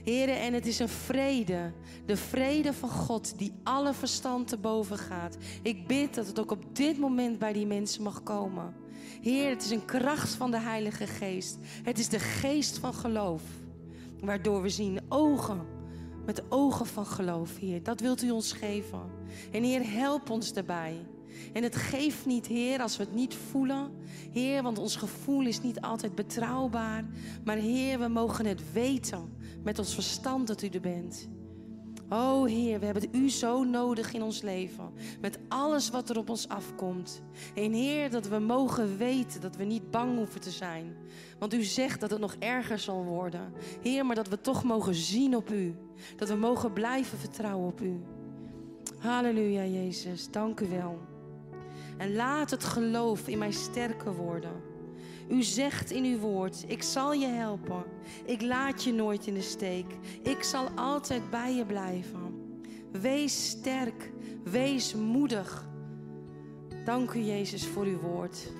Heer, 0.04 0.28
en 0.28 0.52
het 0.52 0.66
is 0.66 0.78
een 0.78 0.88
vrede, 0.88 1.72
de 2.06 2.16
vrede 2.16 2.72
van 2.72 2.88
God 2.88 3.38
die 3.38 3.52
alle 3.62 3.94
verstand 3.94 4.48
te 4.48 4.56
boven 4.56 4.98
gaat. 4.98 5.36
Ik 5.62 5.86
bid 5.86 6.14
dat 6.14 6.26
het 6.26 6.40
ook 6.40 6.50
op 6.50 6.76
dit 6.76 6.98
moment 6.98 7.38
bij 7.38 7.52
die 7.52 7.66
mensen 7.66 8.02
mag 8.02 8.22
komen. 8.22 8.74
Heer, 9.20 9.50
het 9.50 9.64
is 9.64 9.70
een 9.70 9.84
kracht 9.84 10.34
van 10.34 10.50
de 10.50 10.60
Heilige 10.60 11.06
Geest. 11.06 11.58
Het 11.82 11.98
is 11.98 12.08
de 12.08 12.18
geest 12.18 12.78
van 12.78 12.94
geloof, 12.94 13.42
waardoor 14.20 14.62
we 14.62 14.68
zien 14.68 15.00
ogen 15.08 15.60
met 16.26 16.42
ogen 16.48 16.86
van 16.86 17.06
geloof, 17.06 17.56
Heer. 17.56 17.82
Dat 17.82 18.00
wilt 18.00 18.22
u 18.22 18.30
ons 18.30 18.52
geven. 18.52 19.17
En 19.52 19.62
Heer, 19.62 19.90
help 19.90 20.30
ons 20.30 20.52
daarbij. 20.52 21.06
En 21.52 21.62
het 21.62 21.76
geeft 21.76 22.26
niet, 22.26 22.46
Heer, 22.46 22.80
als 22.80 22.96
we 22.96 23.02
het 23.02 23.14
niet 23.14 23.34
voelen. 23.34 23.90
Heer, 24.32 24.62
want 24.62 24.78
ons 24.78 24.96
gevoel 24.96 25.46
is 25.46 25.60
niet 25.60 25.80
altijd 25.80 26.14
betrouwbaar. 26.14 27.04
Maar 27.44 27.56
Heer, 27.56 27.98
we 27.98 28.08
mogen 28.08 28.46
het 28.46 28.72
weten 28.72 29.36
met 29.62 29.78
ons 29.78 29.94
verstand 29.94 30.46
dat 30.46 30.62
u 30.62 30.68
er 30.68 30.80
bent. 30.80 31.28
Oh 32.10 32.46
Heer, 32.46 32.78
we 32.78 32.84
hebben 32.84 33.08
u 33.12 33.30
zo 33.30 33.64
nodig 33.64 34.12
in 34.12 34.22
ons 34.22 34.42
leven. 34.42 34.92
Met 35.20 35.38
alles 35.48 35.90
wat 35.90 36.10
er 36.10 36.18
op 36.18 36.30
ons 36.30 36.48
afkomt. 36.48 37.22
En 37.54 37.72
Heer, 37.72 38.10
dat 38.10 38.28
we 38.28 38.38
mogen 38.38 38.96
weten 38.96 39.40
dat 39.40 39.56
we 39.56 39.64
niet 39.64 39.90
bang 39.90 40.16
hoeven 40.16 40.40
te 40.40 40.50
zijn. 40.50 40.96
Want 41.38 41.54
u 41.54 41.62
zegt 41.62 42.00
dat 42.00 42.10
het 42.10 42.20
nog 42.20 42.36
erger 42.38 42.78
zal 42.78 43.04
worden. 43.04 43.52
Heer, 43.82 44.06
maar 44.06 44.16
dat 44.16 44.28
we 44.28 44.40
toch 44.40 44.64
mogen 44.64 44.94
zien 44.94 45.36
op 45.36 45.50
u. 45.50 45.74
Dat 46.16 46.28
we 46.28 46.34
mogen 46.34 46.72
blijven 46.72 47.18
vertrouwen 47.18 47.68
op 47.68 47.80
u. 47.80 48.00
Halleluja, 48.98 49.64
Jezus. 49.64 50.30
Dank 50.30 50.60
u 50.60 50.68
wel. 50.68 50.98
En 51.96 52.14
laat 52.14 52.50
het 52.50 52.64
geloof 52.64 53.28
in 53.28 53.38
mij 53.38 53.50
sterker 53.50 54.14
worden. 54.14 54.62
U 55.28 55.42
zegt 55.42 55.90
in 55.90 56.04
uw 56.04 56.18
woord: 56.18 56.64
Ik 56.66 56.82
zal 56.82 57.12
je 57.12 57.26
helpen. 57.26 57.82
Ik 58.24 58.42
laat 58.42 58.84
je 58.84 58.92
nooit 58.92 59.26
in 59.26 59.34
de 59.34 59.40
steek. 59.40 59.86
Ik 60.22 60.42
zal 60.42 60.68
altijd 60.74 61.30
bij 61.30 61.54
je 61.54 61.64
blijven. 61.64 62.60
Wees 62.92 63.48
sterk. 63.48 64.12
Wees 64.44 64.94
moedig. 64.94 65.68
Dank 66.84 67.12
u, 67.12 67.20
Jezus, 67.20 67.66
voor 67.66 67.84
uw 67.84 67.98
woord. 67.98 68.52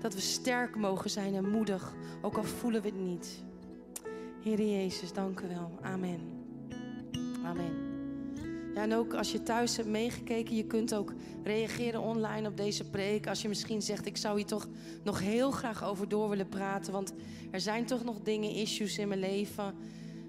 Dat 0.00 0.14
we 0.14 0.20
sterk 0.20 0.76
mogen 0.76 1.10
zijn 1.10 1.34
en 1.34 1.50
moedig, 1.50 1.94
ook 2.20 2.36
al 2.36 2.44
voelen 2.44 2.82
we 2.82 2.88
het 2.88 2.98
niet. 2.98 3.42
Heer 4.42 4.60
Jezus, 4.60 5.12
dank 5.12 5.40
u 5.40 5.48
wel. 5.48 5.78
Amen. 5.82 6.20
Amen. 7.44 7.81
Ja, 8.74 8.82
en 8.82 8.94
ook 8.94 9.14
als 9.14 9.32
je 9.32 9.42
thuis 9.42 9.76
hebt 9.76 9.88
meegekeken, 9.88 10.56
je 10.56 10.66
kunt 10.66 10.94
ook 10.94 11.12
reageren 11.44 12.00
online 12.00 12.48
op 12.48 12.56
deze 12.56 12.84
preek. 12.84 13.26
Als 13.26 13.42
je 13.42 13.48
misschien 13.48 13.82
zegt, 13.82 14.06
ik 14.06 14.16
zou 14.16 14.36
hier 14.36 14.46
toch 14.46 14.68
nog 15.04 15.20
heel 15.20 15.50
graag 15.50 15.84
over 15.84 16.08
door 16.08 16.28
willen 16.28 16.48
praten. 16.48 16.92
Want 16.92 17.12
er 17.50 17.60
zijn 17.60 17.86
toch 17.86 18.04
nog 18.04 18.20
dingen, 18.22 18.54
issues 18.54 18.98
in 18.98 19.08
mijn 19.08 19.20
leven. 19.20 19.74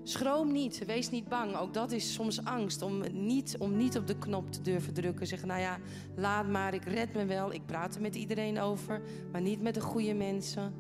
Schroom 0.04 0.52
niet, 0.52 0.86
wees 0.86 1.10
niet 1.10 1.28
bang. 1.28 1.56
Ook 1.56 1.74
dat 1.74 1.92
is 1.92 2.14
soms 2.14 2.46
angst 2.46 2.82
om 2.82 3.04
niet, 3.12 3.56
om 3.60 3.78
niet 3.78 3.98
op 3.98 4.08
de 4.08 4.18
knop 4.18 4.52
te 4.52 4.62
durven 4.62 4.94
drukken. 4.94 5.28
Zeggen, 5.28 5.48
nou 5.48 5.62
ja, 5.62 5.78
laat 6.16 6.48
maar, 6.48 6.74
ik 6.74 6.84
red 6.84 7.14
me 7.14 7.26
wel. 7.26 7.54
Ik 7.54 7.66
praat 7.66 7.96
er 7.96 8.02
met 8.02 8.16
iedereen 8.16 8.60
over, 8.60 9.02
maar 9.32 9.42
niet 9.42 9.62
met 9.62 9.74
de 9.74 9.82
goede 9.82 10.14
mensen. 10.14 10.74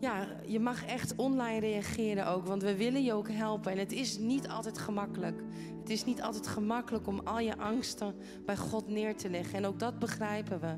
Ja, 0.00 0.26
je 0.46 0.60
mag 0.60 0.84
echt 0.84 1.14
online 1.16 1.60
reageren 1.60 2.26
ook, 2.26 2.46
want 2.46 2.62
we 2.62 2.76
willen 2.76 3.04
je 3.04 3.12
ook 3.12 3.30
helpen. 3.30 3.72
En 3.72 3.78
het 3.78 3.92
is 3.92 4.18
niet 4.18 4.48
altijd 4.48 4.78
gemakkelijk. 4.78 5.42
Het 5.80 5.90
is 5.90 6.04
niet 6.04 6.22
altijd 6.22 6.46
gemakkelijk 6.46 7.06
om 7.06 7.20
al 7.24 7.38
je 7.38 7.58
angsten 7.58 8.14
bij 8.46 8.56
God 8.56 8.88
neer 8.88 9.16
te 9.16 9.30
leggen. 9.30 9.58
En 9.58 9.66
ook 9.66 9.78
dat 9.78 9.98
begrijpen 9.98 10.60
we. 10.60 10.74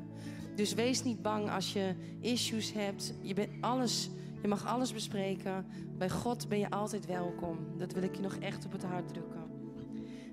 Dus 0.55 0.73
wees 0.73 1.03
niet 1.03 1.21
bang 1.21 1.49
als 1.49 1.73
je 1.73 1.95
issues 2.19 2.73
hebt. 2.73 3.13
Je, 3.21 3.33
bent 3.33 3.49
alles, 3.61 4.09
je 4.41 4.47
mag 4.47 4.65
alles 4.67 4.93
bespreken. 4.93 5.65
Bij 5.97 6.09
God 6.09 6.49
ben 6.49 6.59
je 6.59 6.69
altijd 6.69 7.05
welkom. 7.05 7.57
Dat 7.77 7.93
wil 7.93 8.03
ik 8.03 8.15
je 8.15 8.21
nog 8.21 8.35
echt 8.35 8.65
op 8.65 8.71
het 8.71 8.83
hart 8.83 9.07
drukken. 9.07 9.41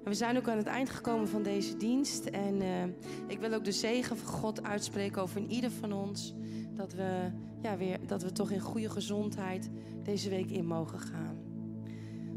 En 0.04 0.10
we 0.10 0.14
zijn 0.14 0.36
ook 0.36 0.48
aan 0.48 0.56
het 0.56 0.66
eind 0.66 0.90
gekomen 0.90 1.28
van 1.28 1.42
deze 1.42 1.76
dienst. 1.76 2.24
En 2.24 2.60
eh, 2.60 2.84
ik 3.26 3.40
wil 3.40 3.52
ook 3.52 3.64
de 3.64 3.72
zegen 3.72 4.16
van 4.16 4.32
God 4.32 4.62
uitspreken 4.62 5.22
over 5.22 5.46
ieder 5.46 5.70
van 5.70 5.92
ons. 5.92 6.34
Dat 6.74 6.92
we, 6.92 7.30
ja, 7.62 7.76
weer, 7.76 7.98
dat 8.06 8.22
we 8.22 8.32
toch 8.32 8.50
in 8.50 8.60
goede 8.60 8.90
gezondheid 8.90 9.70
deze 10.02 10.28
week 10.28 10.50
in 10.50 10.66
mogen 10.66 10.98
gaan. 10.98 11.38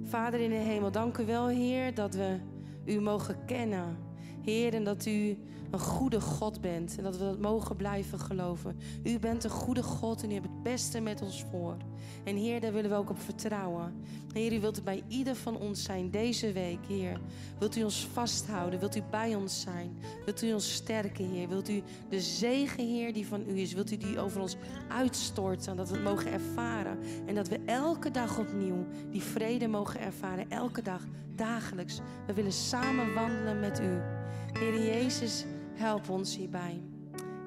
Vader 0.03 0.39
in 0.39 0.49
de 0.49 0.55
hemel, 0.55 0.91
dank 0.91 1.17
u 1.17 1.25
wel, 1.25 1.47
Heer, 1.47 1.93
dat 1.93 2.15
we 2.15 2.39
u 2.85 2.99
mogen 2.99 3.45
kennen. 3.45 3.97
Heer, 4.41 4.73
en 4.73 4.83
dat 4.83 5.05
u 5.05 5.37
een 5.73 5.79
goede 5.79 6.21
God 6.21 6.61
bent. 6.61 6.97
En 6.97 7.03
dat 7.03 7.17
we 7.17 7.23
dat 7.23 7.39
mogen 7.39 7.75
blijven 7.75 8.19
geloven. 8.19 8.77
U 9.03 9.19
bent 9.19 9.43
een 9.43 9.49
goede 9.49 9.83
God 9.83 10.23
en 10.23 10.31
u 10.31 10.33
hebt 10.33 10.45
het 10.45 10.63
beste 10.63 10.99
met 10.99 11.21
ons 11.21 11.45
voor. 11.51 11.77
En 12.23 12.35
Heer, 12.35 12.61
daar 12.61 12.73
willen 12.73 12.89
we 12.89 12.95
ook 12.95 13.09
op 13.09 13.19
vertrouwen. 13.19 13.93
Heer, 14.33 14.53
u 14.53 14.59
wilt 14.59 14.83
bij 14.83 15.03
ieder 15.07 15.35
van 15.35 15.57
ons 15.57 15.83
zijn 15.83 16.09
deze 16.09 16.51
week, 16.51 16.79
Heer. 16.87 17.19
Wilt 17.59 17.75
u 17.75 17.83
ons 17.83 18.07
vasthouden? 18.13 18.79
Wilt 18.79 18.95
u 18.95 19.01
bij 19.09 19.35
ons 19.35 19.61
zijn? 19.61 19.97
Wilt 20.25 20.43
u 20.43 20.53
ons 20.53 20.73
sterken, 20.73 21.29
Heer? 21.29 21.47
Wilt 21.47 21.69
u 21.69 21.81
de 22.09 22.21
zegen, 22.21 22.87
Heer, 22.87 23.13
die 23.13 23.27
van 23.27 23.43
u 23.49 23.59
is, 23.59 23.73
wilt 23.73 23.91
u 23.91 23.97
die 23.97 24.19
over 24.19 24.41
ons 24.41 24.57
uitstorten? 24.87 25.75
Dat 25.75 25.89
we 25.89 25.95
het 25.95 26.03
mogen 26.03 26.31
ervaren. 26.31 26.97
En 27.25 27.35
dat 27.35 27.47
we 27.47 27.59
elke 27.65 28.11
dag 28.11 28.39
opnieuw 28.39 28.85
die 29.11 29.21
vrede 29.21 29.67
mogen 29.67 29.99
ervaren. 29.99 30.49
Elke 30.49 30.81
dag, 30.81 31.01
dagelijks. 31.35 31.99
We 32.27 32.33
willen 32.33 32.51
samen 32.51 33.13
wandelen 33.13 33.59
met 33.59 33.79
u. 33.79 34.21
Heer 34.59 34.85
Jezus, 34.85 35.45
help 35.83 36.09
ons 36.09 36.35
hierbij. 36.35 36.81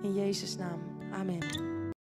In 0.02 0.14
Jezus' 0.14 0.56
naam. 0.56 0.80
Amen. 1.12 1.75